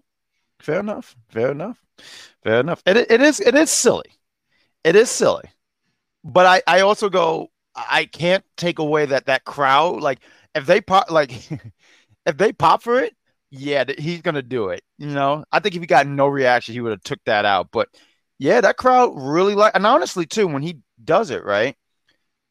[0.59, 1.15] Fair enough.
[1.29, 1.81] Fair enough.
[2.43, 2.81] Fair enough.
[2.85, 4.11] It, it is it is silly.
[4.83, 5.45] It is silly.
[6.23, 10.19] But I, I also go, I can't take away that that crowd, like
[10.55, 11.31] if they pop like
[12.25, 13.15] if they pop for it,
[13.51, 14.83] yeah, he's gonna do it.
[14.97, 17.69] You know, I think if he got no reaction, he would have took that out.
[17.71, 17.89] But
[18.39, 21.75] yeah, that crowd really like, and honestly too, when he does it, right?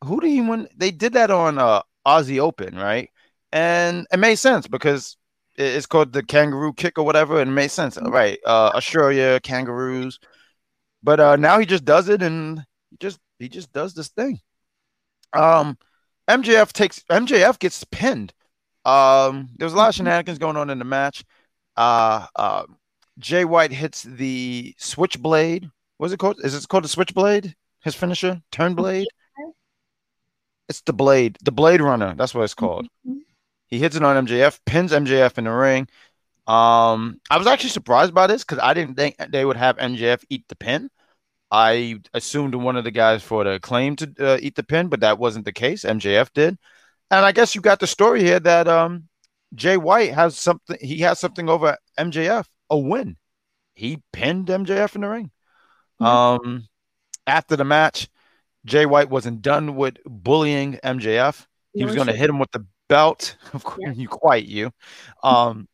[0.05, 0.69] Who did he win?
[0.77, 3.11] They did that on uh Aussie Open, right?
[3.53, 5.17] And it made sense because
[5.57, 8.39] it's called the kangaroo kick or whatever, and it made sense, right?
[8.47, 10.19] Uh, Australia, kangaroos.
[11.03, 12.61] But uh, now he just does it, and
[12.91, 14.41] he just he just does this thing.
[15.33, 15.79] Um,
[16.37, 18.33] MJF takes MJF gets pinned.
[18.85, 21.25] Um, there was a lot of shenanigans going on in the match.
[21.77, 22.65] Uh, uh,
[23.19, 25.69] Jay White hits the switchblade.
[25.99, 26.39] What's it called?
[26.43, 27.55] Is it called the switchblade?
[27.83, 29.09] His finisher, turn blade.
[30.69, 32.15] It's the blade, the Blade Runner.
[32.15, 32.87] That's what it's called.
[33.67, 35.89] He hits it on MJF, pins MJF in the ring.
[36.47, 40.25] Um, I was actually surprised by this because I didn't think they would have MJF
[40.31, 40.91] eat the pin.
[41.51, 45.01] I assumed one of the guys for the claim to uh, eat the pin, but
[45.01, 45.85] that wasn't the case.
[45.85, 46.57] MJF did,
[47.11, 49.09] and I guess you got the story here that um,
[49.55, 50.77] Jay White has something.
[50.81, 53.17] He has something over MJF, a win.
[53.75, 55.31] He pinned MJF in the ring.
[55.99, 56.69] Um,
[57.27, 58.09] after the match,
[58.65, 61.47] Jay White wasn't done with bullying MJF.
[61.75, 63.37] He was going to hit him with the belt.
[63.53, 63.93] Of course, Yeah.
[63.93, 64.71] you quiet you.
[65.23, 65.69] Um,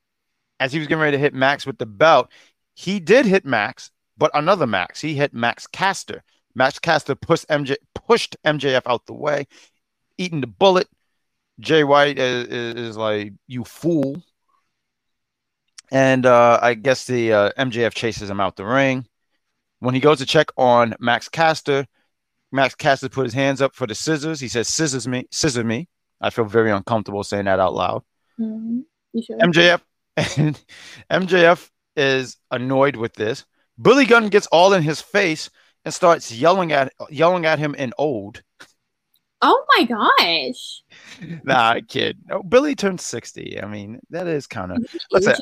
[0.61, 2.31] as he was getting ready to hit Max with the belt,
[2.75, 5.01] he did hit Max, but another Max.
[5.01, 6.23] He hit Max Caster.
[6.55, 9.47] Max Caster pushed MJ pushed MJF out the way,
[10.19, 10.89] eating the bullet.
[11.61, 14.23] Jay White is, is, like, "You fool!"
[15.91, 19.07] And uh, I guess the uh, MJF chases him out the ring.
[19.81, 21.87] When he goes to check on Max Caster,
[22.53, 24.41] Max Caster put his hands up for the scissors.
[24.41, 25.89] He says, "Scissors me, scissor me."
[26.21, 28.03] I feel very uncomfortable saying that out loud.
[28.41, 28.85] Mhm.
[29.13, 29.37] You.
[29.41, 29.81] MJF
[30.17, 30.65] and
[31.11, 33.45] MJF is annoyed with this.
[33.81, 35.51] Billy Gunn gets all in his face
[35.85, 38.43] and starts yelling at yelling at him in old.
[39.43, 40.83] Oh my gosh.
[41.45, 42.19] Nah, kid.
[42.27, 43.61] No, Billy turned sixty.
[43.63, 44.85] I mean, that is kind of.
[45.11, 45.41] Listen, Ageist?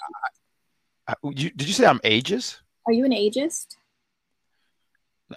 [1.08, 2.58] I- I- you, did you say I'm ageist?
[2.86, 3.74] Are you an ageist?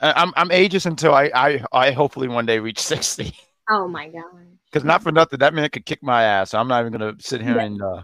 [0.02, 3.34] I- I'm I'm ageist until I I, I hopefully one day reach sixty.
[3.70, 4.24] Oh my god.
[4.72, 6.52] Because not for nothing, that man could kick my ass.
[6.52, 7.64] So I'm not even gonna sit here Yeah.
[7.64, 8.04] and uh,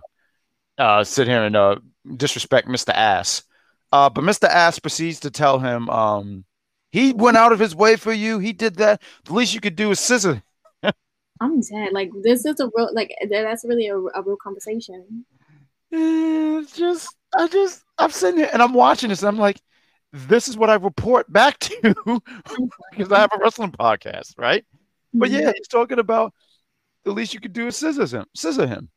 [0.78, 1.76] uh, sit here and uh,
[2.18, 2.90] disrespect Mr.
[2.94, 3.44] Ass.
[3.94, 4.49] Uh, but Mr.
[4.49, 6.45] Ass proceeds to tell him, um,
[6.91, 8.40] he went out of his way for you.
[8.40, 9.03] He did that.
[9.26, 10.44] The least you could do is scissor.
[11.41, 11.94] I'm dead.
[11.94, 15.26] Like this is a real like that's really a, a real conversation.
[15.91, 19.61] It's just, I just, I'm sitting here and I'm watching this and I'm like,
[20.11, 21.95] this is what I report back to
[22.91, 24.65] because I have a wrestling podcast, right?
[25.20, 25.48] But Mm-hmm.
[25.48, 26.34] yeah, he's talking about
[27.06, 28.26] the least you could do is scissor him.
[28.36, 28.90] Scissor him.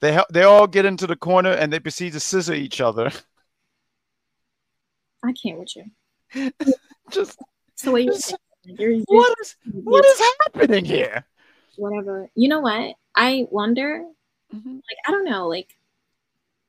[0.00, 3.10] They they all get into the corner and they proceed to scissor each other.
[5.24, 5.84] I can't with you.
[7.10, 7.38] Just
[7.72, 8.14] It's the way you're.
[8.64, 11.24] You're, you're what is what is happening here?
[11.76, 12.30] whatever.
[12.34, 12.94] You know what?
[13.16, 14.04] I wonder.
[14.54, 14.74] Mhm.
[14.74, 15.48] Like I don't know.
[15.48, 15.76] Like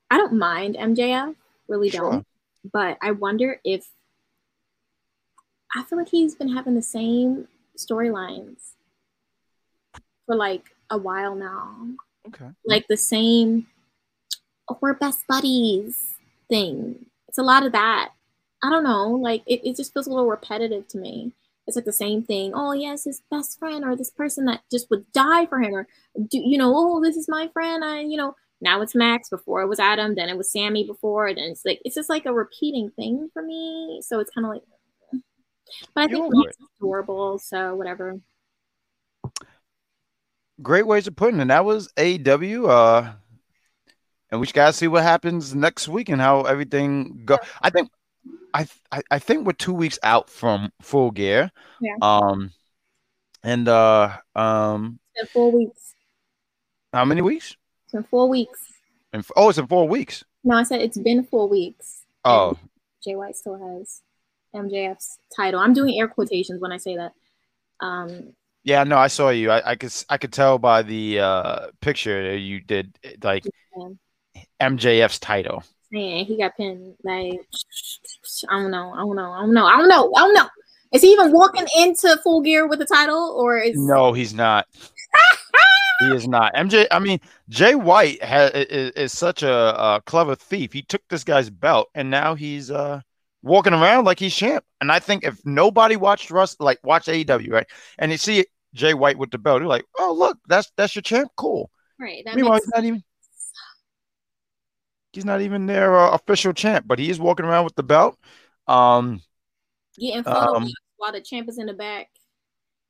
[0.10, 1.36] I don't mind MJF.
[1.68, 2.12] Really Sure.
[2.12, 2.28] don't.
[2.72, 3.88] But I wonder if
[5.76, 7.48] I feel like he's been having the same
[7.78, 8.74] storylines
[10.26, 11.76] for like a while now.
[12.28, 12.50] Okay.
[12.66, 13.68] Like the same
[14.70, 16.16] oh, we're best buddies
[16.50, 17.08] thing.
[17.28, 18.12] It's a lot of that.
[18.64, 19.10] I don't know.
[19.12, 21.34] Like it, it just feels a little repetitive to me.
[21.68, 22.54] It's like the same thing.
[22.56, 25.88] Oh yes, his best friend or this person that just would die for him or
[26.30, 27.84] do you know, oh this is my friend.
[27.84, 31.28] I you know, now it's Max, before it was Adam, then it was Sammy before,
[31.28, 34.02] and then it's like it's just like a repeating thing for me.
[34.02, 34.64] So it's kind of like
[35.94, 36.62] but I think Max it.
[36.62, 38.20] is adorable, so whatever.
[40.62, 41.44] Great ways of putting it.
[41.44, 42.68] And that was AW.
[42.68, 43.14] Uh,
[44.32, 47.38] and we gotta see what happens next week and how everything go.
[47.62, 47.90] I think,
[48.54, 51.52] I, I I think we're two weeks out from full gear.
[51.82, 51.96] Yeah.
[52.02, 52.52] Um,
[53.44, 55.96] and uh, um, It's four weeks.
[56.94, 57.58] how many weeks?
[57.86, 58.60] It's been four weeks.
[59.12, 60.24] And oh, it's in four weeks.
[60.44, 62.04] No, I said it's been four weeks.
[62.26, 62.58] Oh,
[63.04, 64.02] Jay White still has
[64.56, 65.60] MJF's title.
[65.60, 67.12] I'm doing air quotations when I say that.
[67.80, 68.34] Um,
[68.64, 68.84] yeah.
[68.84, 69.52] No, I saw you.
[69.52, 73.46] I, I could I could tell by the uh picture that you did like
[73.76, 74.00] and
[74.62, 75.64] MJF's title.
[75.94, 76.96] Saying he got pinned.
[77.04, 77.40] Like
[78.50, 78.92] I don't know.
[78.94, 79.32] I don't know.
[79.32, 79.66] I don't know.
[79.66, 80.12] I don't know.
[80.16, 80.50] I don't know.
[80.92, 84.68] Is he even walking into full gear with the title, or is No, he's not.
[86.00, 86.54] he is not.
[86.54, 86.86] MJ.
[86.92, 90.72] I mean, Jay White ha- is, is such a, a clever thief.
[90.72, 93.02] He took this guy's belt, and now he's uh
[93.42, 94.64] walking around like he's champ.
[94.82, 97.68] And I think if nobody watched Russ, like watch AEW, right,
[97.98, 101.02] and you see Jay White with the belt, you're like, oh look, that's that's your
[101.02, 101.32] champ.
[101.38, 101.72] Cool.
[102.00, 102.24] right?
[102.26, 103.04] That Meanwhile, makes he's not even.
[105.14, 108.18] He's not even their uh, official champ, but he is walking around with the belt.
[108.68, 109.22] Um,
[109.98, 110.68] Getting photo Um,
[110.98, 112.10] while the champ is in the back,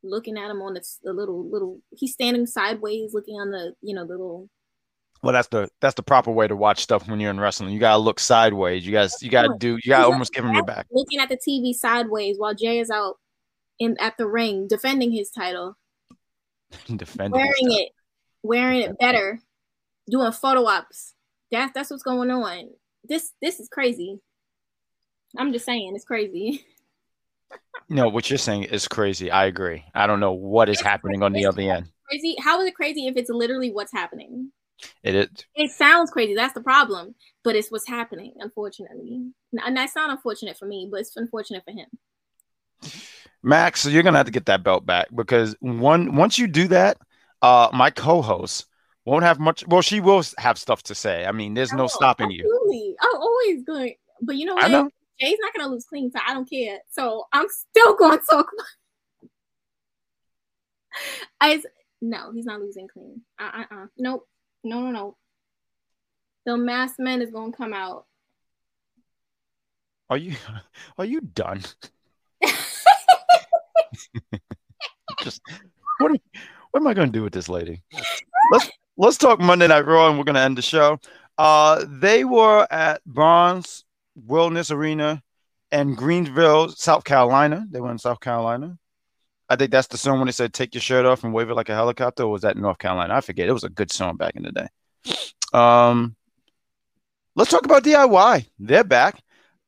[0.04, 1.82] looking at him on the, the little little.
[1.92, 4.50] He's standing sideways, looking on the you know little.
[5.22, 7.74] well, that's the that's the proper way to watch stuff when you're in wrestling.
[7.74, 8.86] You gotta look sideways.
[8.86, 9.78] You guys, you gotta do.
[9.84, 10.88] You gotta almost give him your back.
[10.92, 13.18] looking at the TV sideways while Jay is out
[13.80, 15.76] in at the ring defending his title,
[16.96, 17.90] Defending wearing it,
[18.44, 19.40] wearing it better,
[20.10, 21.14] doing photo ops.
[21.54, 22.72] That's that's what's going on.
[23.04, 24.20] This this is crazy.
[25.38, 26.66] I'm just saying, it's crazy.
[27.90, 29.30] No, what you're saying is crazy.
[29.30, 29.84] I agree.
[29.94, 31.92] I don't know what is happening on the other end.
[32.10, 32.36] Crazy.
[32.40, 34.52] How is it crazy if it's literally what's happening?
[35.04, 35.30] It is.
[35.54, 36.34] It sounds crazy.
[36.34, 37.14] That's the problem.
[37.44, 39.32] But it's what's happening, unfortunately.
[39.64, 42.94] And that's not unfortunate for me, but it's unfortunate for him.
[43.44, 46.70] Max, so you're gonna have to get that belt back because one once you do
[46.70, 46.98] that,
[47.44, 48.66] uh, my co-host
[49.06, 49.66] won't have much.
[49.68, 51.26] Well, she will have stuff to say.
[51.26, 52.44] I mean, there's no Oh, stopping you.
[52.44, 52.96] Absolutely.
[53.02, 53.96] I'm always going.
[54.22, 54.72] But you know I what?
[54.72, 54.90] know.
[55.20, 56.80] Jay's not going to lose clean, so I don't care.
[56.92, 58.66] So I'm still going to talk about
[61.42, 61.62] I,
[62.02, 63.22] no, he's not losing clean.
[63.40, 63.86] Uh uh uh.
[63.98, 64.28] Nope.
[64.64, 65.18] No, no, no.
[66.46, 68.06] The masked man is going to come out.
[70.10, 70.36] Are you
[70.98, 71.62] are you done?
[75.22, 75.42] Just
[76.00, 76.18] what am,
[76.72, 77.82] what am I going to do with this lady?
[78.52, 81.00] Let's let's talk Monday Night Raw, and we're going to end the show.
[81.38, 85.22] Uh, they were at Barnes Wilderness Arena
[85.72, 87.66] in Greenville, South Carolina.
[87.70, 88.78] They were in South Carolina.
[89.50, 91.56] I think that's the song when they said "Take your shirt off and wave it
[91.56, 93.14] like a helicopter." Or was that North Carolina?
[93.14, 93.50] I forget.
[93.50, 94.68] It was a good song back in the day.
[95.54, 96.16] Um,
[97.36, 98.48] let's talk about DIY.
[98.60, 99.22] They're back.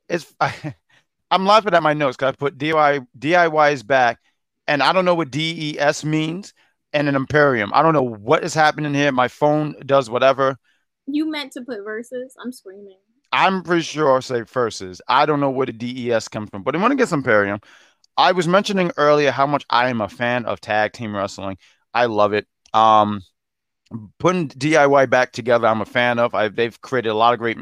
[0.07, 0.76] It's I,
[1.31, 4.19] I'm laughing at my notes because I put DIY DIY is back,
[4.68, 6.53] and I don't know what DES means
[6.95, 7.72] and an Imperium.
[7.73, 9.11] I don't know what is happening here.
[9.11, 10.57] My phone does whatever.
[11.05, 12.34] You meant to put verses.
[12.41, 12.97] I'm screaming.
[13.34, 15.01] I'm pretty sure I say verses.
[15.07, 17.59] I don't know where the DES comes from, but I want to get some Imperium.
[18.15, 21.57] I was mentioning earlier how much I am a fan of tag team wrestling.
[21.93, 22.47] I love it.
[22.73, 23.22] Um,
[24.17, 26.34] putting DIY back together, I'm a fan of.
[26.34, 27.57] I, they've created a lot of great.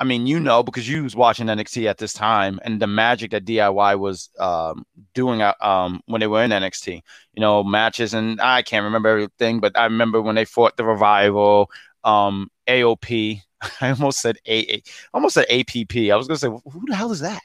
[0.00, 3.32] I mean, you know, because you was watching NXT at this time, and the magic
[3.32, 7.02] that DIY was um, doing uh, um, when they were in NXT.
[7.34, 10.84] You know, matches, and I can't remember everything, but I remember when they fought the
[10.84, 11.70] Revival,
[12.02, 13.42] um, AOP.
[13.82, 14.82] I almost said A,
[15.12, 15.94] almost said APP.
[16.10, 17.42] I was gonna say, who the hell is that?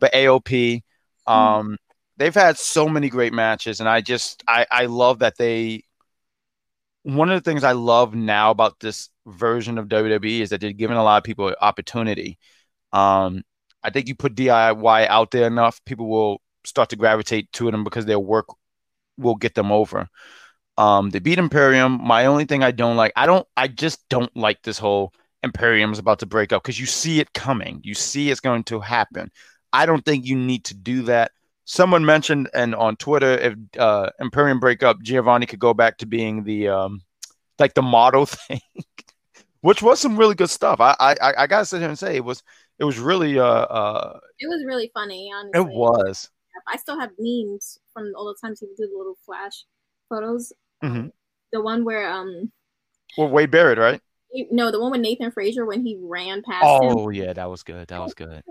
[0.00, 0.82] But AOP.
[1.26, 1.76] Um,
[2.16, 5.84] they've had so many great matches, and I just I I love that they.
[7.02, 10.72] One of the things I love now about this version of WWE is that they're
[10.72, 12.38] giving a lot of people opportunity.
[12.92, 13.42] Um,
[13.82, 17.84] I think you put DIY out there enough, people will start to gravitate to them
[17.84, 18.46] because their work
[19.16, 20.08] will get them over.
[20.76, 22.00] Um, they beat Imperium.
[22.02, 25.98] My only thing I don't like, I don't, I just don't like this whole Imperium's
[25.98, 27.80] about to break up because you see it coming.
[27.82, 29.30] You see it's going to happen.
[29.72, 31.32] I don't think you need to do that.
[31.64, 36.06] Someone mentioned and on Twitter if uh, Imperium break up, Giovanni could go back to
[36.06, 37.02] being the um,
[37.58, 38.60] like the model thing,
[39.60, 40.80] which was some really good stuff.
[40.80, 42.42] I I I gotta sit here and say it was
[42.78, 45.60] it was really uh uh It was really funny, honestly.
[45.60, 46.30] it was.
[46.66, 49.64] I still have memes from all the times do the little flash
[50.08, 50.52] photos.
[50.82, 51.12] Mhm.
[51.52, 52.52] The one where um
[53.16, 54.00] Well, Wade Barrett, right?
[54.32, 56.96] you- no, the one with Nathan Frazer when he ran past him.
[56.96, 57.88] Oh yeah, that was good.
[57.88, 58.42] That was good.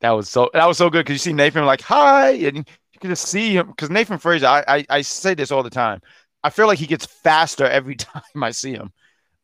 [0.00, 3.00] That was so that was so good because you see Nathan like hi, and you
[3.00, 4.46] can just see him because Nathan Frazer.
[4.46, 6.00] I, I I say this all the time.
[6.42, 8.92] I feel like he gets faster every time I see him.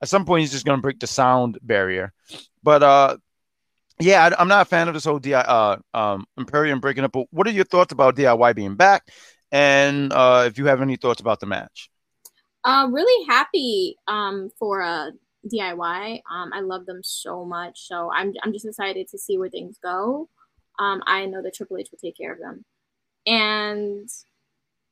[0.02, 2.12] At some point, he's just gonna break the sound barrier.
[2.62, 3.16] But uh,
[4.00, 7.12] yeah, I, I'm not a fan of this whole DI uh um Imperium breaking up.
[7.12, 9.08] But what are your thoughts about DIY being back?
[9.52, 11.90] And uh, if you have any thoughts about the match,
[12.64, 15.10] Uh, really happy um for uh
[15.50, 16.22] DIY.
[16.30, 17.80] Um, I love them so much.
[17.88, 20.28] So I'm I'm just excited to see where things go.
[20.78, 22.64] Um, I know that Triple H will take care of them.
[23.26, 24.08] And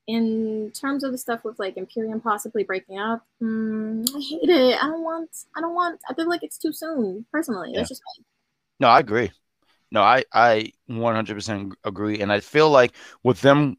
[0.09, 4.82] in terms of the stuff with like Imperium possibly breaking up, mm, I hate it.
[4.82, 5.28] I don't want.
[5.55, 6.01] I don't want.
[6.09, 7.26] I feel like it's too soon.
[7.30, 8.02] Personally, just.
[8.80, 9.30] No, I agree.
[9.93, 13.76] No, I I 100% agree, and I feel like with them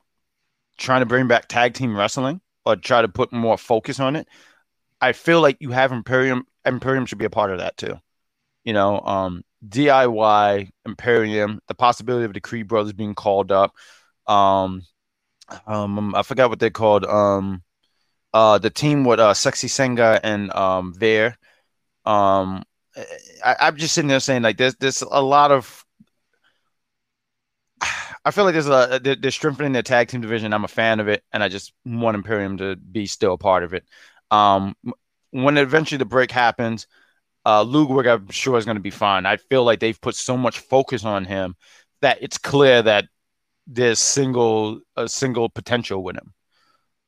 [0.77, 4.27] trying to bring back tag team wrestling or try to put more focus on it,
[5.01, 6.45] I feel like you have Imperium.
[6.63, 7.99] Imperium should be a part of that too.
[8.63, 13.73] You know, um, DIY Imperium, the possibility of the Creed brothers being called up.
[14.27, 14.83] Um,
[15.67, 17.05] um, I forgot what they're called.
[17.05, 17.63] Um,
[18.33, 21.37] uh, the team with uh, Sexy Sanga and um, Veer.
[22.05, 22.63] Um,
[23.43, 25.85] I, I'm just sitting there saying like there's there's a lot of
[28.25, 30.53] I feel like there's a they're, they're strengthening their tag team division.
[30.53, 33.63] I'm a fan of it, and I just want Imperium to be still a part
[33.63, 33.85] of it.
[34.31, 34.75] Um,
[35.31, 36.87] when eventually the break happens,
[37.45, 39.25] uh, Ludwig, I'm sure is going to be fine.
[39.25, 41.55] I feel like they've put so much focus on him
[42.01, 43.05] that it's clear that
[43.69, 46.33] there's single a single potential with him.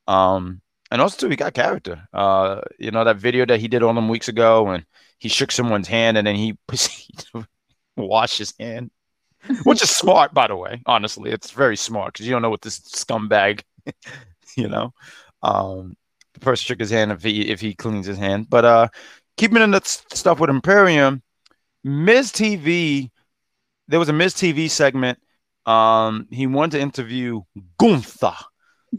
[0.07, 0.61] Um,
[0.91, 2.07] and also too, he got character.
[2.13, 4.85] Uh, you know that video that he did on them weeks ago, and
[5.17, 7.47] he shook someone's hand, and then he proceeded to
[7.97, 8.91] wash his hand,
[9.63, 10.81] which is smart, by the way.
[10.85, 13.61] Honestly, it's very smart because you don't know what this scumbag,
[14.55, 14.93] you know.
[15.41, 15.95] Um,
[16.35, 18.87] the person shook his hand if he if he cleans his hand, but uh,
[19.37, 21.23] keeping in the stuff with Imperium,
[21.83, 23.09] Miz TV,
[23.87, 25.17] there was a Miz TV segment.
[25.65, 27.41] Um, he wanted to interview
[27.79, 28.35] Gunther,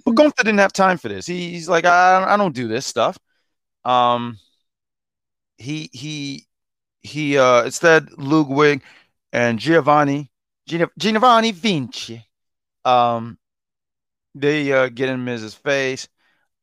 [0.05, 1.27] but Gunther didn't have time for this.
[1.27, 3.19] He, he's like, I, I don't do this stuff.
[3.85, 4.39] Um,
[5.59, 6.47] he he
[7.03, 8.83] he uh instead Ludwig
[9.33, 10.31] and Giovanni
[10.99, 12.25] Giovanni Vinci,
[12.85, 13.39] um,
[14.35, 16.09] they uh, get in Miz's face.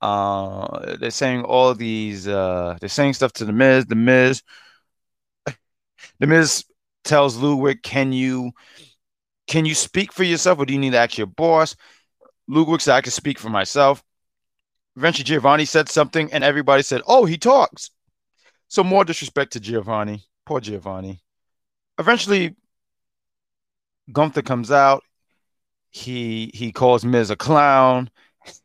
[0.02, 2.28] Uh, they're saying all these.
[2.28, 3.86] Uh, they're saying stuff to the Miz.
[3.86, 4.44] The Miz.
[6.20, 6.66] The Miz
[7.04, 8.52] tells Ludwig, "Can you,
[9.50, 11.76] can you speak for yourself, or do you need to ask your boss?"
[12.48, 14.04] Ludwig said, "I can speak for myself."
[14.96, 17.92] Eventually, Giovanni said something, and everybody said, "Oh, he talks."
[18.70, 20.24] So more disrespect to Giovanni.
[20.46, 21.22] Poor Giovanni.
[21.98, 22.56] Eventually,
[24.12, 25.04] Gunther comes out.
[25.90, 28.10] He he calls Miz a clown.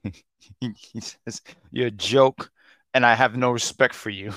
[0.60, 1.40] he says,
[1.70, 2.50] You're a joke,
[2.92, 4.32] and I have no respect for you.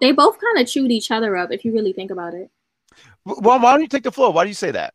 [0.00, 2.50] They both kind of chewed each other up if you really think about it.
[3.28, 4.32] Well, why don't you take the floor?
[4.32, 4.94] Why do you say that?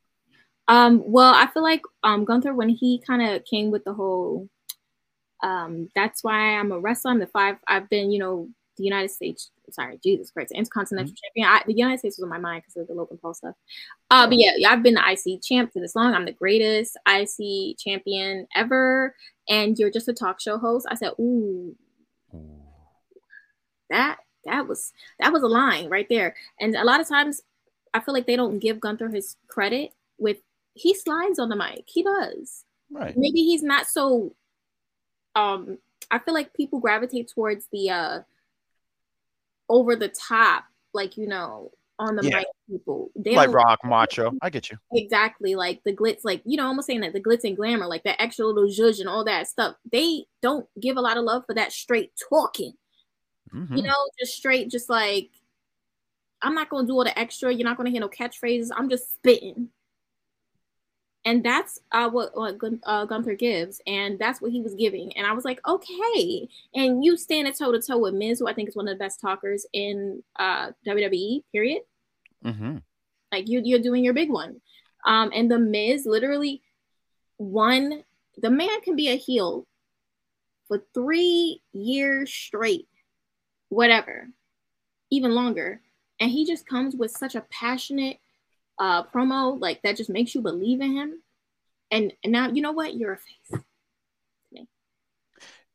[0.67, 4.49] Um, well, I feel like um Gunther when he kind of came with the whole
[5.43, 7.11] um that's why I'm a wrestler.
[7.11, 11.39] I'm the five I've been, you know, the United States sorry, Jesus Christ, Intercontinental mm-hmm.
[11.41, 11.47] Champion.
[11.47, 13.55] I, the United States was on my mind because of the Logan Paul stuff.
[14.09, 16.13] Uh, but yeah, I've been the IC champ for this long.
[16.13, 19.15] I'm the greatest IC champion ever,
[19.49, 20.87] and you're just a talk show host.
[20.89, 21.75] I said, ooh,
[23.89, 26.35] that that was that was a line right there.
[26.59, 27.41] And a lot of times,
[27.93, 30.37] I feel like they don't give Gunther his credit with
[30.73, 31.83] he slides on the mic.
[31.87, 32.65] He does.
[32.91, 33.15] Right.
[33.15, 34.35] Maybe he's not so.
[35.35, 35.79] Um,
[36.11, 38.19] I feel like people gravitate towards the uh
[39.69, 42.37] over the top, like you know, on the yeah.
[42.37, 43.11] mic people.
[43.15, 44.31] They like rock macho.
[44.41, 44.77] I get you.
[44.93, 45.55] Exactly.
[45.55, 48.21] Like the glitz, like you know, almost saying that the glitz and glamour, like that
[48.21, 49.75] extra little zhuzh and all that stuff.
[49.91, 52.73] They don't give a lot of love for that straight talking.
[53.53, 53.75] Mm-hmm.
[53.75, 55.29] You know, just straight, just like
[56.43, 57.53] I'm not gonna do all the extra.
[57.53, 58.69] You're not gonna hear no catchphrases.
[58.75, 59.69] I'm just spitting
[61.25, 65.15] and that's uh, what, what uh, Gunther gives, and that's what he was giving.
[65.15, 66.49] And I was like, okay.
[66.75, 69.03] And you stand toe to toe with Miz, who I think is one of the
[69.03, 71.43] best talkers in uh, WWE.
[71.51, 71.81] Period.
[72.43, 72.77] Mm-hmm.
[73.31, 74.59] Like you, you're doing your big one.
[75.05, 76.61] Um, and the Miz literally
[77.37, 78.03] won.
[78.37, 79.65] The man can be a heel
[80.67, 82.87] for three years straight,
[83.69, 84.27] whatever,
[85.09, 85.81] even longer,
[86.23, 88.17] and he just comes with such a passionate
[88.79, 91.21] uh, promo like that just makes you believe in him.
[91.91, 92.95] And, and now you know what?
[92.95, 93.61] You're a face.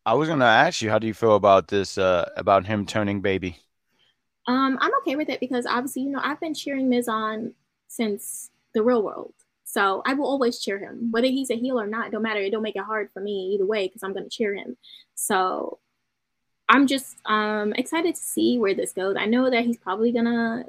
[0.07, 1.99] I was gonna ask you, how do you feel about this?
[1.99, 3.59] Uh, about him turning baby?
[4.47, 7.53] Um, I'm okay with it because obviously, you know, I've been cheering Miz on
[7.89, 9.35] since the real world.
[9.65, 12.11] So I will always cheer him, whether he's a heel or not.
[12.11, 12.41] Don't matter.
[12.41, 14.79] It don't make it hard for me either way because I'm gonna cheer him.
[15.15, 15.79] So
[16.69, 19.17] I'm just um excited to see where this goes.
[19.19, 20.65] I know that he's probably gonna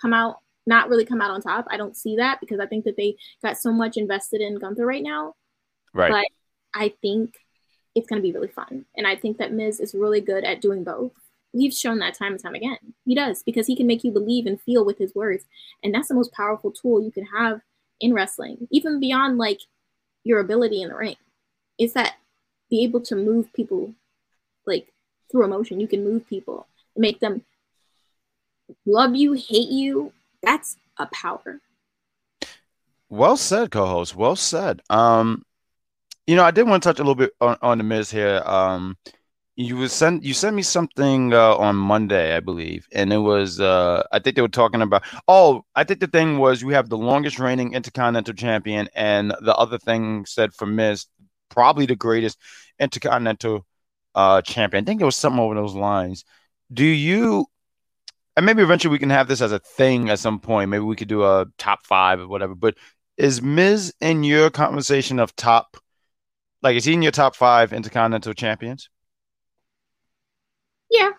[0.00, 1.66] come out not really come out on top.
[1.70, 4.84] I don't see that because I think that they got so much invested in Gunther
[4.84, 5.34] right now.
[5.94, 6.10] Right.
[6.10, 6.26] But
[6.80, 7.36] I think
[7.94, 8.84] it's going to be really fun.
[8.96, 11.12] And I think that Miz is really good at doing both.
[11.52, 12.76] He's shown that time and time again.
[13.06, 15.44] He does because he can make you believe and feel with his words.
[15.82, 17.62] And that's the most powerful tool you can have
[18.00, 19.60] in wrestling, even beyond like
[20.24, 21.16] your ability in the ring.
[21.78, 22.16] Is that
[22.68, 23.94] be able to move people
[24.66, 24.92] like
[25.30, 25.80] through emotion.
[25.80, 26.66] You can move people,
[26.96, 27.42] make them
[28.84, 30.12] love you, hate you,
[30.42, 31.60] that's a power.
[33.08, 34.16] Well said, co-host.
[34.16, 34.82] Well said.
[34.90, 35.44] Um,
[36.26, 38.42] you know, I did want to touch a little bit on, on the Miz here.
[38.44, 38.96] Um,
[39.56, 43.58] you was sent you sent me something uh, on Monday, I believe, and it was
[43.58, 45.02] uh, I think they were talking about.
[45.28, 49.54] Oh, I think the thing was we have the longest reigning Intercontinental Champion, and the
[49.56, 51.06] other thing said for Miz,
[51.48, 52.38] probably the greatest
[52.78, 53.64] Intercontinental
[54.16, 54.82] uh, Champion.
[54.82, 56.24] I think it was something over those lines.
[56.72, 57.46] Do you
[58.36, 60.68] and maybe eventually we can have this as a thing at some point.
[60.70, 62.54] Maybe we could do a top five or whatever.
[62.54, 62.76] But
[63.16, 65.78] is Miz in your conversation of top,
[66.62, 68.90] like, is he in your top five Intercontinental champions?
[70.90, 71.10] Yeah.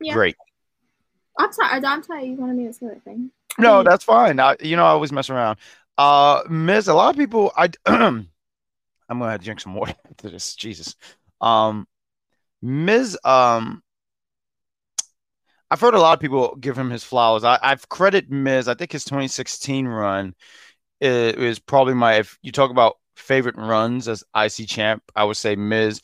[0.00, 0.12] Yeah.
[0.12, 0.36] Great.
[1.38, 1.84] I'm sorry.
[1.84, 2.26] I'm sorry.
[2.26, 3.32] You wanted me to say that thing.
[3.58, 4.38] No, that's fine.
[4.38, 5.58] I, you know, I always mess around.
[5.98, 7.70] Uh, Miz, a lot of people, I,
[9.08, 10.54] I'm gonna drink some water to this.
[10.54, 10.94] Jesus.
[11.40, 11.86] Um,
[12.62, 13.82] Miz, um,
[15.70, 17.44] I've heard a lot of people give him his flowers.
[17.44, 18.68] I, I've credit Miz.
[18.68, 20.34] I think his 2016 run
[21.00, 22.14] is, is probably my.
[22.14, 26.00] If you talk about favorite runs as IC champ, I would say Miz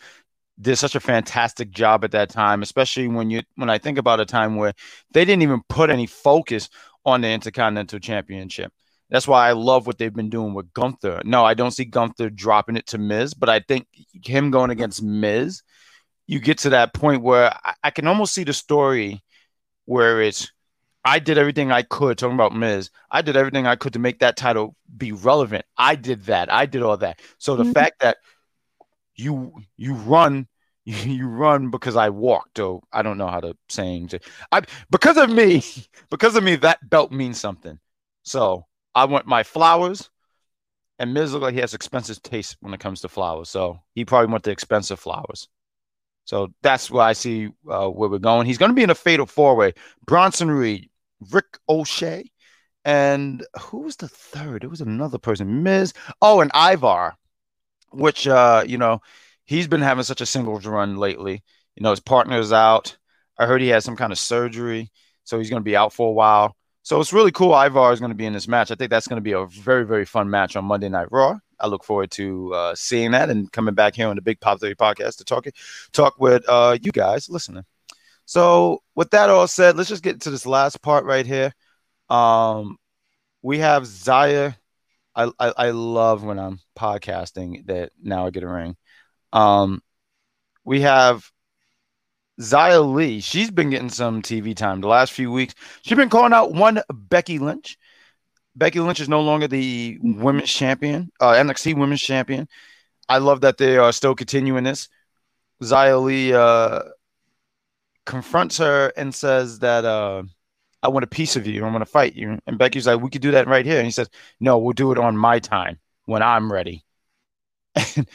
[0.61, 4.21] did such a fantastic job at that time, especially when you when I think about
[4.21, 4.75] a time where
[5.13, 6.69] they didn't even put any focus
[7.05, 8.73] on the Intercontinental Championship.
[9.11, 11.23] That's why I love what they've been doing with Gunther.
[11.25, 13.89] No, I don't see Gunther dropping it to Miz, but I think
[14.25, 15.63] him going against Miz,
[16.27, 19.23] you get to that point where I, I can almost see the story
[19.85, 20.51] where it's
[21.05, 22.91] I did everything I could talking about Miz.
[23.11, 25.65] I did everything I could to make that title be relevant.
[25.77, 26.53] I did that.
[26.53, 27.21] I did all that.
[27.39, 27.73] So the mm-hmm.
[27.73, 28.19] fact that
[29.17, 30.47] you you run
[30.85, 34.11] you run because I walked or I don't know how to saying
[34.53, 35.63] I because of me
[36.11, 37.79] because of me that belt means something.
[38.23, 40.11] So I want my flowers
[41.01, 43.49] and Miz look like he has expensive taste when it comes to flowers.
[43.49, 45.49] So he probably want the expensive flowers.
[46.25, 48.47] So that's where I see uh, where we're going.
[48.47, 49.73] He's going to be in a fatal four way.
[50.05, 50.91] Bronson Reed,
[51.31, 52.31] Rick O'Shea,
[52.85, 54.63] and who was the third?
[54.63, 55.63] It was another person.
[55.63, 55.95] Miz.
[56.21, 57.17] Oh, and Ivar,
[57.93, 59.01] which uh, you know,
[59.47, 61.43] he's been having such a singles run lately.
[61.77, 62.99] You know, his partner's out.
[63.39, 64.91] I heard he had some kind of surgery,
[65.25, 66.55] so he's going to be out for a while.
[66.91, 67.55] So it's really cool.
[67.55, 68.73] Ivar is going to be in this match.
[68.73, 71.39] I think that's going to be a very, very fun match on Monday Night Raw.
[71.61, 74.59] I look forward to uh, seeing that and coming back here on the Big Pop
[74.59, 75.47] Theory podcast to talk
[75.93, 77.65] talk with uh, you guys listening.
[78.25, 81.55] So with that all said, let's just get to this last part right here.
[82.09, 82.77] Um,
[83.41, 84.55] we have Zaya.
[85.15, 88.77] I, I, I love when I'm podcasting that now I get a ring.
[89.33, 89.81] Um,
[90.65, 91.31] we have
[92.41, 95.55] Xia Li, She's been getting some TV time the last few weeks.
[95.83, 97.77] She's been calling out one Becky Lynch.
[98.57, 102.49] Becky Lynch is no longer the women's champion, uh, NXT women's champion.
[103.09, 104.89] I love that they are still continuing this.
[105.63, 106.81] Xia Li uh,
[108.07, 110.23] confronts her and says that uh,
[110.83, 111.65] I want a piece of you.
[111.65, 112.39] I'm going to fight you.
[112.47, 113.77] And Becky's like, we could do that right here.
[113.77, 114.09] And he says,
[114.41, 116.85] no, we'll do it on my time when I'm ready.
[117.77, 118.07] And,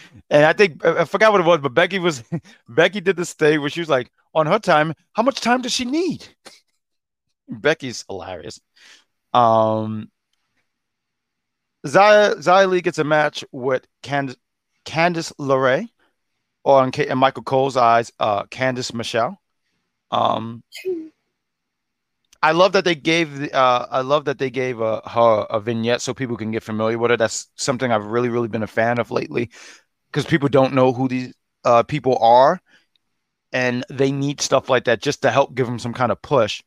[0.45, 2.23] I think I forgot what it was, but Becky was
[2.69, 5.71] Becky did this thing where she was like, on her time, how much time does
[5.71, 6.27] she need?
[7.49, 8.59] Becky's hilarious.
[9.33, 10.11] Um,
[11.85, 14.37] Xia, Xia Li gets a match with Cand-
[14.85, 15.87] Candice LeRae,
[16.63, 19.39] or in, in Michael Cole's eyes, uh, Candice Michelle.
[20.11, 20.63] Um,
[22.45, 26.13] I love that they gave uh, I love that they gave her a vignette so
[26.13, 27.17] people can get familiar with her.
[27.17, 29.49] That's something I've really, really been a fan of lately,
[30.11, 32.61] because people don't know who these uh, people are,
[33.51, 36.61] and they need stuff like that just to help give them some kind of push.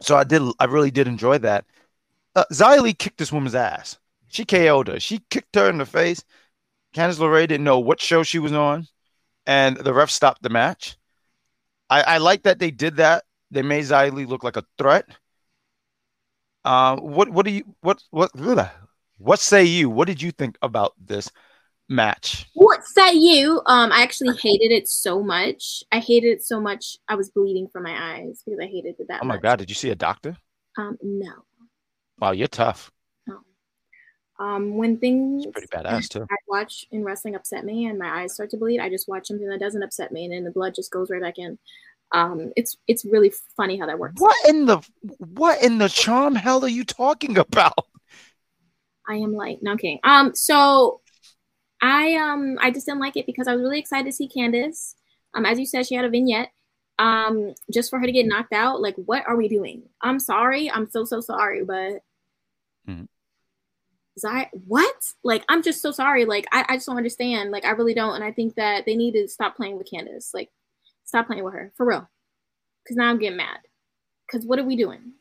[0.00, 1.66] So I did, I really did enjoy that.
[2.34, 2.44] Uh,
[2.94, 3.98] kicked this woman's ass.
[4.28, 4.98] She KO'd her.
[4.98, 6.24] She kicked her in the face.
[6.94, 8.86] Candice LeRae didn't know what show she was on,
[9.44, 10.96] and the ref stopped the match.
[11.90, 13.24] I, I like that they did that.
[13.50, 15.06] They made Xia look like a threat.
[16.64, 18.30] Uh, what what do you what what
[19.18, 19.88] what say you?
[19.88, 21.30] What did you think about this
[21.88, 22.46] match?
[22.54, 23.62] What say you?
[23.66, 25.84] Um, I actually hated it so much.
[25.92, 26.98] I hated it so much.
[27.08, 29.20] I was bleeding from my eyes because I hated it that.
[29.22, 29.42] Oh my much.
[29.42, 29.58] god!
[29.60, 30.36] Did you see a doctor?
[30.76, 31.32] Um, no.
[32.18, 32.90] Wow, you're tough.
[34.38, 36.26] Um, when things it's pretty badass too.
[36.30, 39.28] I watch in wrestling upset me and my eyes start to bleed, I just watch
[39.28, 41.58] something that doesn't upset me and then the blood just goes right back in.
[42.12, 44.20] Um, it's it's really funny how that works.
[44.20, 44.80] What in the
[45.18, 47.74] what in the charm hell are you talking about?
[49.08, 50.00] I am like, no I'm kidding.
[50.04, 51.00] Um, so
[51.82, 54.94] I um I just didn't like it because I was really excited to see Candice.
[55.34, 56.50] Um, as you said, she had a vignette.
[56.98, 59.82] Um, just for her to get knocked out, like, what are we doing?
[60.00, 60.70] I'm sorry.
[60.70, 62.00] I'm so so sorry, but
[62.88, 63.04] mm-hmm.
[64.18, 64.94] Zai, what?
[65.22, 66.24] Like, I'm just so sorry.
[66.24, 67.50] Like, I, I just don't understand.
[67.50, 68.14] Like, I really don't.
[68.14, 70.32] And I think that they need to stop playing with Candice.
[70.32, 70.50] Like,
[71.06, 72.08] stop playing with her for real.
[72.84, 73.58] Because now I'm getting mad.
[74.26, 75.12] Because what are we doing?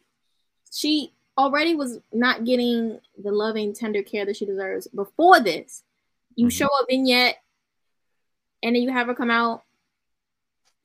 [0.71, 5.83] She already was not getting the loving, tender care that she deserves before this.
[6.35, 6.49] You mm-hmm.
[6.49, 7.37] show a vignette
[8.61, 9.63] and then you have her come out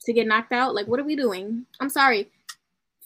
[0.03, 0.75] to get knocked out.
[0.75, 1.67] Like, what are we doing?
[1.81, 2.31] I'm sorry.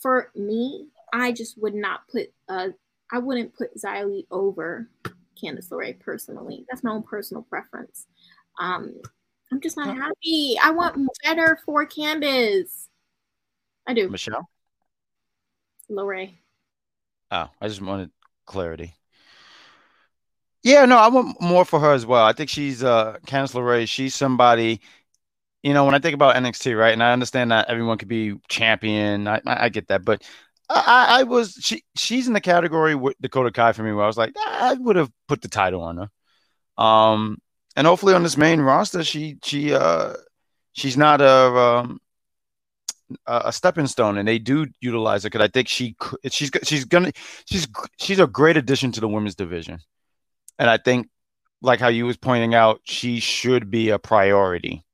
[0.01, 2.75] For me, I just would not put a
[3.13, 4.89] I wouldn't put Li over
[5.41, 6.65] Candice LeRae personally.
[6.69, 8.07] That's my own personal preference.
[8.59, 8.95] Um,
[9.53, 10.57] I'm just not happy.
[10.63, 12.89] I want better for Candice.
[13.87, 14.09] I do.
[14.09, 14.49] Michelle?
[15.91, 16.39] LeRae.
[17.31, 18.11] Oh, I just wanted
[18.47, 18.95] clarity.
[20.63, 22.25] Yeah, no, I want more for her as well.
[22.25, 24.81] I think she's uh Candice LeRae, she's somebody,
[25.63, 26.93] you know, when I think about NXT, right?
[26.93, 29.29] And I understand that everyone could be champion.
[29.29, 30.23] I, I, I get that, but
[30.71, 34.07] I, I was she she's in the category with Dakota Kai for me where I
[34.07, 37.39] was like I would have put the title on her, um,
[37.77, 40.15] and hopefully on this main roster she she uh
[40.73, 42.01] she's not a um,
[43.27, 45.97] a stepping stone, and they do utilize her because I think she
[46.31, 47.13] she's she's gonna
[47.47, 47.67] she's
[47.99, 49.79] she's a great addition to the women's division,
[50.59, 51.09] and I think
[51.63, 54.85] like how you was pointing out, she should be a priority.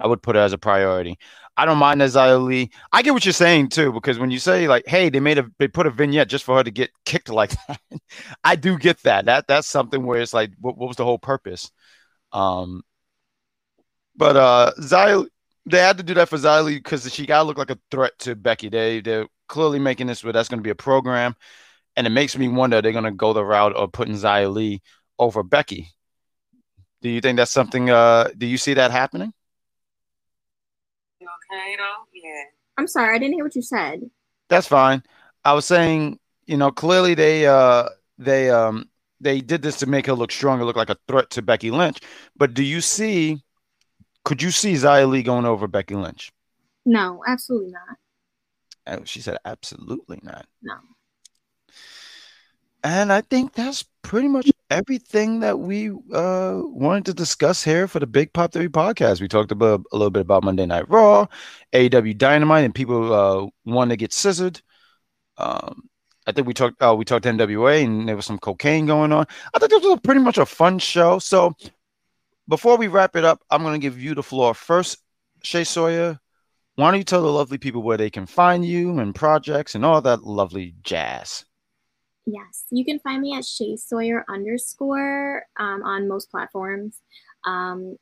[0.00, 1.18] I would put her as a priority.
[1.56, 2.70] I don't mind Li.
[2.92, 5.46] I get what you're saying too, because when you say like, "Hey, they made a
[5.58, 7.80] they put a vignette just for her to get kicked like that,"
[8.44, 9.26] I do get that.
[9.26, 11.70] That that's something where it's like, what, what was the whole purpose?
[12.32, 12.82] Um,
[14.16, 15.26] but uh, Xia,
[15.66, 18.12] they had to do that for Xia Li because she gotta look like a threat
[18.20, 18.68] to Becky.
[18.68, 21.34] They they're clearly making this where that's going to be a program,
[21.96, 24.82] and it makes me wonder they're going to go the route of putting Xia Li
[25.18, 25.88] over Becky.
[27.02, 27.90] Do you think that's something?
[27.90, 29.32] Uh, do you see that happening?
[31.20, 32.06] You okay though?
[32.14, 32.44] Yeah.
[32.78, 34.02] I'm sorry, I didn't hear what you said.
[34.48, 35.02] That's fine.
[35.44, 37.88] I was saying, you know, clearly they uh
[38.18, 38.88] they um
[39.22, 41.98] they did this to make her look stronger, look like a threat to Becky Lynch.
[42.36, 43.42] But do you see?
[44.24, 46.32] Could you see Xia Li going over Becky Lynch?
[46.84, 47.96] No, absolutely not.
[48.86, 50.46] Oh, she said absolutely not.
[50.62, 50.74] No.
[52.84, 58.00] And I think that's pretty much everything that we uh, wanted to discuss here for
[58.00, 59.20] the Big Pop Theory podcast.
[59.20, 61.26] We talked about a little bit about Monday Night Raw,
[61.72, 64.60] AEW Dynamite, and people uh, want to get scissored.
[65.36, 65.88] Um,
[66.26, 69.26] I think we talked uh, we talked NWA, and there was some cocaine going on.
[69.54, 71.18] I thought this was pretty much a fun show.
[71.18, 71.54] So
[72.48, 74.98] before we wrap it up, I'm going to give you the floor first,
[75.42, 76.18] Shay Sawyer.
[76.76, 79.84] Why don't you tell the lovely people where they can find you and projects and
[79.84, 81.44] all that lovely jazz?
[82.24, 86.98] Yes, you can find me at Shay Sawyer underscore um, on most platforms.
[87.44, 87.96] Um,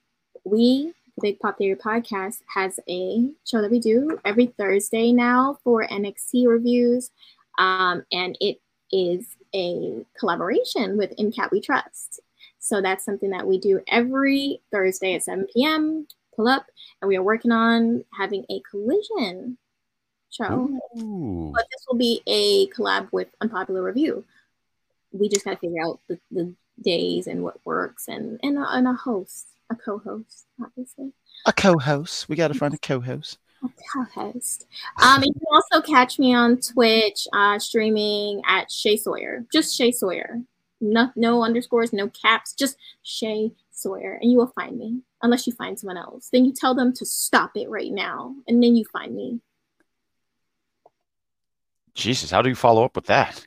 [0.45, 5.59] we, the Big Pop Theory Podcast, has a show that we do every Thursday now
[5.65, 7.11] for NXT reviews,
[7.59, 8.61] um, and it
[8.93, 12.21] is a collaboration with In Cat We Trust.
[12.59, 16.07] So that's something that we do every Thursday at 7 p.m.
[16.37, 16.67] Pull up,
[17.01, 19.59] and we are working on having a collision
[20.31, 21.51] show Ooh.
[21.53, 24.25] but this will be a collab with Unpopular Review.
[25.13, 28.65] We just got to figure out the, the days and what works and and a,
[28.71, 31.13] and a host, a co-host, obviously,
[31.47, 32.29] A co-host.
[32.29, 33.39] We got to find a co-host.
[33.93, 34.67] Co-host.
[35.03, 39.93] Um, you can also catch me on Twitch, uh, streaming at Shay Sawyer, just Shay
[39.93, 40.41] Sawyer,
[40.81, 45.03] no no underscores, no caps, just Shay Sawyer, and you will find me.
[45.23, 48.63] Unless you find someone else, then you tell them to stop it right now, and
[48.63, 49.41] then you find me.
[51.95, 53.47] Jesus, how do you follow up with that?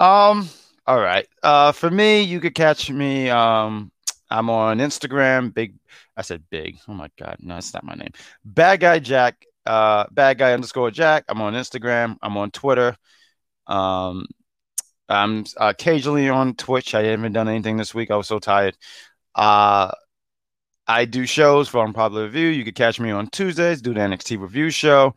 [0.00, 0.48] Um,
[0.86, 1.26] all right.
[1.42, 3.30] Uh, for me, you could catch me.
[3.30, 3.92] Um,
[4.30, 5.54] I'm on Instagram.
[5.54, 5.74] Big,
[6.16, 6.78] I said big.
[6.88, 8.12] Oh my god, no, that's not my name.
[8.44, 9.44] Bad guy Jack.
[9.66, 11.24] Uh, bad guy underscore Jack.
[11.28, 12.16] I'm on Instagram.
[12.22, 12.96] I'm on Twitter.
[13.66, 14.26] Um,
[15.08, 16.94] I'm occasionally on Twitch.
[16.94, 18.10] I haven't done anything this week.
[18.10, 18.76] I was so tired.
[19.34, 19.90] Uh,
[20.86, 22.48] I do shows for Unpopular Review.
[22.48, 23.80] You could catch me on Tuesdays.
[23.80, 25.14] Do the NXT review show.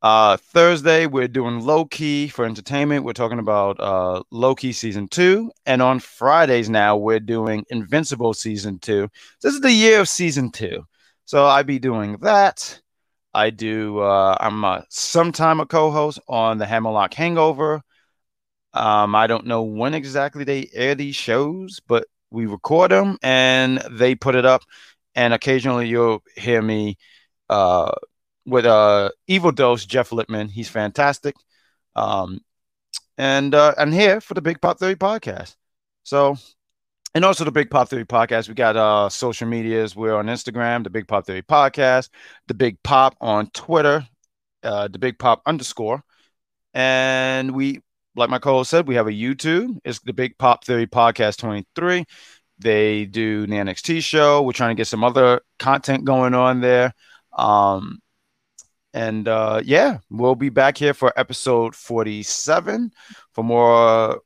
[0.00, 3.04] Uh, Thursday, we're doing Loki for entertainment.
[3.04, 5.50] We're talking about uh, Loki season two.
[5.66, 9.08] And on Fridays now, we're doing Invincible season two.
[9.42, 10.84] This is the year of season two.
[11.24, 12.80] So I be doing that.
[13.34, 17.82] I do, uh, I'm uh, sometime a co host on the Hammerlock Hangover.
[18.74, 23.78] Um, I don't know when exactly they air these shows, but we record them and
[23.90, 24.62] they put it up.
[25.16, 26.96] And occasionally you'll hear me
[27.48, 27.92] uh,
[28.48, 30.48] with uh Evil Dose Jeff Lippman.
[30.48, 31.36] He's fantastic.
[31.94, 32.40] Um
[33.16, 35.56] and uh and here for the Big Pop Theory podcast.
[36.02, 36.36] So
[37.14, 38.48] and also the Big Pop Theory podcast.
[38.48, 39.94] We got uh social medias.
[39.94, 42.10] We're on Instagram, the Big Pop Theory podcast,
[42.46, 44.06] the Big Pop on Twitter,
[44.62, 46.02] uh the Big Pop underscore.
[46.74, 47.82] And we
[48.16, 49.78] like my co-host said, we have a YouTube.
[49.84, 52.04] It's the Big Pop Theory Podcast 23.
[52.58, 54.42] They do the NXT show.
[54.42, 56.92] We're trying to get some other content going on there.
[57.36, 58.00] Um,
[58.94, 62.92] and uh, yeah, we'll be back here for episode 47
[63.32, 64.20] for more,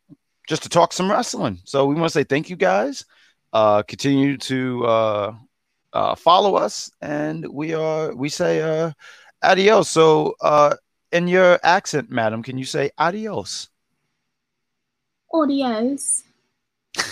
[0.48, 1.60] just to talk some wrestling.
[1.64, 3.04] So we want to say thank you guys.
[3.52, 5.34] Uh, continue to uh,
[5.92, 8.92] uh, follow us, and we are we say uh,
[9.42, 9.88] adios.
[9.88, 10.76] So uh,
[11.10, 13.68] in your accent, madam, can you say adios?
[15.34, 16.24] Adios.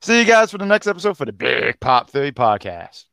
[0.00, 3.04] See you guys for the next episode for the Big Pop Theory podcast.